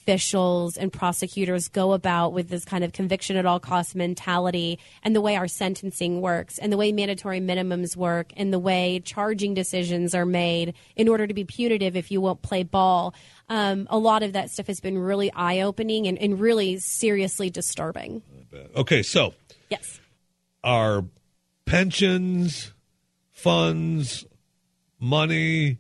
officials 0.09 0.79
and 0.79 0.91
prosecutors 0.91 1.69
go 1.69 1.93
about 1.93 2.33
with 2.33 2.49
this 2.49 2.65
kind 2.65 2.83
of 2.83 2.95
conviction 2.95 3.37
at 3.37 3.45
all 3.45 3.61
costs 3.61 3.95
mentality 3.95 4.79
and 5.03 5.15
the 5.15 5.21
way 5.21 5.37
our 5.37 5.47
sentencing 5.47 6.23
works 6.23 6.57
and 6.57 6.73
the 6.73 6.79
way 6.79 6.93
mandatory 6.93 7.41
minimums 7.41 7.95
work 7.95 8.33
and 8.35 8.51
the 8.51 8.59
way 8.59 9.01
charging 9.05 9.53
decisions 9.53 10.15
are 10.15 10.25
made 10.25 10.73
in 10.97 11.09
order 11.09 11.27
to 11.27 11.35
be 11.35 11.45
punitive 11.45 11.95
if 11.95 12.11
you 12.11 12.23
won't 12.23 12.41
play 12.41 12.63
ball. 12.63 13.15
Um, 13.51 13.87
a 13.91 13.99
lot 13.99 14.23
of 14.23 14.33
that 14.33 14.49
stuff 14.49 14.67
has 14.69 14.81
been 14.81 14.97
really 14.97 15.31
eye 15.33 15.61
opening 15.61 16.07
and, 16.07 16.17
and 16.17 16.41
really 16.41 16.79
seriously 16.79 17.51
disturbing. 17.51 18.23
Okay, 18.75 19.03
so 19.03 19.35
Yes. 19.69 20.01
our 20.65 21.05
pensions, 21.67 22.73
funds, 23.31 24.25
money. 24.99 25.79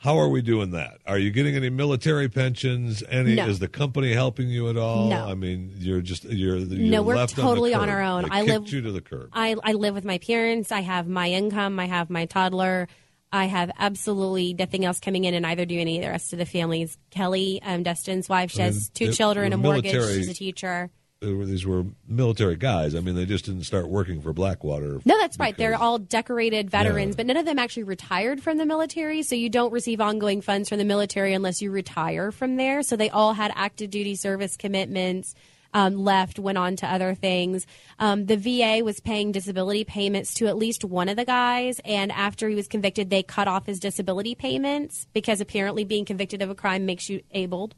How 0.00 0.16
are 0.18 0.28
we 0.28 0.42
doing 0.42 0.70
that? 0.70 0.98
Are 1.06 1.18
you 1.18 1.30
getting 1.32 1.56
any 1.56 1.70
military 1.70 2.28
pensions? 2.28 3.02
Any 3.08 3.34
No. 3.34 3.48
is 3.48 3.58
the 3.58 3.66
company 3.66 4.12
helping 4.12 4.48
you 4.48 4.68
at 4.70 4.76
all? 4.76 5.08
No. 5.08 5.26
I 5.26 5.34
mean, 5.34 5.72
you're 5.76 6.00
just 6.00 6.22
you're, 6.24 6.56
you're 6.58 6.78
No, 6.90 7.02
we're 7.02 7.16
left 7.16 7.34
totally 7.34 7.74
on, 7.74 7.82
on 7.82 7.88
our 7.88 8.02
own. 8.02 8.22
They 8.22 8.28
I 8.30 8.42
live- 8.42 8.68
you 8.68 8.80
to 8.82 8.92
the 8.92 9.00
curb. 9.00 9.30
I, 9.32 9.56
I 9.62 9.72
live 9.72 9.94
with 9.94 10.04
my 10.04 10.18
parents. 10.18 10.70
I 10.70 10.80
have 10.82 11.08
my 11.08 11.28
income. 11.30 11.80
I 11.80 11.86
have 11.86 12.10
my 12.10 12.26
toddler. 12.26 12.86
I 13.32 13.46
have 13.46 13.70
absolutely 13.78 14.54
nothing 14.54 14.84
else 14.84 15.00
coming 15.00 15.24
in, 15.24 15.34
and 15.34 15.44
either 15.44 15.66
do 15.66 15.78
any 15.78 15.98
of 15.98 16.04
the 16.04 16.08
rest 16.10 16.32
of 16.32 16.38
the 16.38 16.46
families. 16.46 16.96
Kelly, 17.10 17.60
um, 17.62 17.82
Dustin's 17.82 18.26
wife, 18.28 18.52
she 18.52 18.62
I 18.62 18.66
mean, 18.66 18.72
has 18.74 18.88
two 18.90 19.06
it- 19.06 19.12
children, 19.14 19.52
a 19.52 19.56
mortgage. 19.58 19.90
She's 19.92 20.28
a 20.30 20.34
teacher. 20.34 20.90
These 21.20 21.66
were 21.66 21.84
military 22.06 22.54
guys. 22.54 22.94
I 22.94 23.00
mean, 23.00 23.16
they 23.16 23.26
just 23.26 23.44
didn't 23.46 23.64
start 23.64 23.88
working 23.88 24.20
for 24.22 24.32
Blackwater. 24.32 25.00
No, 25.04 25.18
that's 25.18 25.36
right. 25.36 25.56
They're 25.56 25.74
all 25.74 25.98
decorated 25.98 26.70
veterans, 26.70 27.14
Yeah. 27.14 27.16
but 27.16 27.26
none 27.26 27.36
of 27.36 27.44
them 27.44 27.58
actually 27.58 27.82
retired 27.82 28.40
from 28.40 28.56
the 28.56 28.64
military. 28.64 29.22
So 29.24 29.34
you 29.34 29.48
don't 29.48 29.72
receive 29.72 30.00
ongoing 30.00 30.42
funds 30.42 30.68
from 30.68 30.78
the 30.78 30.84
military 30.84 31.34
unless 31.34 31.60
you 31.60 31.72
retire 31.72 32.30
from 32.30 32.54
there. 32.54 32.84
So 32.84 32.94
they 32.94 33.10
all 33.10 33.32
had 33.32 33.50
active 33.56 33.90
duty 33.90 34.14
service 34.14 34.56
commitments. 34.56 35.34
Um, 35.74 35.96
left, 35.96 36.38
went 36.38 36.56
on 36.56 36.76
to 36.76 36.86
other 36.86 37.14
things. 37.14 37.66
Um, 37.98 38.24
the 38.24 38.38
VA 38.38 38.82
was 38.82 39.00
paying 39.00 39.32
disability 39.32 39.84
payments 39.84 40.32
to 40.34 40.46
at 40.46 40.56
least 40.56 40.82
one 40.82 41.10
of 41.10 41.16
the 41.18 41.26
guys, 41.26 41.78
and 41.84 42.10
after 42.10 42.48
he 42.48 42.54
was 42.54 42.68
convicted, 42.68 43.10
they 43.10 43.22
cut 43.22 43.48
off 43.48 43.66
his 43.66 43.78
disability 43.78 44.34
payments 44.34 45.06
because 45.12 45.42
apparently 45.42 45.84
being 45.84 46.06
convicted 46.06 46.40
of 46.40 46.48
a 46.48 46.54
crime 46.54 46.86
makes 46.86 47.10
you 47.10 47.20
abled. 47.32 47.74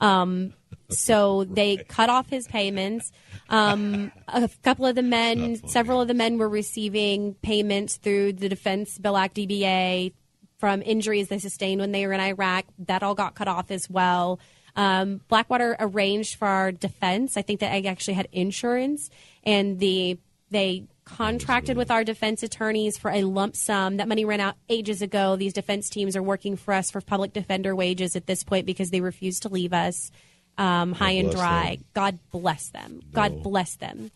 Um, 0.00 0.54
so 0.88 1.44
they 1.44 1.76
cut 1.88 2.10
off 2.10 2.28
his 2.28 2.46
payments. 2.46 3.12
Um, 3.48 4.12
a 4.28 4.48
couple 4.62 4.86
of 4.86 4.94
the 4.94 5.02
men, 5.02 5.56
several 5.68 6.00
of 6.00 6.08
the 6.08 6.14
men 6.14 6.38
were 6.38 6.48
receiving 6.48 7.34
payments 7.34 7.96
through 7.96 8.34
the 8.34 8.48
Defense 8.48 8.98
Base 8.98 9.14
Act 9.16 9.36
DBA 9.36 10.12
from 10.58 10.82
injuries 10.82 11.28
they 11.28 11.38
sustained 11.38 11.80
when 11.80 11.92
they 11.92 12.06
were 12.06 12.12
in 12.12 12.20
Iraq. 12.20 12.64
That 12.78 13.02
all 13.02 13.14
got 13.14 13.34
cut 13.34 13.48
off 13.48 13.70
as 13.70 13.88
well. 13.90 14.40
Um, 14.76 15.20
Blackwater 15.28 15.76
arranged 15.78 16.36
for 16.36 16.48
our 16.48 16.72
defense. 16.72 17.36
I 17.36 17.42
think 17.42 17.60
that 17.60 17.72
I 17.72 17.88
actually 17.88 18.14
had 18.14 18.28
insurance, 18.32 19.10
and 19.44 19.78
the 19.78 20.18
they 20.50 20.86
contracted 21.04 21.76
with 21.76 21.90
our 21.90 22.04
defense 22.04 22.42
attorneys 22.42 22.96
for 22.96 23.10
a 23.10 23.22
lump 23.22 23.56
sum. 23.56 23.98
That 23.98 24.08
money 24.08 24.24
ran 24.24 24.40
out 24.40 24.56
ages 24.68 25.02
ago. 25.02 25.36
These 25.36 25.52
defense 25.52 25.88
teams 25.88 26.16
are 26.16 26.22
working 26.22 26.56
for 26.56 26.74
us 26.74 26.90
for 26.90 27.00
public 27.00 27.32
defender 27.32 27.74
wages 27.74 28.16
at 28.16 28.26
this 28.26 28.42
point 28.42 28.66
because 28.66 28.90
they 28.90 29.00
refuse 29.00 29.40
to 29.40 29.48
leave 29.48 29.72
us 29.72 30.10
um, 30.58 30.92
high 30.92 31.12
and 31.12 31.30
dry. 31.30 31.76
them. 31.76 31.84
God 31.94 32.18
bless 32.30 32.68
them. 32.68 33.02
God 33.12 33.42
bless 33.42 33.76
them. 33.76 34.10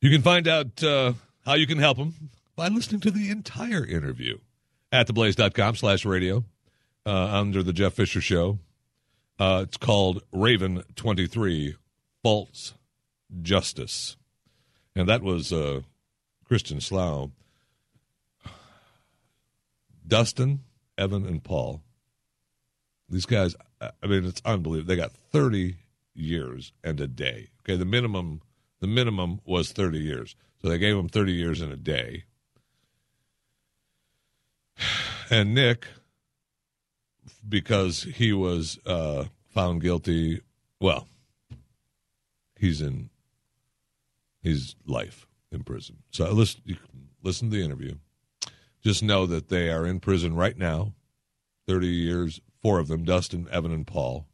You 0.00 0.10
can 0.10 0.22
find 0.22 0.46
out 0.46 0.82
uh, 0.82 1.14
how 1.44 1.54
you 1.54 1.66
can 1.66 1.78
help 1.78 1.98
them 1.98 2.14
by 2.54 2.68
listening 2.68 3.00
to 3.02 3.10
the 3.10 3.30
entire 3.30 3.84
interview 3.84 4.38
at 4.92 5.08
theblaze.com 5.08 5.76
slash 5.76 6.04
radio 6.04 6.44
uh, 7.04 7.38
under 7.38 7.62
the 7.62 7.72
Jeff 7.72 7.94
Fisher 7.94 8.20
Show. 8.20 8.58
Uh, 9.38 9.64
it's 9.66 9.76
called 9.76 10.22
Raven 10.32 10.82
23 10.94 11.76
False 12.22 12.74
Justice. 13.42 14.16
And 14.96 15.08
that 15.08 15.22
was 15.22 15.52
uh, 15.52 15.82
Christian 16.44 16.80
Slough. 16.80 17.30
Dustin, 20.06 20.60
Evan, 20.96 21.26
and 21.26 21.44
Paul. 21.44 21.82
These 23.08 23.26
guys, 23.26 23.54
I 23.80 24.06
mean, 24.06 24.24
it's 24.24 24.42
unbelievable. 24.44 24.88
They 24.88 24.96
got 24.96 25.12
30 25.12 25.76
years 26.14 26.72
and 26.82 27.00
a 27.00 27.06
day. 27.06 27.48
Okay, 27.60 27.76
the 27.76 27.84
minimum 27.84 28.40
the 28.80 28.86
minimum 28.86 29.40
was 29.44 29.72
30 29.72 29.98
years. 29.98 30.36
So 30.60 30.68
they 30.68 30.78
gave 30.78 30.96
him 30.96 31.08
30 31.08 31.32
years 31.32 31.60
and 31.60 31.72
a 31.72 31.76
day. 31.76 32.24
And 35.30 35.54
Nick, 35.54 35.88
because 37.48 38.04
he 38.04 38.32
was 38.32 38.78
uh, 38.86 39.24
found 39.48 39.80
guilty, 39.80 40.40
well, 40.78 41.08
he's 42.56 42.80
in, 42.80 43.10
he's 44.46 44.76
life 44.86 45.26
in 45.50 45.64
prison. 45.64 45.98
So 46.10 46.26
uh, 46.26 46.30
listen, 46.30 46.62
you 46.64 46.76
can 46.76 47.08
listen 47.22 47.50
to 47.50 47.56
the 47.56 47.64
interview. 47.64 47.96
Just 48.82 49.02
know 49.02 49.26
that 49.26 49.48
they 49.48 49.70
are 49.70 49.86
in 49.86 50.00
prison 50.00 50.36
right 50.36 50.56
now. 50.56 50.92
30 51.66 51.88
years, 51.88 52.40
four 52.62 52.78
of 52.78 52.86
them, 52.86 53.04
Dustin, 53.04 53.48
Evan, 53.50 53.72
and 53.72 53.86
Paul. 53.86 54.26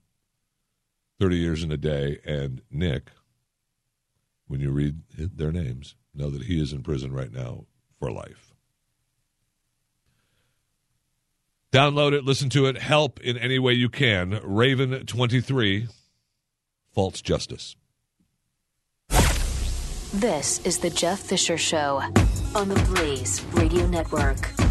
30 1.18 1.36
years 1.36 1.64
in 1.64 1.72
a 1.72 1.78
day. 1.78 2.18
And 2.26 2.60
Nick, 2.70 3.10
when 4.46 4.60
you 4.60 4.70
read 4.70 5.00
their 5.16 5.52
names, 5.52 5.94
know 6.14 6.28
that 6.28 6.42
he 6.42 6.60
is 6.60 6.72
in 6.72 6.82
prison 6.82 7.12
right 7.12 7.32
now 7.32 7.64
for 7.98 8.10
life. 8.10 8.52
Download 11.72 12.12
it, 12.12 12.24
listen 12.24 12.50
to 12.50 12.66
it, 12.66 12.76
help 12.76 13.18
in 13.20 13.38
any 13.38 13.58
way 13.58 13.72
you 13.72 13.88
can. 13.88 14.38
Raven 14.44 15.06
23, 15.06 15.88
False 16.92 17.22
Justice. 17.22 17.76
This 20.14 20.60
is 20.66 20.76
the 20.76 20.90
Jeff 20.90 21.20
Fisher 21.20 21.56
Show 21.56 22.02
on 22.54 22.68
the 22.68 22.74
Blaze 22.86 23.42
Radio 23.54 23.86
Network. 23.86 24.61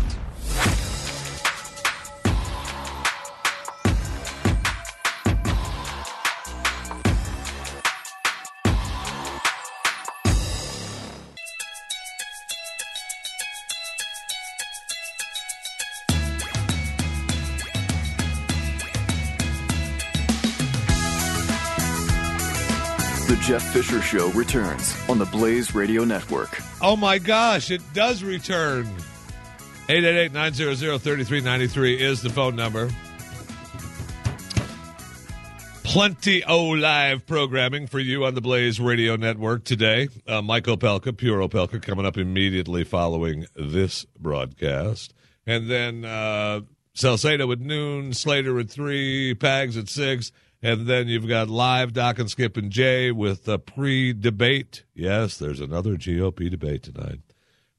Jeff 23.52 23.74
Fisher 23.74 24.02
Show 24.02 24.30
returns 24.30 24.96
on 25.10 25.20
the 25.20 25.26
Blaze 25.26 25.76
Radio 25.76 26.06
Network. 26.06 26.62
Oh 26.82 26.96
my 26.96 27.20
gosh, 27.20 27.70
it 27.70 27.82
does 27.94 28.24
return. 28.24 28.88
888-900-3393 29.90 32.00
is 32.00 32.22
the 32.22 32.30
phone 32.30 32.56
number. 32.56 32.90
Plenty 35.84 36.46
o 36.46 36.68
live 36.68 37.28
programming 37.28 37.88
for 37.88 38.00
you 38.00 38.24
on 38.24 38.36
the 38.36 38.42
Blaze 38.42 38.80
Radio 38.80 39.18
Network 39.18 39.66
today. 39.66 40.08
Uh, 40.26 40.42
Mike 40.42 40.64
Opelka, 40.64 41.18
Pure 41.18 41.50
Opelka, 41.50 41.82
coming 41.82 42.06
up 42.06 42.18
immediately 42.18 42.86
following 42.86 43.48
this 43.58 44.06
broadcast. 44.18 45.14
And 45.46 45.70
then 45.70 46.06
uh, 46.06 46.62
Salcedo 46.94 47.52
at 47.52 47.60
noon, 47.60 48.14
Slater 48.14 48.58
at 48.60 48.70
3, 48.70 49.36
Pags 49.36 49.78
at 49.78 49.90
6. 49.90 50.32
And 50.64 50.86
then 50.86 51.08
you've 51.08 51.28
got 51.28 51.50
live 51.50 51.94
Doc 51.94 52.20
and 52.20 52.30
Skip 52.30 52.56
and 52.56 52.72
Jay 52.72 53.12
with 53.12 53.48
a 53.48 53.58
pre 53.58 54.14
debate. 54.14 54.84
Yes, 54.94 55.38
there's 55.38 55.60
another 55.60 55.96
GOP 55.96 56.52
debate 56.52 56.84
tonight. 56.84 57.22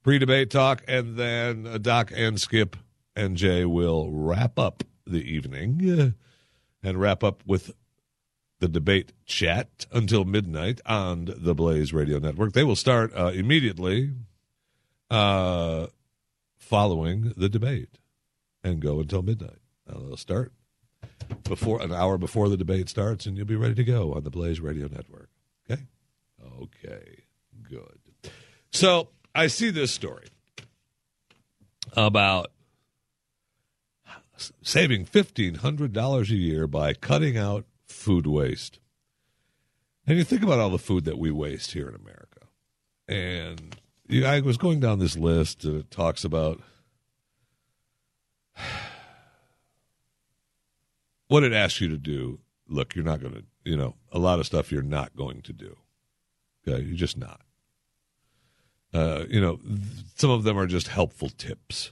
Pre 0.03 0.19
debate 0.19 0.49
talk. 0.49 0.83
And 0.87 1.15
then 1.15 1.65
uh, 1.65 1.77
Doc 1.77 2.11
and 2.13 2.39
Skip 2.39 2.75
and 3.15 3.37
Jay 3.37 3.63
will 3.63 4.11
wrap 4.11 4.59
up 4.59 4.83
the 5.05 5.23
evening 5.23 5.99
uh, 5.99 6.11
and 6.85 6.99
wrap 6.99 7.23
up 7.23 7.41
with 7.45 7.71
the 8.59 8.67
debate 8.67 9.13
chat 9.25 9.85
until 9.91 10.25
midnight 10.25 10.81
on 10.85 11.33
the 11.37 11.55
Blaze 11.55 11.93
Radio 11.93 12.19
Network. 12.19 12.53
They 12.53 12.63
will 12.63 12.75
start 12.75 13.11
uh, 13.15 13.27
immediately 13.27 14.11
uh, 15.09 15.87
following 16.57 17.33
the 17.37 17.49
debate 17.49 17.99
and 18.63 18.81
go 18.81 18.99
until 18.99 19.21
midnight. 19.21 19.59
Uh, 19.89 19.99
they'll 19.99 20.17
start 20.17 20.51
before 21.43 21.81
an 21.81 21.91
hour 21.91 22.17
before 22.17 22.49
the 22.49 22.57
debate 22.57 22.89
starts, 22.89 23.25
and 23.25 23.37
you'll 23.37 23.45
be 23.45 23.55
ready 23.55 23.75
to 23.75 23.83
go 23.83 24.13
on 24.13 24.23
the 24.23 24.29
Blaze 24.29 24.59
Radio 24.59 24.87
Network. 24.87 25.29
Okay, 25.69 25.81
okay, 26.61 27.23
good. 27.69 27.99
So 28.71 29.09
I 29.35 29.47
see 29.47 29.69
this 29.69 29.91
story 29.91 30.27
about 31.93 32.51
saving 34.61 35.05
fifteen 35.05 35.55
hundred 35.55 35.93
dollars 35.93 36.31
a 36.31 36.35
year 36.35 36.67
by 36.67 36.93
cutting 36.93 37.37
out 37.37 37.65
food 37.85 38.27
waste. 38.27 38.79
And 40.05 40.17
you 40.17 40.23
think 40.25 40.43
about 40.43 40.59
all 40.59 40.69
the 40.69 40.77
food 40.77 41.05
that 41.05 41.17
we 41.17 41.31
waste 41.31 41.71
here 41.71 41.87
in 41.87 41.95
America. 41.95 42.47
And 43.07 43.77
I 44.27 44.41
was 44.41 44.57
going 44.57 44.81
down 44.81 44.99
this 44.99 45.15
list 45.15 45.63
and 45.63 45.79
it 45.79 45.91
talks 45.91 46.25
about 46.25 46.61
what 51.33 51.43
it 51.43 51.51
asks 51.51 51.81
you 51.81 51.87
to 51.87 51.97
do. 51.97 52.37
Look, 52.67 52.93
you're 52.93 53.03
not 53.03 53.19
going 53.19 53.33
to, 53.33 53.43
you 53.63 53.75
know, 53.75 53.95
a 54.11 54.19
lot 54.19 54.37
of 54.37 54.45
stuff 54.45 54.71
you're 54.71 54.83
not 54.83 55.15
going 55.15 55.41
to 55.41 55.51
do. 55.51 55.77
Okay, 56.61 56.83
you're 56.83 56.95
just 56.95 57.17
not. 57.17 57.41
Uh, 58.93 59.23
you 59.27 59.41
know, 59.41 59.59
some 60.13 60.29
of 60.29 60.43
them 60.43 60.59
are 60.59 60.67
just 60.67 60.89
helpful 60.89 61.29
tips. 61.29 61.89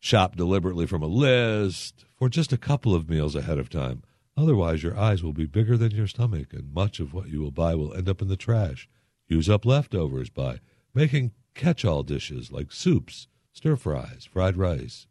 Shop 0.00 0.34
deliberately 0.34 0.84
from 0.84 1.04
a 1.04 1.06
list 1.06 2.04
for 2.16 2.28
just 2.28 2.52
a 2.52 2.58
couple 2.58 2.92
of 2.92 3.08
meals 3.08 3.36
ahead 3.36 3.58
of 3.58 3.70
time. 3.70 4.02
Otherwise, 4.36 4.82
your 4.82 4.98
eyes 4.98 5.22
will 5.22 5.32
be 5.32 5.46
bigger 5.46 5.76
than 5.76 5.92
your 5.92 6.08
stomach, 6.08 6.52
and 6.52 6.74
much 6.74 6.98
of 6.98 7.14
what 7.14 7.28
you 7.28 7.40
will 7.40 7.52
buy 7.52 7.76
will 7.76 7.94
end 7.94 8.08
up 8.08 8.20
in 8.20 8.26
the 8.26 8.36
trash. 8.36 8.88
Use 9.28 9.48
up 9.48 9.64
leftovers 9.64 10.28
by 10.28 10.58
making 10.92 11.30
catch 11.54 11.84
all 11.84 12.02
dishes 12.02 12.50
like 12.50 12.72
soups, 12.72 13.28
stir 13.52 13.76
fries, 13.76 14.24
fried 14.28 14.56
rice. 14.56 15.06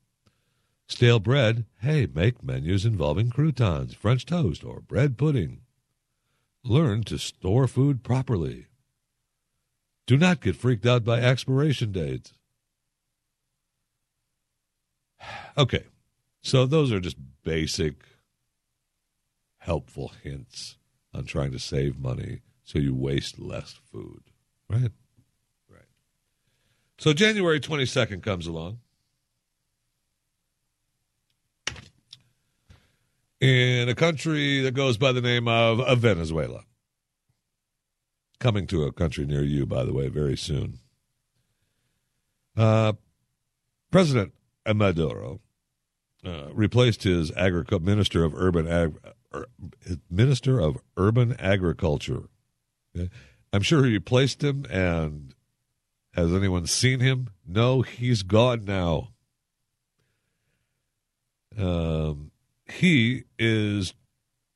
Stale 0.91 1.21
bread, 1.21 1.63
hey, 1.79 2.05
make 2.13 2.43
menus 2.43 2.83
involving 2.83 3.29
croutons, 3.29 3.93
French 3.93 4.25
toast, 4.25 4.61
or 4.61 4.81
bread 4.81 5.17
pudding. 5.17 5.61
Learn 6.65 7.03
to 7.05 7.17
store 7.17 7.65
food 7.65 8.03
properly. 8.03 8.65
Do 10.05 10.17
not 10.17 10.41
get 10.41 10.57
freaked 10.57 10.85
out 10.85 11.05
by 11.05 11.21
expiration 11.21 11.93
dates. 11.93 12.33
Okay, 15.57 15.85
so 16.41 16.65
those 16.65 16.91
are 16.91 16.99
just 16.99 17.17
basic 17.43 18.03
helpful 19.59 20.11
hints 20.23 20.77
on 21.13 21.23
trying 21.23 21.53
to 21.53 21.59
save 21.59 21.97
money 21.97 22.41
so 22.65 22.79
you 22.79 22.93
waste 22.93 23.39
less 23.39 23.79
food. 23.91 24.23
Right? 24.69 24.91
Right. 25.69 25.89
So 26.97 27.13
January 27.13 27.61
22nd 27.61 28.21
comes 28.23 28.45
along. 28.45 28.79
In 33.41 33.89
a 33.89 33.95
country 33.95 34.61
that 34.61 34.75
goes 34.75 34.97
by 34.97 35.11
the 35.11 35.19
name 35.19 35.47
of, 35.47 35.79
Venezuela. 35.97 36.63
Coming 38.39 38.67
to 38.67 38.83
a 38.83 38.91
country 38.91 39.25
near 39.25 39.43
you, 39.43 39.65
by 39.65 39.83
the 39.83 39.93
way, 39.93 40.09
very 40.09 40.37
soon. 40.37 40.77
Uh, 42.55 42.93
President 43.89 44.33
Maduro 44.67 45.39
uh, 46.23 46.53
replaced 46.53 47.01
his 47.01 47.31
agriculture 47.31 47.83
minister 47.83 48.23
of 48.23 48.35
urban 48.35 48.67
ag- 48.67 48.99
Minister 50.09 50.59
of 50.59 50.77
Urban 50.95 51.35
Agriculture. 51.39 52.29
Okay? 52.95 53.09
I'm 53.51 53.63
sure 53.63 53.85
he 53.85 53.93
replaced 53.93 54.43
him, 54.43 54.65
and 54.69 55.33
has 56.13 56.31
anyone 56.31 56.67
seen 56.67 56.99
him? 56.99 57.29
No, 57.47 57.81
he's 57.81 58.21
gone 58.21 58.65
now. 58.65 59.09
Um, 61.57 62.30
he 62.72 63.24
is 63.38 63.93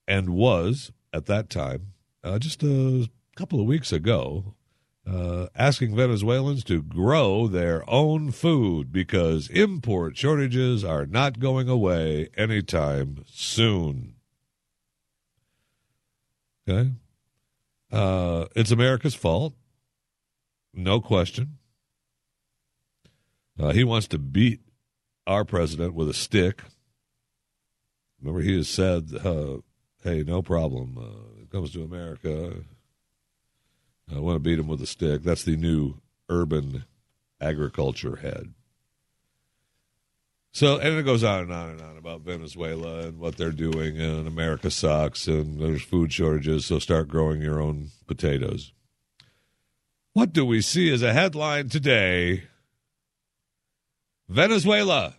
and 0.07 0.29
was 0.29 0.91
at 1.13 1.25
that 1.25 1.49
time, 1.49 1.93
uh, 2.23 2.39
just 2.39 2.63
a 2.63 3.09
couple 3.35 3.59
of 3.59 3.65
weeks 3.65 3.91
ago, 3.91 4.55
uh, 5.07 5.47
asking 5.55 5.95
Venezuelans 5.95 6.63
to 6.63 6.81
grow 6.81 7.47
their 7.47 7.87
own 7.89 8.31
food 8.31 8.91
because 8.91 9.49
import 9.49 10.17
shortages 10.17 10.83
are 10.83 11.05
not 11.05 11.39
going 11.39 11.69
away 11.69 12.29
anytime 12.35 13.23
soon. 13.27 14.15
Okay. 16.67 16.91
Uh, 17.91 18.45
it's 18.55 18.71
America's 18.71 19.15
fault. 19.15 19.53
No 20.73 20.99
question. 20.99 21.57
Uh, 23.59 23.71
he 23.71 23.83
wants 23.83 24.07
to 24.07 24.17
beat 24.17 24.59
our 25.27 25.45
president 25.45 25.93
with 25.93 26.09
a 26.09 26.13
stick. 26.13 26.63
Remember, 28.25 28.41
he 28.41 28.57
has 28.57 28.67
said, 28.67 29.11
uh, 29.23 29.57
"Hey, 30.03 30.23
no 30.23 30.41
problem. 30.41 30.97
Uh, 30.97 31.43
it 31.43 31.51
comes 31.51 31.71
to 31.73 31.83
America. 31.83 32.63
I 34.11 34.17
want 34.17 34.35
to 34.37 34.39
beat 34.39 34.57
him 34.57 34.67
with 34.67 34.81
a 34.81 34.87
stick." 34.87 35.21
That's 35.21 35.43
the 35.43 35.55
new 35.55 36.01
urban 36.27 36.85
agriculture 37.39 38.15
head. 38.15 38.55
So, 40.51 40.79
and 40.79 40.97
it 40.97 41.03
goes 41.03 41.23
on 41.23 41.43
and 41.43 41.53
on 41.53 41.69
and 41.69 41.81
on 41.81 41.97
about 41.97 42.21
Venezuela 42.21 43.01
and 43.01 43.19
what 43.19 43.37
they're 43.37 43.51
doing, 43.51 43.99
and 43.99 44.27
America 44.27 44.71
sucks, 44.71 45.27
and 45.27 45.59
there's 45.59 45.83
food 45.83 46.11
shortages, 46.11 46.65
so 46.65 46.79
start 46.79 47.07
growing 47.07 47.43
your 47.43 47.61
own 47.61 47.89
potatoes. 48.07 48.73
What 50.13 50.33
do 50.33 50.45
we 50.45 50.61
see 50.61 50.91
as 50.91 51.03
a 51.03 51.13
headline 51.13 51.69
today? 51.69 52.45
Venezuela 54.27 55.15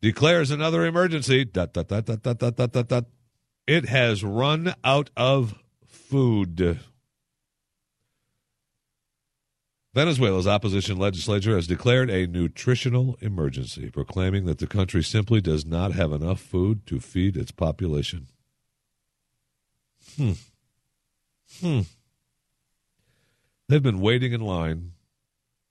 declares 0.00 0.50
another 0.50 0.84
emergency. 0.84 1.44
Dot, 1.44 1.72
dot, 1.72 1.88
dot, 1.88 2.04
dot, 2.04 2.22
dot, 2.22 2.38
dot, 2.38 2.72
dot, 2.72 2.88
dot. 2.88 3.04
It 3.66 3.88
has 3.88 4.22
run 4.22 4.74
out 4.84 5.10
of 5.16 5.54
food. 5.86 6.80
Venezuela's 9.96 10.46
opposition 10.46 10.98
legislature 10.98 11.56
has 11.56 11.66
declared 11.66 12.10
a 12.10 12.26
nutritional 12.26 13.16
emergency, 13.22 13.88
proclaiming 13.88 14.44
that 14.44 14.58
the 14.58 14.66
country 14.66 15.02
simply 15.02 15.40
does 15.40 15.64
not 15.64 15.92
have 15.92 16.12
enough 16.12 16.38
food 16.38 16.86
to 16.86 17.00
feed 17.00 17.34
its 17.34 17.50
population. 17.50 18.26
Hmm. 20.16 20.32
Hmm. 21.60 21.80
They've 23.68 23.82
been 23.82 24.00
waiting 24.00 24.32
in 24.32 24.42
line 24.42 24.92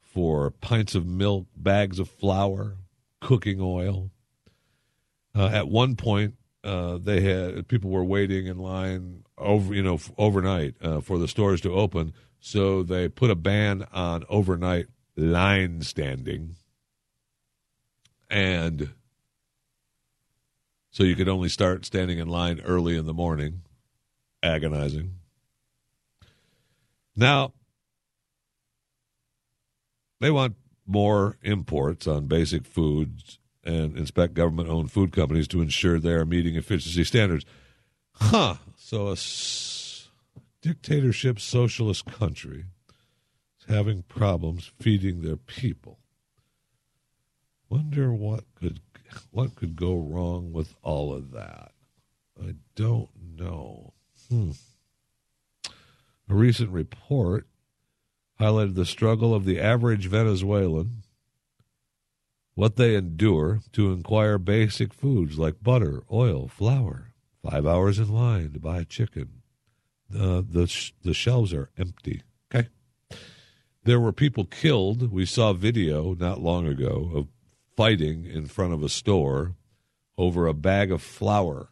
for 0.01 0.49
pints 0.49 0.95
of 0.95 1.05
milk, 1.05 1.45
bags 1.55 1.99
of 1.99 2.09
flour, 2.09 2.78
cooking 3.21 3.59
oil. 3.61 4.09
Uh, 5.36 5.47
at 5.47 5.67
one 5.67 5.95
point, 5.95 6.36
uh, 6.63 6.97
they 6.97 7.21
had 7.21 7.67
people 7.67 7.89
were 7.89 8.05
waiting 8.05 8.47
in 8.47 8.57
line 8.57 9.23
over 9.38 9.73
you 9.73 9.83
know 9.83 9.99
overnight 10.17 10.75
uh, 10.81 11.01
for 11.01 11.17
the 11.17 11.27
stores 11.27 11.61
to 11.61 11.73
open 11.73 12.13
so 12.45 12.83
they 12.83 13.09
put 13.09 13.31
a 13.31 13.36
ban 13.36 13.88
on 13.91 14.23
overnight 14.29 14.86
line 15.17 15.81
standing. 15.81 16.57
And 18.29 18.93
so 20.91 21.03
you 21.03 21.15
could 21.15 21.27
only 21.27 21.49
start 21.49 21.86
standing 21.86 22.19
in 22.19 22.27
line 22.27 22.61
early 22.63 22.95
in 22.95 23.07
the 23.07 23.15
morning, 23.15 23.61
agonizing. 24.43 25.15
Now, 27.15 27.53
they 30.19 30.29
want 30.29 30.55
more 30.86 31.39
imports 31.41 32.05
on 32.05 32.27
basic 32.27 32.67
foods 32.67 33.39
and 33.66 33.97
inspect 33.97 34.34
government 34.36 34.70
owned 34.70 34.91
food 34.91 35.11
companies 35.11 35.47
to 35.49 35.61
ensure 35.61 35.99
they 35.99 36.11
are 36.11 36.26
meeting 36.26 36.55
efficiency 36.55 37.03
standards. 37.03 37.45
Huh. 38.13 38.55
So 38.78 39.07
a 39.07 39.13
s- 39.13 40.07
dictatorship 40.61 41.39
socialist 41.39 42.05
country 42.05 42.66
is 43.59 43.66
having 43.76 44.03
problems 44.03 44.72
feeding 44.80 45.22
their 45.22 45.36
people. 45.38 45.99
Wonder 47.70 48.13
what 48.13 48.43
could 48.55 48.80
what 49.32 49.55
could 49.55 49.76
go 49.76 49.95
wrong 49.95 50.51
with 50.51 50.76
all 50.84 51.13
of 51.13 51.32
that. 51.32 51.72
I 52.41 52.55
don't 52.76 53.09
know. 53.38 53.93
Hmm. 54.30 54.51
A 56.30 56.34
recent 56.34 56.70
report 56.72 57.47
highlighted 58.39 58.76
the 58.76 58.86
struggle 58.86 59.34
of 59.34 59.45
the 59.45 59.59
average 59.59 60.07
Venezuelan, 60.07 61.03
what 62.56 62.78
they 62.78 62.95
endure 62.95 63.60
to 63.74 63.91
acquire 63.91 64.38
basic 64.38 64.93
foods 64.93 65.38
like 65.38 65.62
butter, 65.62 66.03
oil, 66.12 66.47
flour. 66.47 67.12
Five 67.43 67.68
hours 67.68 67.99
in 67.99 68.10
line 68.10 68.53
to 68.53 68.60
buy 68.60 68.80
a 68.80 68.86
chicken. 68.86 69.43
The 70.10 70.43
the 70.47 70.66
sh- 70.66 70.93
the 71.03 71.14
shelves 71.14 71.53
are 71.53 71.70
empty. 71.78 72.24
Okay. 72.51 72.70
There 73.84 73.99
were 73.99 74.12
people 74.12 74.45
killed. 74.45 75.12
We 75.12 75.28
saw 75.28 75.53
video 75.53 76.16
not 76.16 76.41
long 76.41 76.66
ago 76.66 77.12
of 77.14 77.28
fighting 77.76 78.26
in 78.26 78.47
front 78.47 78.74
of 78.74 78.82
a 78.82 78.89
store 78.89 79.56
over 80.18 80.47
a 80.47 80.53
bag 80.53 80.91
of 80.91 81.03
flour. 81.03 81.70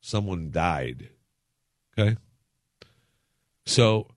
Someone 0.00 0.50
died. 0.50 1.10
Okay. 1.98 2.16
So 3.66 4.08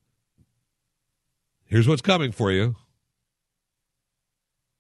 here's 1.66 1.88
what's 1.88 2.02
coming 2.02 2.32
for 2.32 2.52
you. 2.52 2.76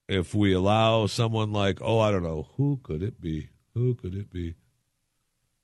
If 0.07 0.33
we 0.33 0.53
allow 0.53 1.05
someone 1.07 1.51
like, 1.51 1.79
oh, 1.81 1.99
I 1.99 2.11
don't 2.11 2.23
know, 2.23 2.49
who 2.55 2.79
could 2.81 3.03
it 3.03 3.19
be? 3.19 3.49
Who 3.73 3.95
could 3.95 4.15
it 4.15 4.31
be? 4.31 4.55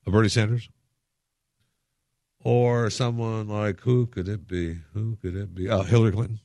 A 0.06 0.10
Bernie 0.10 0.28
Sanders? 0.28 0.68
Or 2.40 2.90
someone 2.90 3.48
like, 3.48 3.80
who 3.80 4.06
could 4.06 4.28
it 4.28 4.46
be? 4.46 4.80
Who 4.92 5.16
could 5.16 5.34
it 5.34 5.54
be? 5.54 5.68
Oh, 5.68 5.82
Hillary 5.82 6.12
Clinton. 6.12 6.40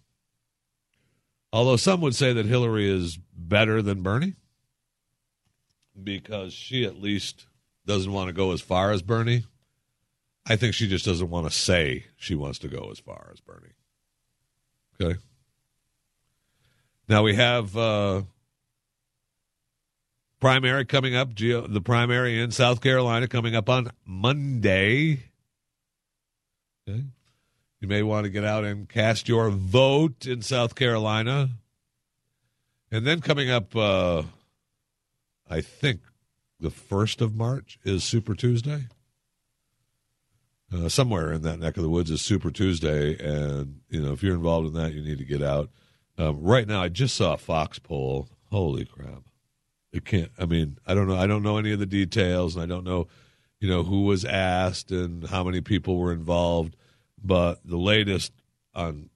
Although 1.52 1.76
some 1.76 2.00
would 2.02 2.16
say 2.16 2.32
that 2.32 2.46
Hillary 2.46 2.90
is 2.90 3.18
better 3.36 3.82
than 3.82 4.02
Bernie 4.02 4.36
because 6.02 6.54
she 6.54 6.86
at 6.86 7.02
least 7.02 7.48
doesn't 7.86 8.12
want 8.12 8.28
to 8.28 8.34
go 8.34 8.52
as 8.54 8.62
far 8.62 8.92
as 8.92 9.02
Bernie. 9.02 9.44
I 10.46 10.56
think 10.56 10.74
she 10.74 10.88
just 10.88 11.06
doesn't 11.06 11.30
want 11.30 11.48
to 11.48 11.52
say 11.52 12.06
she 12.16 12.36
wants 12.36 12.60
to 12.60 12.68
go 12.68 12.90
as 12.92 13.00
far 13.00 13.30
as 13.34 13.42
Bernie. 13.42 13.74
Okay. 15.02 15.20
Now 17.10 17.24
we 17.24 17.34
have 17.34 17.76
uh, 17.76 18.22
primary 20.40 20.86
coming 20.86 21.16
up, 21.16 21.36
the 21.36 21.82
primary 21.84 22.40
in 22.40 22.52
South 22.52 22.82
Carolina 22.82 23.28
coming 23.28 23.56
up 23.56 23.68
on 23.68 23.90
Monday. 24.06 25.24
Okay. 26.88 27.06
You 27.82 27.88
may 27.88 28.04
want 28.04 28.26
to 28.26 28.30
get 28.30 28.44
out 28.44 28.64
and 28.64 28.88
cast 28.88 29.28
your 29.28 29.50
vote 29.50 30.28
in 30.28 30.44
South 30.44 30.76
Carolina. 30.76 31.50
And 32.92 33.08
then 33.08 33.22
coming 33.22 33.50
up, 33.50 33.76
uh, 33.76 34.24
I 35.50 35.62
think 35.62 36.02
the 36.60 36.70
1st 36.70 37.22
of 37.22 37.36
March 37.36 37.80
is 37.84 38.04
Super 38.04 38.36
Tuesday. 38.36 38.84
Uh, 40.72 40.90
somewhere 40.90 41.34
in 41.34 41.42
that 41.42 41.58
neck 41.58 41.76
of 41.78 41.82
the 41.82 41.90
woods 41.90 42.12
is 42.12 42.22
Super 42.22 42.52
Tuesday. 42.52 43.18
And, 43.18 43.80
you 43.90 44.00
know, 44.00 44.12
if 44.12 44.22
you're 44.22 44.36
involved 44.36 44.68
in 44.68 44.74
that, 44.74 44.94
you 44.94 45.02
need 45.02 45.18
to 45.18 45.26
get 45.26 45.42
out. 45.42 45.72
Um, 46.20 46.42
right 46.42 46.68
now, 46.68 46.84
I 46.84 46.90
just 46.90 47.16
saw 47.16 47.36
a 47.36 47.38
Fox 47.38 47.80
poll. 47.80 48.28
Holy 48.52 48.84
crap. 48.84 49.24
It 49.94 50.04
can't, 50.04 50.30
I 50.38 50.46
mean, 50.46 50.78
I 50.86 50.94
don't 50.94 51.08
know. 51.08 51.16
I 51.16 51.26
don't 51.26 51.44
know 51.44 51.58
any 51.58 51.72
of 51.72 51.80
the 51.80 51.86
details, 51.86 52.56
and 52.56 52.64
I 52.64 52.68
don't 52.68 52.84
know, 52.84 53.08
you 53.62 53.70
know, 53.70 53.84
who 53.84 54.04
was 54.04 54.26
asked 54.26 54.92
and 54.92 55.26
how 55.28 55.46
many 55.46 55.62
people 55.62 55.98
were 55.98 56.12
involved. 56.12 56.76
But 57.24 57.66
the 57.66 57.78
latest 57.78 58.34
on 58.76 59.10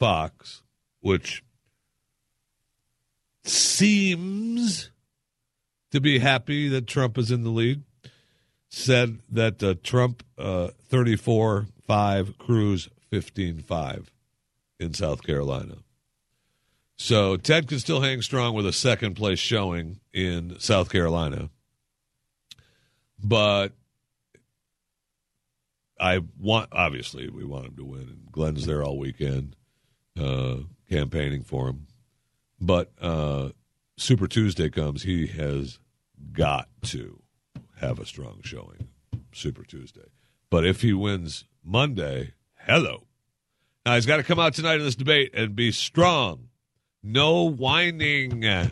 Fox, 0.00 0.62
which 1.00 1.44
seems 3.44 4.90
to 5.92 6.00
be 6.00 6.18
happy 6.18 6.68
that 6.68 6.88
Trump 6.88 7.16
is 7.18 7.30
in 7.30 7.44
the 7.44 7.50
lead, 7.50 7.84
said 8.68 9.20
that 9.30 9.62
uh, 9.62 9.76
Trump 9.84 10.24
uh, 10.36 10.70
34 10.88 11.68
5, 11.86 12.36
Cruz 12.36 12.88
15 13.10 13.60
5 13.60 14.10
in 14.80 14.92
South 14.92 15.22
Carolina. 15.22 15.76
So 16.96 17.36
Ted 17.36 17.68
can 17.68 17.78
still 17.78 18.00
hang 18.00 18.22
strong 18.22 18.54
with 18.54 18.66
a 18.66 18.72
second 18.72 19.14
place 19.14 19.38
showing 19.38 20.00
in 20.12 20.58
South 20.58 20.90
Carolina. 20.90 21.50
But 23.22 23.72
I 26.00 26.20
want, 26.38 26.70
obviously, 26.72 27.28
we 27.28 27.44
want 27.44 27.66
him 27.66 27.76
to 27.76 27.84
win. 27.84 28.00
And 28.00 28.32
Glenn's 28.32 28.66
there 28.66 28.82
all 28.82 28.98
weekend 28.98 29.56
uh, 30.18 30.56
campaigning 30.88 31.42
for 31.42 31.68
him. 31.68 31.86
But 32.60 32.92
uh, 33.00 33.50
Super 33.98 34.26
Tuesday 34.26 34.70
comes, 34.70 35.02
he 35.02 35.26
has 35.26 35.78
got 36.32 36.68
to 36.84 37.22
have 37.80 37.98
a 37.98 38.06
strong 38.06 38.40
showing 38.42 38.88
Super 39.32 39.64
Tuesday. 39.64 40.08
But 40.48 40.64
if 40.64 40.80
he 40.80 40.94
wins 40.94 41.44
Monday, 41.62 42.32
hello. 42.66 43.04
Now 43.84 43.94
he's 43.94 44.06
got 44.06 44.16
to 44.16 44.22
come 44.22 44.38
out 44.38 44.54
tonight 44.54 44.78
in 44.78 44.84
this 44.84 44.96
debate 44.96 45.32
and 45.34 45.54
be 45.54 45.72
strong. 45.72 46.48
No 47.08 47.44
whining. 47.44 48.44
I 48.44 48.68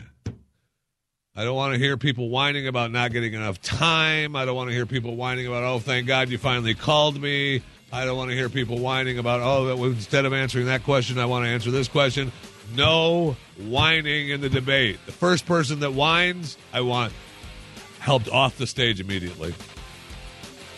don't 1.37 1.55
want 1.55 1.71
to 1.71 1.79
hear 1.79 1.95
people 1.95 2.27
whining 2.27 2.67
about 2.67 2.91
not 2.91 3.13
getting 3.13 3.33
enough 3.33 3.61
time. 3.61 4.35
I 4.35 4.43
don't 4.43 4.57
want 4.57 4.69
to 4.69 4.75
hear 4.75 4.85
people 4.85 5.15
whining 5.15 5.47
about, 5.47 5.63
oh, 5.63 5.79
thank 5.79 6.05
God 6.05 6.27
you 6.27 6.37
finally 6.37 6.73
called 6.73 7.19
me. 7.19 7.61
I 7.93 8.03
don't 8.03 8.17
want 8.17 8.31
to 8.31 8.35
hear 8.35 8.49
people 8.49 8.77
whining 8.79 9.19
about, 9.19 9.39
oh, 9.41 9.85
instead 9.85 10.25
of 10.25 10.33
answering 10.33 10.65
that 10.65 10.83
question, 10.83 11.17
I 11.17 11.23
want 11.27 11.45
to 11.45 11.49
answer 11.49 11.71
this 11.71 11.87
question. 11.87 12.33
No 12.75 13.37
whining 13.57 14.27
in 14.27 14.41
the 14.41 14.49
debate. 14.49 14.99
The 15.05 15.13
first 15.13 15.45
person 15.45 15.79
that 15.79 15.93
whines, 15.93 16.57
I 16.73 16.81
want 16.81 17.13
helped 17.99 18.27
off 18.27 18.57
the 18.57 18.67
stage 18.67 18.99
immediately. 18.99 19.55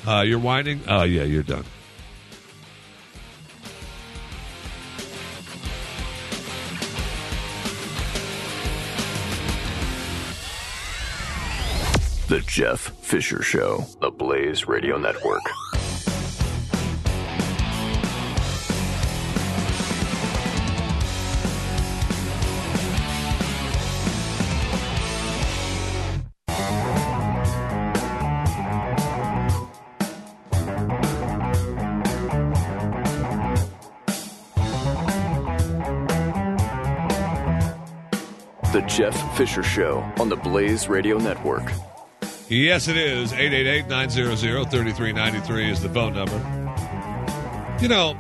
Uh, 0.05 0.21
you're 0.21 0.37
whining? 0.37 0.81
Oh, 0.87 1.01
yeah, 1.01 1.23
you're 1.23 1.41
done. 1.41 1.65
The 12.27 12.41
Jeff 12.41 12.81
Fisher 13.05 13.41
Show, 13.41 13.85
the 14.01 14.11
Blaze 14.11 14.67
Radio 14.67 14.97
Network. 14.97 15.39
The 38.73 38.81
Jeff 38.85 39.37
Fisher 39.37 39.63
Show 39.63 39.99
on 40.19 40.27
the 40.27 40.35
Blaze 40.35 40.89
Radio 40.89 41.17
Network. 41.19 41.71
Yes, 42.49 42.87
it 42.87 42.95
is. 42.95 43.33
888 43.33 43.87
900 43.87 44.37
3393 44.71 45.69
is 45.69 45.81
the 45.81 45.89
phone 45.89 46.13
number. 46.13 46.37
You 47.81 47.89
know, 47.89 48.17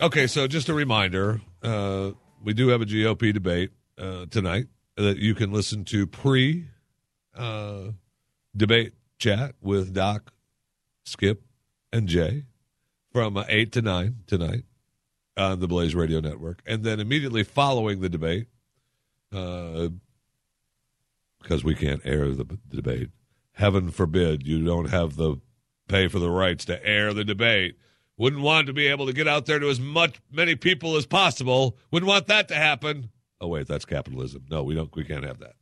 okay, 0.00 0.28
so 0.28 0.46
just 0.46 0.68
a 0.68 0.74
reminder 0.74 1.40
uh, 1.62 2.12
we 2.44 2.54
do 2.54 2.68
have 2.68 2.80
a 2.80 2.84
GOP 2.84 3.34
debate 3.34 3.70
uh, 3.98 4.26
tonight 4.30 4.66
that 4.96 5.16
you 5.18 5.34
can 5.34 5.50
listen 5.50 5.84
to 5.86 6.06
pre 6.06 6.66
uh, 7.36 7.90
debate 8.56 8.92
chat 9.18 9.56
with 9.60 9.92
Doc, 9.92 10.32
Skip, 11.04 11.42
and 11.92 12.06
Jay 12.06 12.44
from 13.12 13.36
uh, 13.36 13.44
8 13.48 13.72
to 13.72 13.82
9 13.82 14.16
tonight 14.28 14.62
on 15.36 15.58
the 15.58 15.66
Blaze 15.66 15.96
Radio 15.96 16.20
Network. 16.20 16.62
And 16.66 16.84
then 16.84 17.00
immediately 17.00 17.42
following 17.42 18.00
the 18.00 18.08
debate, 18.08 18.46
uh, 19.32 19.88
because 21.42 21.64
we 21.64 21.74
can't 21.74 22.00
air 22.04 22.28
the, 22.28 22.44
the 22.68 22.76
debate. 22.76 23.10
Heaven 23.54 23.90
forbid 23.90 24.46
you 24.46 24.64
don't 24.64 24.90
have 24.90 25.16
the 25.16 25.36
pay 25.88 26.08
for 26.08 26.18
the 26.18 26.30
rights 26.30 26.64
to 26.66 26.84
air 26.84 27.12
the 27.12 27.24
debate. 27.24 27.76
Wouldn't 28.16 28.42
want 28.42 28.66
to 28.68 28.72
be 28.72 28.86
able 28.86 29.06
to 29.06 29.12
get 29.12 29.26
out 29.26 29.46
there 29.46 29.58
to 29.58 29.68
as 29.68 29.80
much 29.80 30.20
many 30.30 30.54
people 30.54 30.96
as 30.96 31.06
possible. 31.06 31.76
Wouldn't 31.90 32.08
want 32.08 32.26
that 32.28 32.48
to 32.48 32.54
happen. 32.54 33.10
Oh 33.40 33.48
wait, 33.48 33.66
that's 33.66 33.84
capitalism. 33.84 34.44
No, 34.50 34.62
we 34.62 34.74
don't. 34.74 34.94
We 34.94 35.04
can't 35.04 35.24
have 35.24 35.40
that. 35.40 35.54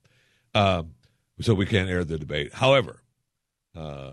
Um, 0.55 0.95
so 1.41 1.55
we 1.55 1.67
can't 1.67 1.89
air 1.89 2.05
the 2.05 2.19
debate. 2.19 2.53
However, 2.55 3.01
uh, 3.75 4.13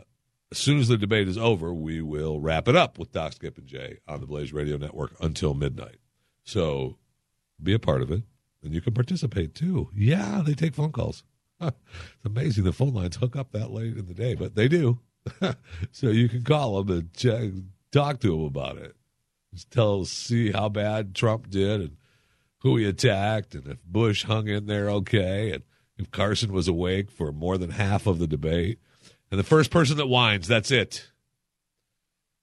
as 0.51 0.57
soon 0.57 0.79
as 0.79 0.87
the 0.87 0.97
debate 0.97 1.27
is 1.27 1.37
over, 1.37 1.73
we 1.73 2.01
will 2.01 2.39
wrap 2.39 2.67
it 2.67 2.75
up 2.75 2.97
with 2.97 3.11
Doc 3.11 3.33
Skip 3.33 3.57
and 3.57 3.67
Jay 3.67 3.99
on 4.07 4.19
the 4.19 4.25
Blaze 4.25 4.53
Radio 4.53 4.77
Network 4.77 5.13
until 5.21 5.53
midnight. 5.53 5.97
So 6.43 6.97
be 7.61 7.73
a 7.73 7.79
part 7.79 8.01
of 8.01 8.11
it, 8.11 8.23
and 8.63 8.73
you 8.73 8.81
can 8.81 8.93
participate 8.93 9.53
too. 9.53 9.89
Yeah, 9.93 10.41
they 10.45 10.53
take 10.53 10.73
phone 10.73 10.91
calls. 10.91 11.23
It's 11.61 12.25
amazing 12.25 12.63
the 12.63 12.73
phone 12.73 12.93
lines 12.93 13.17
hook 13.17 13.35
up 13.35 13.51
that 13.51 13.71
late 13.71 13.97
in 13.97 14.07
the 14.07 14.13
day, 14.13 14.35
but 14.35 14.55
they 14.55 14.67
do. 14.67 14.99
so 15.91 16.07
you 16.07 16.29
can 16.29 16.43
call 16.43 16.81
them 16.81 16.97
and 16.97 17.13
check, 17.13 17.51
talk 17.91 18.19
to 18.21 18.29
them 18.29 18.45
about 18.45 18.77
it. 18.77 18.95
Just 19.53 19.71
tell, 19.71 20.05
see 20.05 20.51
how 20.51 20.69
bad 20.69 21.15
Trump 21.15 21.49
did 21.49 21.81
and 21.81 21.97
who 22.59 22.77
he 22.77 22.85
attacked, 22.85 23.55
and 23.55 23.67
if 23.67 23.83
Bush 23.83 24.25
hung 24.25 24.47
in 24.47 24.65
there 24.65 24.89
okay, 24.89 25.51
and 25.51 25.63
if 25.97 26.11
Carson 26.11 26.51
was 26.51 26.67
awake 26.67 27.09
for 27.09 27.31
more 27.31 27.57
than 27.57 27.71
half 27.71 28.05
of 28.05 28.19
the 28.19 28.27
debate. 28.27 28.79
And 29.31 29.39
the 29.39 29.45
first 29.45 29.71
person 29.71 29.97
that 29.97 30.07
whines, 30.07 30.47
that's 30.47 30.71
it. 30.71 31.09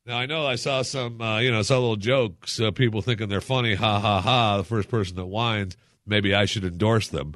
Now 0.05 0.19
I 0.19 0.27
know 0.27 0.47
I 0.47 0.55
saw 0.55 0.83
some, 0.83 1.21
uh, 1.21 1.41
you 1.41 1.51
know, 1.51 1.63
saw 1.63 1.79
little 1.79 1.97
jokes, 1.97 2.61
uh, 2.61 2.71
people 2.71 3.03
thinking 3.03 3.29
they're 3.29 3.41
funny, 3.41 3.75
ha 3.75 3.99
ha 3.99 4.21
ha. 4.21 4.57
The 4.59 4.65
first 4.65 4.89
person 4.89 5.17
that 5.17 5.27
whines, 5.27 5.77
maybe 6.07 6.35
I 6.35 6.45
should 6.45 6.65
endorse 6.65 7.09
them. 7.09 7.35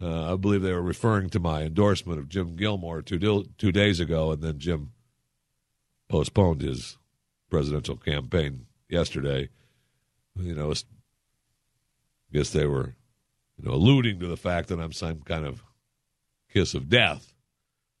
Uh, 0.00 0.32
I 0.32 0.36
believe 0.36 0.62
they 0.62 0.72
were 0.72 0.82
referring 0.82 1.30
to 1.30 1.40
my 1.40 1.62
endorsement 1.62 2.18
of 2.18 2.28
Jim 2.28 2.54
Gilmore 2.54 3.00
two 3.00 3.44
two 3.56 3.72
days 3.72 3.98
ago, 3.98 4.30
and 4.30 4.42
then 4.42 4.58
Jim 4.58 4.92
postponed 6.08 6.60
his 6.60 6.98
presidential 7.48 7.96
campaign 7.96 8.66
yesterday. 8.88 9.48
You 10.38 10.54
know, 10.54 10.70
I 10.70 10.74
guess 12.32 12.50
they 12.50 12.66
were, 12.66 12.94
you 13.56 13.64
know, 13.64 13.72
alluding 13.72 14.20
to 14.20 14.26
the 14.26 14.36
fact 14.36 14.68
that 14.68 14.78
I'm 14.78 14.92
some 14.92 15.22
kind 15.22 15.46
of 15.46 15.62
kiss 16.52 16.74
of 16.74 16.90
death 16.90 17.32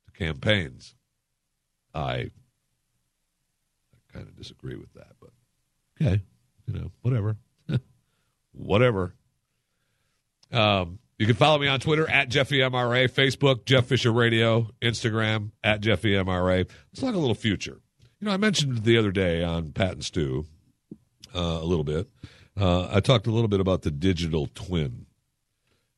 to 0.06 0.12
campaigns. 0.12 0.94
I 1.94 2.30
kind 4.12 4.28
of 4.28 4.36
disagree 4.36 4.76
with 4.76 4.92
that, 4.92 5.12
but 5.18 5.30
okay, 5.98 6.22
you 6.66 6.74
know, 6.74 6.90
whatever, 7.00 7.38
whatever. 8.52 9.14
Um, 10.52 10.98
you 11.18 11.26
can 11.26 11.34
follow 11.34 11.58
me 11.58 11.68
on 11.68 11.80
Twitter 11.80 12.08
at 12.08 12.28
JeffyMRA, 12.28 13.10
Facebook, 13.10 13.64
Jeff 13.64 13.86
Fisher 13.86 14.12
Radio, 14.12 14.70
Instagram 14.82 15.52
at 15.64 15.80
JeffyMRA. 15.80 16.68
Let's 16.68 17.00
talk 17.00 17.14
a 17.14 17.18
little 17.18 17.34
future. 17.34 17.80
You 18.20 18.26
know, 18.26 18.32
I 18.32 18.36
mentioned 18.36 18.84
the 18.84 18.98
other 18.98 19.12
day 19.12 19.42
on 19.42 19.72
Pat 19.72 19.92
and 19.92 20.04
uh, 21.34 21.40
a 21.40 21.64
little 21.64 21.84
bit. 21.84 22.08
Uh, 22.58 22.88
I 22.90 23.00
talked 23.00 23.26
a 23.26 23.30
little 23.30 23.48
bit 23.48 23.60
about 23.60 23.82
the 23.82 23.90
digital 23.90 24.48
twin 24.54 25.06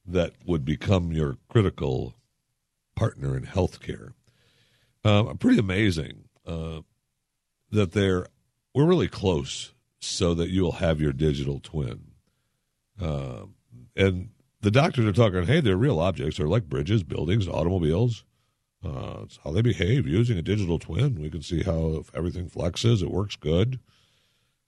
that 0.06 0.32
would 0.44 0.64
become 0.64 1.12
your 1.12 1.36
critical 1.48 2.14
partner 2.96 3.36
in 3.36 3.44
healthcare. 3.44 4.12
Uh, 5.04 5.34
pretty 5.34 5.58
amazing. 5.58 6.24
Uh, 6.46 6.80
that 7.70 7.92
they're 7.92 8.26
we're 8.74 8.86
really 8.86 9.08
close 9.08 9.74
so 10.00 10.34
that 10.34 10.48
you'll 10.48 10.72
have 10.72 11.00
your 11.00 11.12
digital 11.12 11.60
twin. 11.60 12.12
Uh, 13.00 13.42
and 13.96 14.30
the 14.60 14.70
doctors 14.70 15.06
are 15.06 15.12
talking, 15.12 15.44
hey, 15.44 15.60
they're 15.60 15.76
real 15.76 16.00
objects. 16.00 16.38
They're 16.38 16.48
like 16.48 16.68
bridges, 16.68 17.02
buildings, 17.02 17.48
automobiles. 17.48 18.24
Uh, 18.84 19.20
it's 19.24 19.38
how 19.42 19.50
they 19.50 19.62
behave 19.62 20.06
using 20.06 20.38
a 20.38 20.42
digital 20.42 20.78
twin. 20.78 21.20
We 21.20 21.30
can 21.30 21.42
see 21.42 21.62
how 21.62 22.04
everything 22.14 22.48
flexes, 22.48 23.02
it 23.02 23.10
works 23.10 23.36
good. 23.36 23.80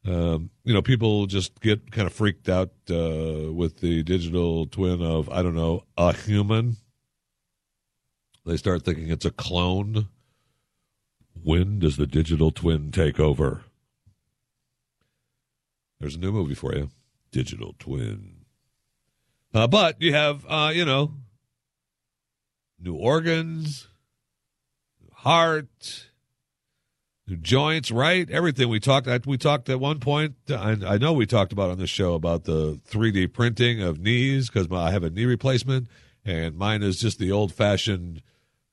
Um, 0.06 0.50
you 0.64 0.72
know, 0.72 0.82
people 0.82 1.26
just 1.26 1.60
get 1.60 1.92
kind 1.92 2.06
of 2.06 2.12
freaked 2.12 2.48
out 2.48 2.70
uh, 2.90 3.52
with 3.52 3.80
the 3.80 4.02
digital 4.02 4.66
twin 4.66 5.02
of, 5.02 5.28
I 5.28 5.42
don't 5.42 5.54
know, 5.54 5.84
a 5.96 6.14
human. 6.14 6.76
They 8.46 8.56
start 8.56 8.84
thinking 8.84 9.10
it's 9.10 9.26
a 9.26 9.30
clone 9.30 10.08
when 11.42 11.78
does 11.78 11.96
the 11.96 12.06
digital 12.06 12.50
twin 12.50 12.90
take 12.90 13.18
over? 13.18 13.62
There's 15.98 16.16
a 16.16 16.18
new 16.18 16.32
movie 16.32 16.54
for 16.54 16.74
you 16.74 16.90
Digital 17.30 17.74
Twin. 17.78 18.39
Uh, 19.52 19.66
but 19.66 20.00
you 20.00 20.14
have, 20.14 20.44
uh, 20.48 20.70
you 20.72 20.84
know, 20.84 21.12
new 22.78 22.94
organs, 22.94 23.88
new 25.00 25.10
heart, 25.12 26.06
new 27.26 27.36
joints, 27.36 27.90
right? 27.90 28.30
Everything 28.30 28.68
we 28.68 28.78
talked. 28.78 29.26
We 29.26 29.38
talked 29.38 29.68
at 29.68 29.80
one 29.80 29.98
point. 29.98 30.36
I, 30.48 30.76
I 30.86 30.98
know 30.98 31.12
we 31.12 31.26
talked 31.26 31.52
about 31.52 31.70
on 31.70 31.78
this 31.78 31.90
show 31.90 32.14
about 32.14 32.44
the 32.44 32.80
3D 32.88 33.32
printing 33.32 33.82
of 33.82 33.98
knees 33.98 34.48
because 34.48 34.68
I 34.70 34.92
have 34.92 35.02
a 35.02 35.10
knee 35.10 35.24
replacement, 35.24 35.88
and 36.24 36.56
mine 36.56 36.82
is 36.82 37.00
just 37.00 37.18
the 37.18 37.32
old 37.32 37.52
fashioned, 37.52 38.22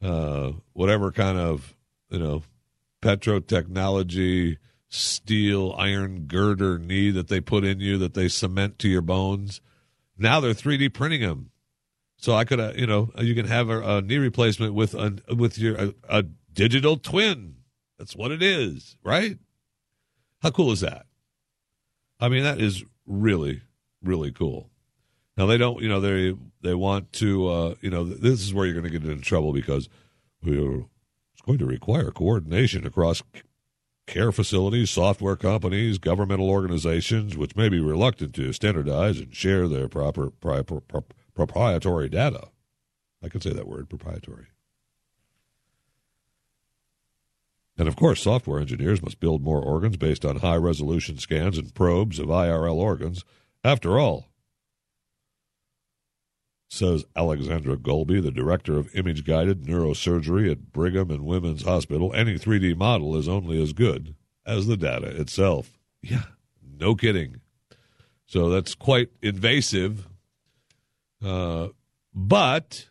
uh, 0.02 0.52
whatever 0.74 1.12
kind 1.12 1.40
of 1.40 1.76
you 2.10 2.20
know, 2.20 2.44
petrotechnology 3.02 4.58
steel 4.90 5.76
iron 5.78 6.22
girder 6.28 6.80
knee 6.80 7.12
that 7.12 7.28
they 7.28 7.42
put 7.42 7.66
in 7.66 7.80
you 7.80 7.98
that 7.98 8.14
they 8.14 8.28
cement 8.28 8.80
to 8.80 8.88
your 8.88 9.02
bones. 9.02 9.62
Now 10.18 10.40
they're 10.40 10.54
3D 10.54 10.94
printing 10.94 11.22
them. 11.22 11.52
So 12.18 12.34
I 12.34 12.46
could, 12.46 12.60
uh, 12.60 12.74
you 12.76 12.88
know, 12.88 13.12
you 13.20 13.36
can 13.36 13.46
have 13.46 13.70
a, 13.70 13.98
a 13.98 14.02
knee 14.02 14.18
replacement 14.18 14.74
with 14.74 14.96
a, 14.96 15.20
with 15.36 15.58
your 15.60 15.76
a, 15.76 15.94
a 16.10 16.24
digital 16.52 16.98
twin. 16.98 17.58
That's 18.00 18.16
what 18.16 18.32
it 18.32 18.42
is, 18.42 18.98
right? 19.04 19.38
How 20.42 20.50
cool 20.50 20.72
is 20.72 20.82
that? 20.82 21.06
I 22.20 22.30
mean, 22.30 22.44
that 22.44 22.60
is 22.60 22.84
really, 23.06 23.62
really 24.02 24.32
cool. 24.32 24.72
Now 25.36 25.46
they 25.46 25.58
don't, 25.58 25.82
you 25.82 25.90
know, 25.90 26.00
they 26.00 26.36
they 26.62 26.74
want 26.74 27.14
to, 27.14 27.48
uh, 27.48 27.76
you 27.82 27.92
know, 27.92 28.04
this 28.04 28.42
is 28.42 28.54
where 28.54 28.66
you're 28.66 28.80
going 28.80 28.92
to 28.92 29.00
get 29.00 29.08
into 29.08 29.24
trouble 29.24 29.54
because 29.54 29.88
we're 30.44 30.86
going 31.46 31.60
to 31.60 31.66
require 31.66 32.10
coordination 32.10 32.86
across 32.86 33.22
care 34.08 34.32
facilities, 34.32 34.90
software 34.90 35.36
companies, 35.36 36.00
governmental 36.00 36.50
organizations, 36.50 37.38
which 37.38 37.56
may 37.56 37.70
be 37.70 37.80
reluctant 37.80 38.34
to 38.36 38.54
standardize 38.54 39.20
and 39.20 39.36
share 39.36 39.68
their 39.68 39.88
proper 39.88 40.32
pri- 40.32 40.64
pro- 40.64 41.04
proprietary 41.36 42.10
data. 42.10 42.48
I 43.22 43.30
can 43.30 43.42
say 43.42 43.52
that 43.52 43.68
word, 43.68 43.90
proprietary. 43.90 44.48
And 47.78 47.88
of 47.88 47.96
course, 47.96 48.24
software 48.24 48.60
engineers 48.60 49.04
must 49.04 49.20
build 49.20 49.44
more 49.44 49.62
organs 49.62 49.98
based 49.98 50.26
on 50.26 50.38
high 50.38 50.56
resolution 50.56 51.20
scans 51.20 51.58
and 51.58 51.76
probes 51.76 52.18
of 52.18 52.28
IRL 52.28 52.76
organs. 52.76 53.24
After 53.64 54.00
all, 54.00 54.30
says 56.68 57.06
Alexandra 57.16 57.78
Golby, 57.78 58.22
the 58.22 58.32
director 58.32 58.78
of 58.78 58.94
image 58.96 59.26
guided 59.26 59.64
neurosurgery 59.64 60.52
at 60.52 60.72
Brigham 60.72 61.10
and 61.10 61.26
Women's 61.26 61.64
Hospital. 61.64 62.14
Any 62.14 62.36
3D 62.36 62.76
model 62.76 63.16
is 63.16 63.28
only 63.28 63.62
as 63.62 63.74
good 63.74 64.16
as 64.46 64.68
the 64.68 64.78
data 64.78 65.08
itself. 65.08 65.78
Yeah, 66.02 66.24
no 66.62 66.96
kidding. 66.96 67.42
So 68.26 68.50
that's 68.50 68.76
quite 68.76 69.10
invasive. 69.22 70.08
Uh, 71.24 71.70
but 72.14 72.90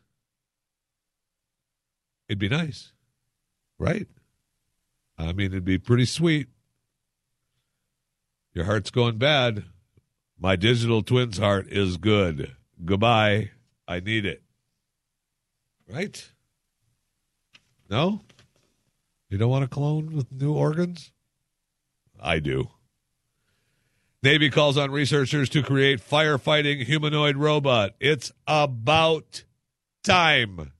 it'd 2.29 2.39
be 2.39 2.49
nice, 2.49 2.93
right? 3.79 4.09
I 5.19 5.33
mean, 5.33 5.53
it'd 5.53 5.65
be 5.65 5.79
pretty 5.79 6.07
sweet. 6.07 6.49
Your 8.55 8.65
heart's 8.65 8.91
going 8.91 9.19
bad. 9.19 9.65
My 10.39 10.57
digital 10.57 11.03
twin's 11.03 11.39
heart 11.39 11.69
is 11.69 11.97
good. 11.97 12.53
Goodbye. 12.85 13.51
I 13.89 14.01
need 14.01 14.27
it. 14.27 14.43
Right? 15.89 16.29
No? 17.89 18.21
You 19.29 19.39
don't 19.39 19.51
want 19.51 19.65
a 19.65 19.69
clone 19.69 20.15
with 20.15 20.31
new 20.33 20.53
organs? 20.53 21.13
I 22.21 22.39
do. 22.39 22.69
Navy 24.23 24.51
calls 24.51 24.77
on 24.77 24.91
researchers 24.91 25.49
to 25.51 25.63
create 25.63 26.01
firefighting 26.01 26.85
humanoid 26.85 27.37
robot. 27.37 27.95
It's 28.01 28.33
about 28.47 29.45
time. 30.03 30.73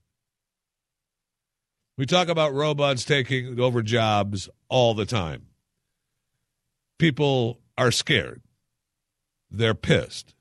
We 1.97 2.05
talk 2.05 2.27
about 2.27 2.53
robots 2.53 3.05
taking 3.05 3.59
over 3.59 3.81
jobs 3.81 4.49
all 4.69 4.93
the 4.93 5.05
time. 5.05 5.47
People 6.99 7.59
are 7.77 7.91
scared. 7.91 8.41
They're 9.49 9.73
pissed. 9.73 10.33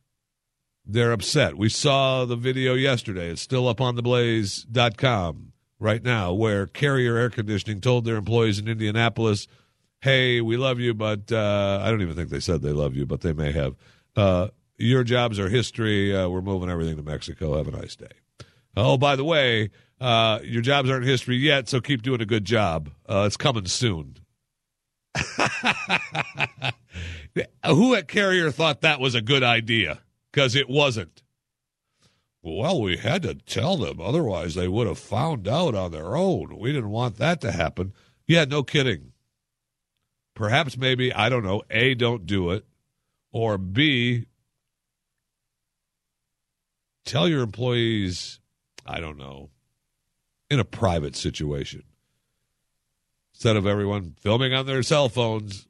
They're 0.87 1.13
upset. 1.13 1.57
We 1.57 1.69
saw 1.69 2.25
the 2.25 2.37
video 2.37 2.75
yesterday. 2.75 3.31
It's 3.31 3.43
still 3.43 3.67
up 3.69 3.81
on 3.81 3.97
theblaze.com 3.97 5.53
right 5.79 6.03
now 6.03 6.33
where 6.33 6.67
Carrier 6.67 7.17
Air 7.17 7.31
Conditioning 7.31 7.81
told 7.81 8.05
their 8.05 8.17
employees 8.17 8.59
in 8.59 8.69
Indianapolis, 8.69 9.49
hey, 10.01 10.41
we 10.41 10.57
love 10.57 10.79
you, 10.79 10.95
but 10.95 11.33
uh, 11.33 11.81
I 11.83 11.91
don't 11.91 12.03
even 12.03 12.15
think 12.15 12.31
they 12.31 12.41
said 12.41 12.63
they 12.63 12.73
love 12.73 12.95
you, 12.95 13.05
but 13.05 13.23
they 13.23 13.33
may 13.33 13.51
have. 13.53 13.75
Uh, 14.15 14.49
your 14.79 15.03
jobs 15.03 15.41
are 15.41 15.49
history. 15.49 16.15
Uh, 16.15 16.29
we're 16.29 16.43
moving 16.43 16.71
everything 16.71 16.97
to 16.97 17.03
Mexico. 17.03 17.57
Have 17.57 17.69
a 17.69 17.73
nice 17.73 17.97
day. 17.97 18.07
Oh, 18.77 18.97
by 18.97 19.17
the 19.17 19.25
way, 19.25 19.71
uh, 20.01 20.39
your 20.45 20.63
jobs 20.63 20.89
aren't 20.91 21.07
history 21.07 21.37
yet, 21.37 21.69
so 21.69 21.81
keep 21.81 22.03
doing 22.03 22.21
a 22.21 22.27
good 22.27 22.45
job. 22.45 22.91
Uh, 23.09 23.25
it's 23.27 23.37
coming 23.37 23.67
soon. 23.67 24.19
Who 27.67 27.95
at 27.95 28.07
Carrier 28.07 28.51
thought 28.51 28.83
that 28.83 29.01
was 29.01 29.15
a 29.15 29.23
good 29.23 29.43
idea? 29.43 30.01
Because 30.37 30.55
it 30.55 30.69
wasn't. 30.69 31.23
Well, 32.43 32.83
we 32.83 32.99
had 32.99 33.23
to 33.23 33.37
tell 33.37 33.79
them, 33.79 34.03
otherwise 34.03 34.55
they 34.55 34.69
would 34.69 34.87
have 34.87 34.99
found 34.99 35.49
out 35.49 35.75
on 35.75 35.93
their 35.93 36.15
own. 36.15 36.59
We 36.59 36.73
didn't 36.73 36.91
want 36.91 37.17
that 37.17 37.41
to 37.41 37.53
happen. 37.53 37.95
Yeah, 38.27 38.45
no 38.45 38.63
kidding. 38.63 39.13
Perhaps 40.35 40.77
maybe, 40.77 41.11
I 41.11 41.31
don't 41.31 41.43
know, 41.43 41.63
A, 41.71 41.95
don't 41.95 42.27
do 42.27 42.51
it, 42.51 42.67
or 43.33 43.57
B, 43.57 44.27
tell 47.07 47.27
your 47.27 47.41
employees, 47.41 48.39
I 48.85 49.01
don't 49.01 49.17
know, 49.17 49.49
in 50.51 50.61
a 50.61 50.65
private 50.65 51.17
situation. 51.17 51.83
instead 53.33 53.57
of 53.57 53.67
everyone 53.67 54.17
filming 54.21 54.53
on 54.53 54.67
their 54.67 54.83
cell 54.83 55.09
phones. 55.09 55.67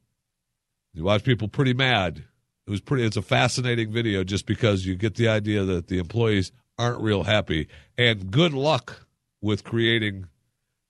You 0.92 1.04
watch 1.04 1.22
people 1.22 1.46
pretty 1.46 1.72
mad. 1.72 2.24
It 2.66 2.70
was 2.70 2.80
pretty. 2.80 3.04
It's 3.04 3.16
a 3.16 3.22
fascinating 3.22 3.92
video 3.92 4.24
just 4.24 4.46
because 4.46 4.86
you 4.86 4.96
get 4.96 5.14
the 5.14 5.28
idea 5.28 5.64
that 5.64 5.88
the 5.88 5.98
employees 5.98 6.50
aren't 6.78 7.00
real 7.00 7.24
happy. 7.24 7.68
And 7.96 8.30
good 8.30 8.52
luck 8.52 9.06
with 9.40 9.64
creating 9.64 10.26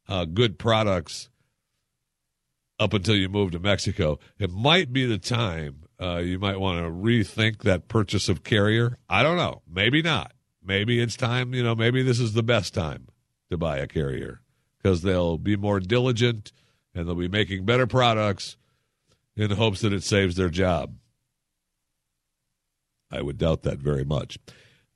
uh, 0.08 0.24
good 0.24 0.58
products 0.58 1.28
up 2.78 2.92
until 2.92 3.14
you 3.14 3.28
move 3.28 3.52
to 3.52 3.58
Mexico. 3.58 4.18
It 4.38 4.50
might 4.50 4.92
be 4.92 5.06
the 5.06 5.18
time 5.18 5.84
uh, 6.00 6.16
you 6.18 6.38
might 6.38 6.60
want 6.60 6.78
to 6.78 6.90
rethink 6.90 7.62
that 7.62 7.88
purchase 7.88 8.28
of 8.28 8.44
carrier. 8.44 8.98
I 9.08 9.22
don't 9.22 9.36
know. 9.36 9.62
Maybe 9.70 10.02
not. 10.02 10.32
Maybe 10.62 11.00
it's 11.00 11.16
time. 11.16 11.54
You 11.54 11.62
know, 11.62 11.74
maybe 11.74 12.02
this 12.02 12.20
is 12.20 12.32
the 12.32 12.42
best 12.42 12.74
time 12.74 13.08
to 13.50 13.56
buy 13.56 13.78
a 13.78 13.86
carrier 13.86 14.40
because 14.78 15.02
they'll 15.02 15.38
be 15.38 15.56
more 15.56 15.80
diligent 15.80 16.52
and 16.94 17.06
they'll 17.06 17.14
be 17.14 17.28
making 17.28 17.64
better 17.64 17.86
products 17.86 18.56
in 19.36 19.50
hopes 19.52 19.80
that 19.80 19.92
it 19.92 20.02
saves 20.02 20.36
their 20.36 20.48
job. 20.48 20.94
I 23.10 23.22
would 23.22 23.38
doubt 23.38 23.62
that 23.62 23.78
very 23.78 24.04
much. 24.04 24.38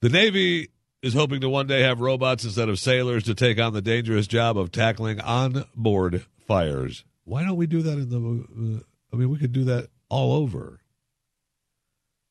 The 0.00 0.08
Navy 0.08 0.70
is 1.02 1.14
hoping 1.14 1.40
to 1.40 1.48
one 1.48 1.66
day 1.66 1.82
have 1.82 2.00
robots 2.00 2.44
instead 2.44 2.68
of 2.68 2.78
sailors 2.78 3.24
to 3.24 3.34
take 3.34 3.58
on 3.58 3.72
the 3.72 3.82
dangerous 3.82 4.26
job 4.26 4.58
of 4.58 4.72
tackling 4.72 5.20
on-board 5.20 6.24
fires. 6.46 7.04
Why 7.24 7.44
don't 7.44 7.56
we 7.56 7.66
do 7.66 7.82
that 7.82 7.98
in 7.98 8.08
the? 8.10 8.78
Uh, 8.78 8.80
I 9.12 9.16
mean, 9.16 9.30
we 9.30 9.38
could 9.38 9.52
do 9.52 9.64
that 9.64 9.88
all 10.08 10.32
over. 10.32 10.80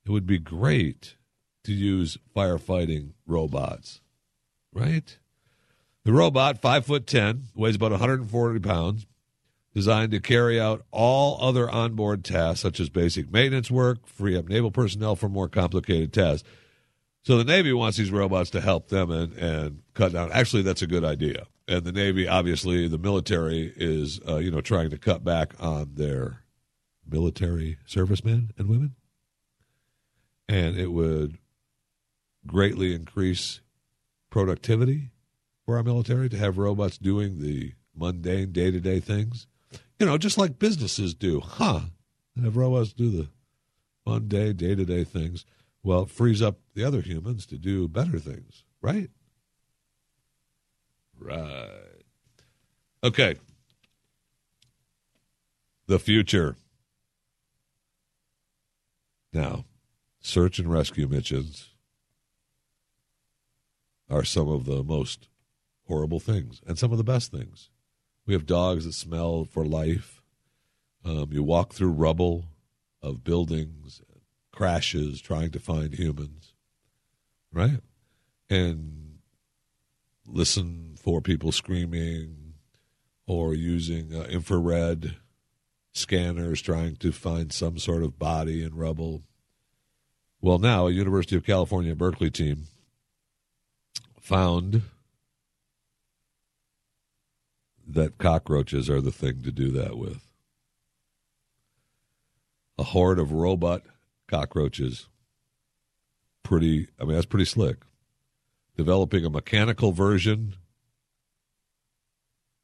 It 0.06 0.12
would 0.12 0.26
be 0.26 0.40
great 0.40 1.16
to 1.64 1.74
use 1.74 2.18
firefighting 2.36 3.14
robots, 3.26 4.02
right? 4.74 5.18
The 6.06 6.14
robot, 6.14 6.60
five 6.60 6.86
foot 6.86 7.06
ten, 7.06 7.44
weighs 7.56 7.76
about 7.76 7.92
140 7.92 8.60
pounds, 8.60 9.06
designed 9.74 10.12
to 10.12 10.20
carry 10.20 10.60
out 10.60 10.86
all 10.92 11.38
other 11.42 11.70
onboard 11.70 12.24
tasks 12.24 12.62
such 12.62 12.80
as 12.80 12.90
basic 12.90 13.32
maintenance 13.32 13.70
work, 13.70 14.08
free 14.08 14.36
up 14.38 14.50
naval 14.50 14.72
personnel 14.72 15.16
for 15.16 15.30
more 15.30 15.48
complicated 15.48 16.12
tasks. 16.12 16.48
So 17.24 17.38
the 17.38 17.44
Navy 17.44 17.74
wants 17.74 17.98
these 17.98 18.12
robots 18.12 18.50
to 18.52 18.62
help 18.62 18.88
them 18.90 19.12
and, 19.12 19.34
and 19.34 19.82
cut 19.94 20.14
down. 20.14 20.32
Actually, 20.32 20.64
that's 20.64 20.82
a 20.82 20.88
good 20.88 21.04
idea. 21.04 21.46
And 21.68 21.84
the 21.84 21.92
Navy, 21.92 22.28
obviously, 22.28 22.88
the 22.88 22.98
military 22.98 23.72
is, 23.76 24.20
uh, 24.28 24.38
you 24.38 24.50
know, 24.50 24.62
trying 24.62 24.90
to 24.90 24.98
cut 24.98 25.24
back 25.24 25.54
on 25.60 25.92
their 25.94 26.44
military 27.08 27.78
servicemen 27.86 28.52
and 28.58 28.68
women. 28.68 28.96
And 30.48 30.78
it 30.78 30.92
would 30.92 31.38
greatly 32.48 32.96
increase 32.96 33.62
productivity 34.32 35.12
for 35.66 35.78
our 35.78 35.84
military 35.84 36.30
to 36.30 36.38
have 36.38 36.58
robots 36.58 36.98
doing 36.98 37.40
the 37.40 37.74
mundane 37.96 38.52
day 38.52 38.72
to 38.72 38.80
day 38.80 39.00
things. 39.00 39.46
You 40.00 40.06
know, 40.06 40.18
just 40.18 40.38
like 40.38 40.60
businesses 40.60 41.14
do, 41.14 41.42
huh? 41.42 41.82
Have 42.42 42.56
robots 42.56 42.94
do 42.94 43.10
the 43.10 43.30
mundane 44.06 44.56
day 44.56 44.76
to 44.76 44.86
day 44.86 45.04
things. 45.04 45.46
Well, 45.84 46.04
it 46.04 46.10
frees 46.10 46.42
up 46.42 46.60
the 46.74 46.84
other 46.84 47.02
humans 47.02 47.46
to 47.48 47.58
do 47.58 47.88
better 47.88 48.20
things, 48.20 48.64
right? 48.82 49.10
Right. 51.20 52.04
Okay. 53.04 53.36
The 55.88 56.00
future. 56.00 56.56
Now, 59.34 59.66
search 60.22 60.60
and 60.60 60.72
rescue 60.72 61.08
missions 61.08 61.70
are 64.10 64.24
some 64.24 64.48
of 64.48 64.66
the 64.66 64.84
most 64.84 65.28
horrible 65.88 66.20
things 66.20 66.62
and 66.66 66.78
some 66.78 66.92
of 66.92 66.98
the 66.98 67.04
best 67.04 67.32
things. 67.32 67.69
We 68.30 68.36
have 68.36 68.46
dogs 68.46 68.86
that 68.86 68.94
smell 68.94 69.44
for 69.44 69.66
life. 69.66 70.22
Um, 71.04 71.30
you 71.32 71.42
walk 71.42 71.74
through 71.74 71.94
rubble 71.94 72.46
of 73.02 73.24
buildings, 73.24 74.04
crashes, 74.52 75.20
trying 75.20 75.50
to 75.50 75.60
find 75.60 75.96
humans, 75.96 76.54
right? 77.52 77.80
And 78.48 79.18
listen 80.28 80.96
for 81.02 81.22
people 81.22 81.52
screaming 81.52 82.54
or 83.26 83.56
using 83.56 84.14
uh, 84.14 84.26
infrared 84.26 85.16
scanners 85.92 86.62
trying 86.62 86.98
to 86.98 87.12
find 87.12 87.52
some 87.52 87.80
sort 87.80 88.04
of 88.04 88.20
body 88.20 88.62
in 88.64 88.76
rubble. 88.76 89.24
Well, 90.40 90.60
now 90.60 90.86
a 90.86 90.92
University 90.92 91.36
of 91.36 91.44
California 91.44 91.96
Berkeley 91.96 92.30
team 92.30 92.66
found 94.22 94.84
that 97.90 98.18
cockroaches 98.20 98.90
are 98.90 99.02
the 99.02 99.12
thing 99.12 99.42
to 99.42 99.52
do 99.52 99.72
that 99.72 99.98
with. 99.98 100.22
A 102.78 102.84
horde 102.84 103.20
of 103.20 103.32
robot 103.32 103.82
cockroaches. 104.28 105.08
Pretty, 106.44 106.88
I 107.00 107.04
mean, 107.04 107.16
that's 107.16 107.26
pretty 107.26 107.46
slick. 107.46 107.78
Developing 108.78 109.26
a 109.26 109.30
mechanical 109.30 109.92
version 109.92 110.56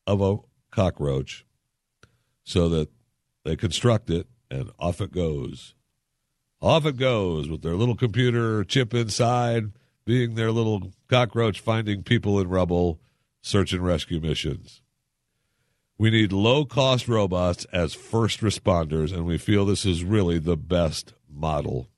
of 0.08 0.22
a 0.22 0.38
cockroach 0.72 1.46
so 2.44 2.70
that 2.70 2.90
they 3.44 3.56
construct 3.56 4.10
it 4.10 4.28
and 4.50 4.70
off 4.80 5.02
it 5.02 5.12
goes. 5.12 5.74
Off 6.62 6.86
it 6.86 6.98
goes 6.98 7.50
with 7.50 7.64
their 7.64 7.76
little 7.76 7.96
computer 7.96 8.64
chip 8.64 8.94
inside, 8.94 9.72
being 10.06 10.36
their 10.36 10.52
little 10.52 10.94
cockroach 11.10 11.60
finding 11.60 12.04
people 12.04 12.40
in 12.40 12.48
rubble, 12.48 13.00
search 13.42 13.74
and 13.74 13.84
rescue 13.84 14.20
missions. 14.20 14.82
We 15.98 16.10
need 16.10 16.34
low 16.34 16.66
cost 16.66 17.08
robots 17.08 17.66
as 17.72 17.94
first 17.94 18.42
responders, 18.42 19.14
and 19.14 19.26
we 19.26 19.38
feel 19.38 19.66
this 19.66 19.86
is 19.86 20.04
really 20.04 20.40
the 20.40 20.58
best 20.58 21.14
model. 21.30 21.90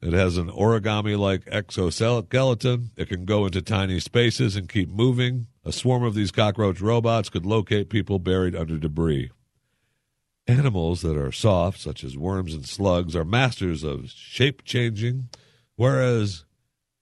It 0.00 0.14
has 0.14 0.38
an 0.38 0.48
origami 0.48 1.18
like 1.18 1.42
exoskeleton. 1.46 2.90
It 2.96 3.08
can 3.10 3.26
go 3.26 3.44
into 3.44 3.60
tiny 3.60 4.00
spaces 4.00 4.56
and 4.56 4.66
keep 4.68 4.88
moving. 4.88 5.48
A 5.62 5.72
swarm 5.72 6.02
of 6.02 6.14
these 6.14 6.30
cockroach 6.30 6.80
robots 6.80 7.28
could 7.28 7.44
locate 7.44 7.90
people 7.90 8.18
buried 8.18 8.56
under 8.56 8.78
debris. 8.78 9.30
Animals 10.46 11.02
that 11.02 11.18
are 11.18 11.30
soft, 11.30 11.78
such 11.78 12.02
as 12.02 12.16
worms 12.16 12.54
and 12.54 12.64
slugs, 12.64 13.14
are 13.14 13.26
masters 13.26 13.84
of 13.84 14.08
shape 14.08 14.64
changing, 14.64 15.28
whereas 15.76 16.46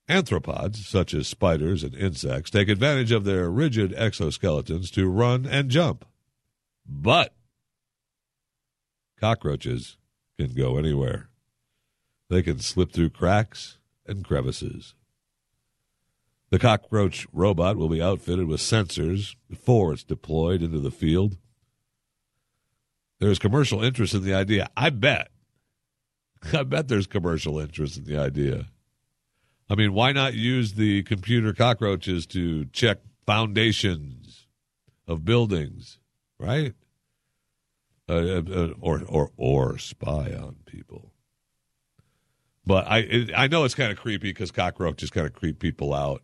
Anthropods, 0.08 0.76
such 0.76 1.12
as 1.12 1.28
spiders 1.28 1.84
and 1.84 1.94
insects, 1.94 2.50
take 2.50 2.68
advantage 2.68 3.12
of 3.12 3.24
their 3.24 3.50
rigid 3.50 3.92
exoskeletons 3.92 4.90
to 4.92 5.08
run 5.08 5.44
and 5.44 5.70
jump. 5.70 6.06
But 6.86 7.34
cockroaches 9.20 9.98
can 10.38 10.54
go 10.54 10.78
anywhere. 10.78 11.28
They 12.30 12.42
can 12.42 12.58
slip 12.60 12.92
through 12.92 13.10
cracks 13.10 13.78
and 14.06 14.24
crevices. 14.24 14.94
The 16.50 16.58
cockroach 16.58 17.26
robot 17.32 17.76
will 17.76 17.90
be 17.90 18.00
outfitted 18.00 18.46
with 18.46 18.60
sensors 18.60 19.36
before 19.50 19.92
it's 19.92 20.04
deployed 20.04 20.62
into 20.62 20.78
the 20.78 20.90
field. 20.90 21.36
There's 23.18 23.38
commercial 23.38 23.82
interest 23.82 24.14
in 24.14 24.22
the 24.22 24.34
idea. 24.34 24.70
I 24.74 24.88
bet. 24.90 25.28
I 26.54 26.62
bet 26.62 26.88
there's 26.88 27.06
commercial 27.06 27.58
interest 27.58 27.98
in 27.98 28.04
the 28.04 28.16
idea. 28.16 28.68
I 29.70 29.74
mean, 29.74 29.92
why 29.92 30.12
not 30.12 30.34
use 30.34 30.74
the 30.74 31.02
computer 31.02 31.52
cockroaches 31.52 32.26
to 32.28 32.64
check 32.66 32.98
foundations 33.26 34.46
of 35.06 35.24
buildings, 35.24 35.98
right? 36.38 36.74
Uh, 38.08 38.14
uh, 38.14 38.42
uh, 38.50 38.68
or 38.80 39.02
or 39.06 39.30
or 39.36 39.78
spy 39.78 40.32
on 40.32 40.56
people. 40.64 41.12
But 42.64 42.86
I 42.86 42.98
it, 43.00 43.30
I 43.36 43.48
know 43.48 43.64
it's 43.64 43.74
kind 43.74 43.92
of 43.92 43.98
creepy 43.98 44.30
because 44.30 44.50
cockroaches 44.50 45.10
kind 45.10 45.26
of 45.26 45.34
creep 45.34 45.58
people 45.58 45.92
out. 45.92 46.22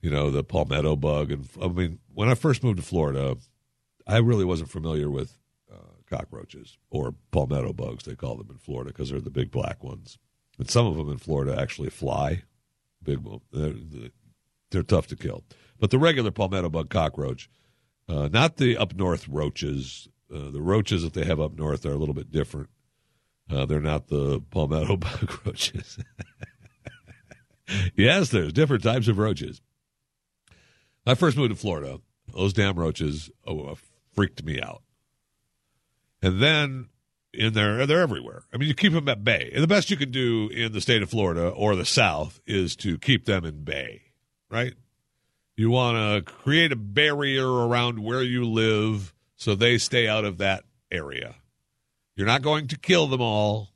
You 0.00 0.10
know 0.10 0.30
the 0.30 0.42
palmetto 0.42 0.96
bug, 0.96 1.30
and 1.30 1.48
I 1.62 1.68
mean 1.68 2.00
when 2.12 2.28
I 2.28 2.34
first 2.34 2.64
moved 2.64 2.78
to 2.78 2.84
Florida, 2.84 3.36
I 4.06 4.18
really 4.18 4.44
wasn't 4.44 4.70
familiar 4.70 5.08
with 5.08 5.38
uh, 5.72 5.94
cockroaches 6.10 6.76
or 6.90 7.14
palmetto 7.30 7.72
bugs. 7.72 8.04
They 8.04 8.16
call 8.16 8.36
them 8.36 8.48
in 8.50 8.58
Florida 8.58 8.90
because 8.90 9.10
they're 9.10 9.20
the 9.20 9.30
big 9.30 9.52
black 9.52 9.84
ones. 9.84 10.18
And 10.58 10.68
some 10.68 10.86
of 10.86 10.96
them 10.96 11.10
in 11.10 11.18
Florida 11.18 11.58
actually 11.58 11.90
fly. 11.90 12.42
Big, 13.02 13.20
they're, 13.52 13.74
they're 14.70 14.82
tough 14.82 15.06
to 15.08 15.16
kill. 15.16 15.44
But 15.78 15.90
the 15.90 15.98
regular 15.98 16.30
palmetto 16.30 16.68
bug 16.68 16.90
cockroach, 16.90 17.48
uh, 18.08 18.28
not 18.32 18.56
the 18.56 18.76
up 18.76 18.94
north 18.94 19.28
roaches. 19.28 20.08
Uh, 20.34 20.50
the 20.50 20.60
roaches 20.60 21.02
that 21.02 21.14
they 21.14 21.24
have 21.24 21.40
up 21.40 21.56
north 21.56 21.86
are 21.86 21.92
a 21.92 21.96
little 21.96 22.14
bit 22.14 22.32
different. 22.32 22.68
Uh, 23.50 23.64
they're 23.64 23.80
not 23.80 24.08
the 24.08 24.42
palmetto 24.50 24.96
bug 24.96 25.40
roaches. 25.46 25.98
yes, 27.94 28.30
there's 28.30 28.52
different 28.52 28.82
types 28.82 29.08
of 29.08 29.18
roaches. 29.18 29.62
I 31.06 31.14
first 31.14 31.36
moved 31.36 31.50
to 31.50 31.56
Florida. 31.56 32.00
Those 32.34 32.52
damn 32.52 32.78
roaches 32.78 33.30
oh, 33.46 33.78
freaked 34.12 34.44
me 34.44 34.60
out. 34.60 34.82
And 36.20 36.42
then 36.42 36.88
in 37.38 37.54
there. 37.54 37.86
They're 37.86 38.02
everywhere. 38.02 38.42
I 38.52 38.56
mean, 38.56 38.68
you 38.68 38.74
keep 38.74 38.92
them 38.92 39.08
at 39.08 39.24
bay. 39.24 39.50
And 39.54 39.62
the 39.62 39.68
best 39.68 39.90
you 39.90 39.96
can 39.96 40.10
do 40.10 40.48
in 40.48 40.72
the 40.72 40.80
state 40.80 41.02
of 41.02 41.10
Florida 41.10 41.48
or 41.48 41.76
the 41.76 41.84
South 41.84 42.40
is 42.46 42.76
to 42.76 42.98
keep 42.98 43.24
them 43.24 43.44
in 43.44 43.62
bay, 43.64 44.02
right? 44.50 44.74
You 45.56 45.70
want 45.70 46.26
to 46.26 46.32
create 46.32 46.72
a 46.72 46.76
barrier 46.76 47.48
around 47.48 48.02
where 48.02 48.22
you 48.22 48.44
live 48.44 49.14
so 49.36 49.54
they 49.54 49.78
stay 49.78 50.06
out 50.06 50.24
of 50.24 50.38
that 50.38 50.64
area. 50.90 51.36
You're 52.16 52.26
not 52.26 52.42
going 52.42 52.66
to 52.68 52.78
kill 52.78 53.06
them 53.06 53.20
all, 53.20 53.70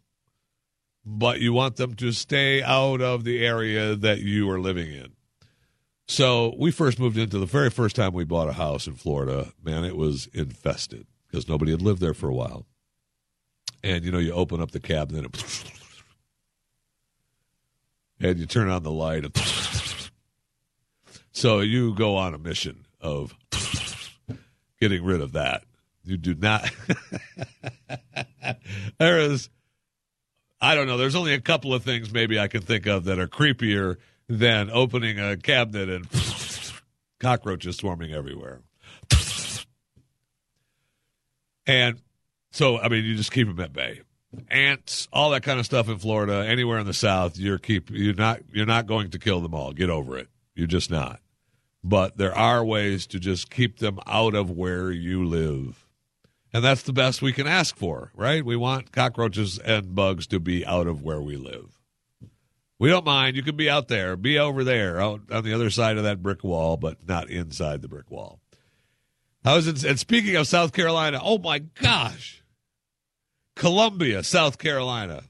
but 1.05 1.40
you 1.40 1.52
want 1.52 1.76
them 1.76 1.94
to 1.94 2.12
stay 2.12 2.62
out 2.62 3.01
of 3.01 3.24
the 3.24 3.44
area 3.44 3.94
that 3.94 4.20
you 4.20 4.51
are 4.51 4.60
living 4.60 4.93
in. 4.93 5.12
So 6.09 6.55
we 6.59 6.70
first 6.72 6.98
moved 6.98 7.16
into 7.16 7.39
the 7.39 7.47
very 7.47 7.70
first 7.70 7.97
time 7.97 8.12
we 8.12 8.24
bought 8.24 8.48
a 8.48 8.55
house 8.55 8.86
in 8.86 8.94
Florida. 8.94 9.52
Man, 9.62 9.84
it 9.84 9.97
was 9.97 10.28
infested 10.34 11.06
because 11.28 11.48
nobody 11.48 11.70
had 11.70 11.82
lived 11.82 12.01
there 12.01 12.14
for 12.14 12.28
a 12.28 12.34
while. 12.34 12.66
And 13.82 14.04
you 14.04 14.12
know, 14.12 14.18
you 14.18 14.32
open 14.32 14.60
up 14.60 14.70
the 14.70 14.80
cabinet 14.80 15.26
and, 18.20 18.38
you 18.38 18.46
turn 18.46 18.68
on 18.68 18.82
the 18.82 18.90
light. 18.92 19.24
So 21.32 21.60
you 21.60 21.94
go 21.94 22.16
on 22.16 22.34
a 22.34 22.38
mission 22.38 22.86
of 23.00 23.34
getting 24.80 25.02
rid 25.02 25.20
of 25.20 25.32
that. 25.32 25.64
You 26.04 26.16
do 26.16 26.34
not. 26.34 26.70
there 28.98 29.18
is, 29.18 29.48
I 30.60 30.74
don't 30.74 30.86
know. 30.86 30.96
There's 30.96 31.14
only 31.14 31.34
a 31.34 31.40
couple 31.40 31.74
of 31.74 31.82
things 31.84 32.12
maybe 32.12 32.38
I 32.38 32.48
can 32.48 32.62
think 32.62 32.86
of 32.86 33.04
that 33.04 33.18
are 33.18 33.28
creepier 33.28 33.96
than 34.28 34.70
opening 34.70 35.18
a 35.18 35.36
cabinet 35.36 35.88
and 35.88 36.06
cockroaches 37.18 37.76
swarming 37.76 38.12
everywhere. 38.12 38.60
And 41.66 42.00
so, 42.52 42.78
I 42.78 42.88
mean, 42.88 43.04
you 43.04 43.16
just 43.16 43.32
keep 43.32 43.48
them 43.48 43.60
at 43.60 43.72
bay. 43.72 44.02
Ants, 44.48 45.08
all 45.12 45.30
that 45.30 45.42
kind 45.42 45.58
of 45.58 45.66
stuff 45.66 45.88
in 45.88 45.98
Florida, 45.98 46.46
anywhere 46.46 46.78
in 46.78 46.86
the 46.86 46.94
South, 46.94 47.36
you're 47.36 47.58
keep 47.58 47.90
you're 47.90 48.14
not 48.14 48.40
you're 48.52 48.64
not 48.64 48.86
going 48.86 49.10
to 49.10 49.18
kill 49.18 49.40
them 49.40 49.54
all. 49.54 49.72
Get 49.72 49.90
over 49.90 50.16
it. 50.16 50.28
You're 50.54 50.66
just 50.66 50.90
not. 50.90 51.20
But 51.84 52.16
there 52.16 52.34
are 52.34 52.64
ways 52.64 53.06
to 53.08 53.18
just 53.18 53.50
keep 53.50 53.78
them 53.78 53.98
out 54.06 54.34
of 54.34 54.50
where 54.50 54.90
you 54.90 55.24
live. 55.24 55.86
And 56.52 56.62
that's 56.62 56.82
the 56.82 56.92
best 56.92 57.22
we 57.22 57.32
can 57.32 57.46
ask 57.46 57.76
for, 57.76 58.12
right? 58.14 58.44
We 58.44 58.56
want 58.56 58.92
cockroaches 58.92 59.58
and 59.58 59.94
bugs 59.94 60.26
to 60.28 60.38
be 60.38 60.64
out 60.64 60.86
of 60.86 61.02
where 61.02 61.20
we 61.20 61.36
live. 61.36 61.80
We 62.78 62.90
don't 62.90 63.06
mind. 63.06 63.36
You 63.36 63.42
can 63.42 63.56
be 63.56 63.70
out 63.70 63.88
there, 63.88 64.16
be 64.16 64.38
over 64.38 64.64
there, 64.64 65.00
out 65.00 65.20
on 65.30 65.44
the 65.44 65.54
other 65.54 65.70
side 65.70 65.96
of 65.96 66.04
that 66.04 66.22
brick 66.22 66.44
wall, 66.44 66.76
but 66.76 67.08
not 67.08 67.30
inside 67.30 67.80
the 67.80 67.88
brick 67.88 68.10
wall. 68.10 68.40
I 69.44 69.56
was 69.56 69.66
in, 69.66 69.88
and 69.88 69.98
speaking 69.98 70.36
of 70.36 70.46
South 70.46 70.72
Carolina, 70.72 71.20
oh 71.22 71.38
my 71.38 71.60
gosh, 71.60 72.41
Columbia, 73.56 74.22
South 74.22 74.58
Carolina, 74.58 75.24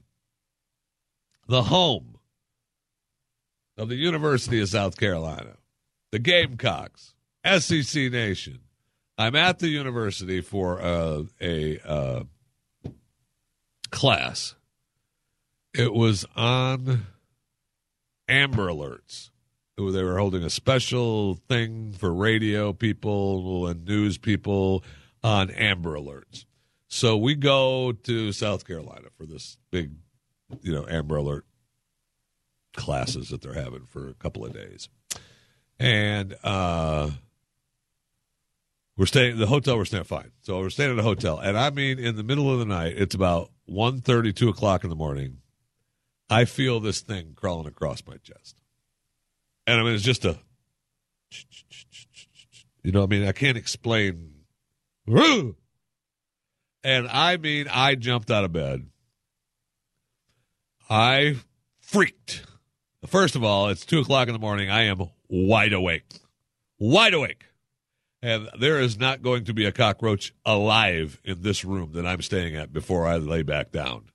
the 1.47 1.63
home 1.63 2.17
of 3.77 3.89
the 3.89 3.95
University 3.95 4.61
of 4.61 4.69
South 4.69 4.97
Carolina, 4.97 5.57
the 6.11 6.19
Gamecocks, 6.19 7.13
SEC 7.45 8.11
Nation. 8.11 8.59
I'm 9.17 9.35
at 9.35 9.59
the 9.59 9.67
university 9.67 10.41
for 10.41 10.81
uh, 10.81 11.23
a 11.41 11.79
uh, 11.79 12.23
class. 13.91 14.55
It 15.73 15.93
was 15.93 16.25
on 16.35 17.05
Amber 18.27 18.67
Alerts. 18.67 19.29
They 19.75 20.03
were 20.03 20.19
holding 20.19 20.43
a 20.43 20.49
special 20.49 21.35
thing 21.49 21.93
for 21.93 22.13
radio 22.13 22.73
people 22.73 23.67
and 23.67 23.85
news 23.85 24.17
people 24.17 24.83
on 25.23 25.49
Amber 25.49 25.97
Alerts. 25.97 26.45
So 26.93 27.17
we 27.17 27.33
go 27.33 27.91
to 27.91 28.31
South 28.31 28.67
Carolina 28.67 29.07
for 29.17 29.25
this 29.25 29.57
big, 29.71 29.93
you 30.61 30.71
know, 30.71 30.85
Amber 30.87 31.15
Alert 31.15 31.43
classes 32.75 33.29
that 33.29 33.41
they're 33.41 33.55
having 33.55 33.87
for 33.87 34.09
a 34.09 34.13
couple 34.13 34.45
of 34.45 34.53
days. 34.53 34.89
And 35.79 36.37
uh 36.43 37.09
we're 38.95 39.07
staying 39.07 39.39
the 39.39 39.47
hotel 39.47 39.75
we're 39.75 39.85
staying 39.85 40.03
fine. 40.03 40.33
So 40.41 40.59
we're 40.59 40.69
staying 40.69 40.91
at 40.91 40.99
a 40.99 41.03
hotel. 41.03 41.39
And 41.39 41.57
I 41.57 41.71
mean 41.71 41.97
in 41.97 42.15
the 42.15 42.23
middle 42.23 42.53
of 42.53 42.59
the 42.59 42.65
night, 42.65 42.93
it's 42.95 43.15
about 43.15 43.49
1 43.65 44.01
2 44.01 44.49
o'clock 44.49 44.83
in 44.83 44.91
the 44.91 44.95
morning. 44.95 45.39
I 46.29 46.45
feel 46.45 46.79
this 46.79 47.01
thing 47.01 47.33
crawling 47.35 47.65
across 47.65 48.03
my 48.05 48.17
chest. 48.17 48.61
And 49.65 49.79
I 49.79 49.83
mean, 49.83 49.95
it's 49.95 50.03
just 50.03 50.25
a, 50.25 50.37
you 52.83 52.91
know, 52.91 53.01
I 53.01 53.07
mean, 53.07 53.27
I 53.27 53.31
can't 53.31 53.57
explain. 53.57 54.29
And 56.83 57.07
I 57.07 57.37
mean, 57.37 57.67
I 57.71 57.95
jumped 57.95 58.29
out 58.29 58.43
of 58.43 58.51
bed. 58.51 58.87
I 60.89 61.37
freaked. 61.79 62.43
First 63.07 63.35
of 63.35 63.43
all, 63.43 63.69
it's 63.69 63.85
two 63.85 63.99
o'clock 63.99 64.27
in 64.27 64.33
the 64.33 64.39
morning. 64.39 64.69
I 64.69 64.83
am 64.83 65.09
wide 65.29 65.73
awake. 65.73 66.03
Wide 66.79 67.13
awake. 67.13 67.45
And 68.21 68.49
there 68.57 68.79
is 68.79 68.97
not 68.97 69.21
going 69.21 69.45
to 69.45 69.53
be 69.53 69.65
a 69.65 69.71
cockroach 69.71 70.33
alive 70.45 71.19
in 71.23 71.41
this 71.41 71.65
room 71.65 71.91
that 71.93 72.05
I'm 72.05 72.21
staying 72.21 72.55
at 72.55 72.71
before 72.71 73.05
I 73.05 73.17
lay 73.17 73.43
back 73.43 73.71
down. 73.71 74.05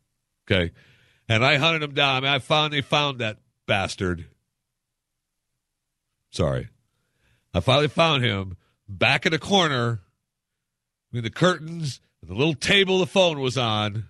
Okay. 0.47 0.73
And 1.29 1.45
I 1.45 1.57
hunted 1.57 1.83
him 1.83 1.95
down. 1.95 2.17
I 2.17 2.21
mean, 2.21 2.31
I 2.31 2.39
finally 2.39 2.81
found 2.81 3.19
that 3.19 3.39
bastard. 3.67 4.27
Sorry. 6.31 6.69
I 7.53 7.61
finally 7.61 7.89
found 7.89 8.25
him 8.25 8.57
back 8.89 9.27
in 9.27 9.35
a 9.35 9.39
corner 9.39 10.01
between 11.11 11.25
the 11.25 11.31
curtains 11.31 12.01
the 12.29 12.35
little 12.35 12.55
table 12.55 12.99
the 12.99 13.07
phone 13.07 13.41
was 13.41 13.57
on. 13.57 14.05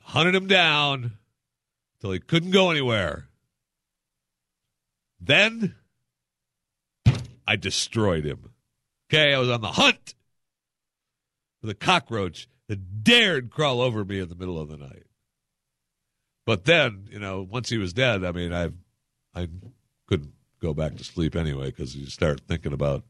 Hunted 0.00 0.34
him 0.34 0.48
down 0.48 1.12
until 1.96 2.12
he 2.12 2.18
couldn't 2.18 2.50
go 2.50 2.70
anywhere. 2.70 3.28
Then 5.20 5.76
I 7.46 7.56
destroyed 7.56 8.24
him. 8.24 8.50
Okay, 9.08 9.32
I 9.32 9.38
was 9.38 9.48
on 9.48 9.60
the 9.60 9.68
hunt 9.68 10.14
for 11.60 11.68
the 11.68 11.74
cockroach 11.74 12.48
that 12.66 13.04
dared 13.04 13.50
crawl 13.50 13.80
over 13.80 14.04
me 14.04 14.18
in 14.18 14.28
the 14.28 14.34
middle 14.34 14.60
of 14.60 14.68
the 14.68 14.76
night. 14.76 15.04
But 16.44 16.64
then, 16.64 17.06
you 17.08 17.20
know, 17.20 17.40
once 17.42 17.70
he 17.70 17.78
was 17.78 17.92
dead, 17.92 18.24
I 18.24 18.32
mean, 18.32 18.52
I, 18.52 18.70
I 19.34 19.48
couldn't 20.06 20.32
go 20.60 20.74
back 20.74 20.96
to 20.96 21.04
sleep 21.04 21.36
anyway 21.36 21.66
because 21.66 21.96
you 21.96 22.06
start 22.06 22.42
thinking 22.46 22.72
about 22.72 23.04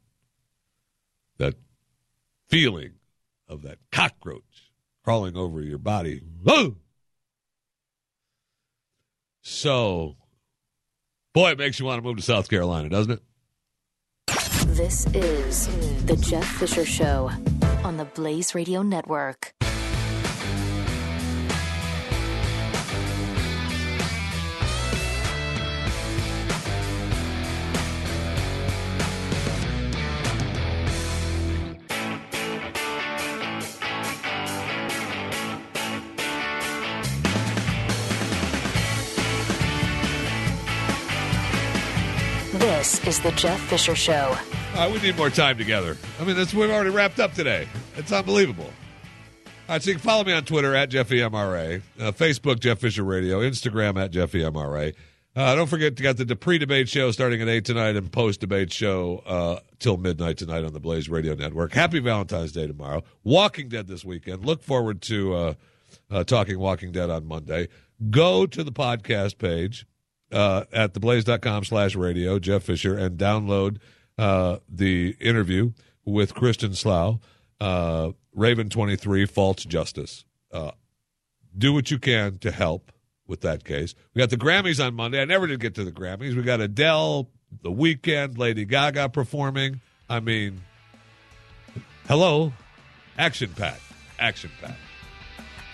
that 1.38 1.54
feeling 2.48 2.92
of 3.48 3.62
that 3.62 3.78
cockroach 3.92 4.72
crawling 5.04 5.36
over 5.36 5.60
your 5.62 5.78
body. 5.78 6.22
Whoa! 6.42 6.76
So, 9.42 10.16
boy, 11.34 11.50
it 11.50 11.58
makes 11.58 11.78
you 11.78 11.84
want 11.84 11.98
to 11.98 12.02
move 12.02 12.16
to 12.16 12.22
South 12.22 12.48
Carolina, 12.48 12.88
doesn't 12.88 13.12
it? 13.12 13.22
This 14.68 15.06
is 15.14 15.68
The 16.06 16.16
Jeff 16.16 16.46
Fisher 16.56 16.86
Show 16.86 17.30
on 17.84 17.98
the 17.98 18.06
Blaze 18.06 18.54
Radio 18.54 18.82
Network. 18.82 19.54
Is 43.06 43.20
The 43.20 43.32
Jeff 43.32 43.60
Fisher 43.68 43.94
Show. 43.94 44.36
Uh, 44.74 44.90
we 44.92 45.00
need 45.00 45.16
more 45.16 45.28
time 45.28 45.58
together. 45.58 45.96
I 46.18 46.24
mean, 46.24 46.36
that's, 46.36 46.54
we've 46.54 46.70
already 46.70 46.90
wrapped 46.90 47.20
up 47.20 47.34
today. 47.34 47.68
It's 47.96 48.12
unbelievable. 48.12 48.70
All 49.44 49.50
right, 49.74 49.82
so 49.82 49.90
you 49.90 49.96
can 49.96 50.02
follow 50.02 50.24
me 50.24 50.32
on 50.32 50.44
Twitter 50.44 50.74
at 50.74 50.90
JeffyMRA, 50.90 51.82
uh, 52.00 52.12
Facebook 52.12 52.60
Jeff 52.60 52.78
Fisher 52.78 53.04
Radio, 53.04 53.40
Instagram 53.40 54.02
at 54.02 54.10
JeffyMRA. 54.10 54.94
Uh, 55.36 55.54
don't 55.54 55.66
forget 55.66 55.96
to 55.96 56.02
get 56.02 56.16
the 56.16 56.36
pre-debate 56.36 56.88
show 56.88 57.10
starting 57.10 57.42
at 57.42 57.48
eight 57.48 57.64
tonight 57.64 57.96
and 57.96 58.10
post-debate 58.10 58.72
show 58.72 59.22
uh, 59.26 59.58
till 59.78 59.96
midnight 59.96 60.38
tonight 60.38 60.64
on 60.64 60.72
the 60.72 60.80
Blaze 60.80 61.08
Radio 61.08 61.34
Network. 61.34 61.72
Happy 61.72 61.98
Valentine's 61.98 62.52
Day 62.52 62.66
tomorrow. 62.66 63.02
Walking 63.22 63.68
Dead 63.68 63.86
this 63.86 64.04
weekend. 64.04 64.46
Look 64.46 64.62
forward 64.62 65.02
to 65.02 65.34
uh, 65.34 65.54
uh, 66.10 66.24
talking 66.24 66.58
Walking 66.58 66.92
Dead 66.92 67.10
on 67.10 67.26
Monday. 67.26 67.68
Go 68.10 68.46
to 68.46 68.62
the 68.62 68.72
podcast 68.72 69.38
page 69.38 69.86
uh, 70.32 70.64
at 70.72 70.94
theblaze.com 70.94 71.64
slash 71.64 71.94
radio, 71.94 72.38
Jeff 72.38 72.64
Fisher, 72.64 72.96
and 72.96 73.18
download 73.18 73.78
uh, 74.18 74.58
the 74.68 75.16
interview 75.20 75.72
with 76.04 76.34
Kristen 76.34 76.74
Slough, 76.74 77.18
uh, 77.60 78.12
Raven 78.34 78.68
23, 78.68 79.26
False 79.26 79.64
Justice. 79.64 80.24
Uh, 80.52 80.72
do 81.56 81.72
what 81.72 81.90
you 81.90 81.98
can 81.98 82.38
to 82.38 82.50
help 82.50 82.92
with 83.26 83.40
that 83.42 83.64
case. 83.64 83.94
We 84.14 84.20
got 84.20 84.30
the 84.30 84.36
Grammys 84.36 84.84
on 84.84 84.94
Monday. 84.94 85.20
I 85.20 85.24
never 85.24 85.46
did 85.46 85.60
get 85.60 85.74
to 85.76 85.84
the 85.84 85.92
Grammys. 85.92 86.34
We 86.34 86.42
got 86.42 86.60
Adele, 86.60 87.30
The 87.62 87.70
Weeknd, 87.70 88.38
Lady 88.38 88.64
Gaga 88.64 89.08
performing. 89.08 89.80
I 90.08 90.20
mean, 90.20 90.60
hello, 92.06 92.52
action 93.16 93.50
packed, 93.56 93.80
action 94.18 94.50
packed. 94.60 94.78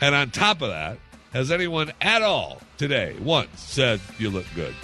And 0.00 0.14
on 0.14 0.30
top 0.30 0.62
of 0.62 0.68
that, 0.70 0.98
has 1.32 1.50
anyone 1.50 1.92
at 2.00 2.22
all 2.22 2.60
today 2.76 3.16
once 3.20 3.60
said 3.60 4.00
you 4.18 4.30
look 4.30 4.46
good? 4.54 4.74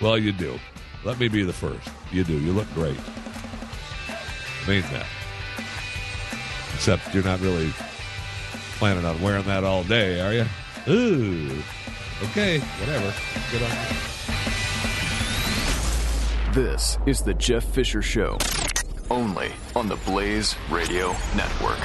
Well, 0.00 0.18
you 0.18 0.32
do. 0.32 0.58
Let 1.04 1.18
me 1.20 1.28
be 1.28 1.44
the 1.44 1.52
first. 1.52 1.88
You 2.10 2.24
do. 2.24 2.38
You 2.38 2.52
look 2.52 2.72
great. 2.74 2.98
I 4.08 4.68
mean 4.68 4.82
that. 4.82 5.06
Except 6.74 7.14
you're 7.14 7.24
not 7.24 7.40
really 7.40 7.72
planning 8.78 9.04
on 9.04 9.20
wearing 9.20 9.44
that 9.44 9.64
all 9.64 9.84
day, 9.84 10.20
are 10.20 10.32
you? 10.32 10.46
Ooh. 10.92 11.62
Okay, 12.24 12.58
whatever. 12.58 13.12
Good 13.50 13.62
on 13.62 13.70
you. 13.70 13.86
This 16.52 16.98
is 17.06 17.20
the 17.20 17.34
Jeff 17.34 17.64
Fisher 17.64 18.02
Show, 18.02 18.38
only 19.10 19.52
on 19.76 19.88
the 19.88 19.96
Blaze 19.96 20.56
Radio 20.70 21.14
Network. 21.36 21.78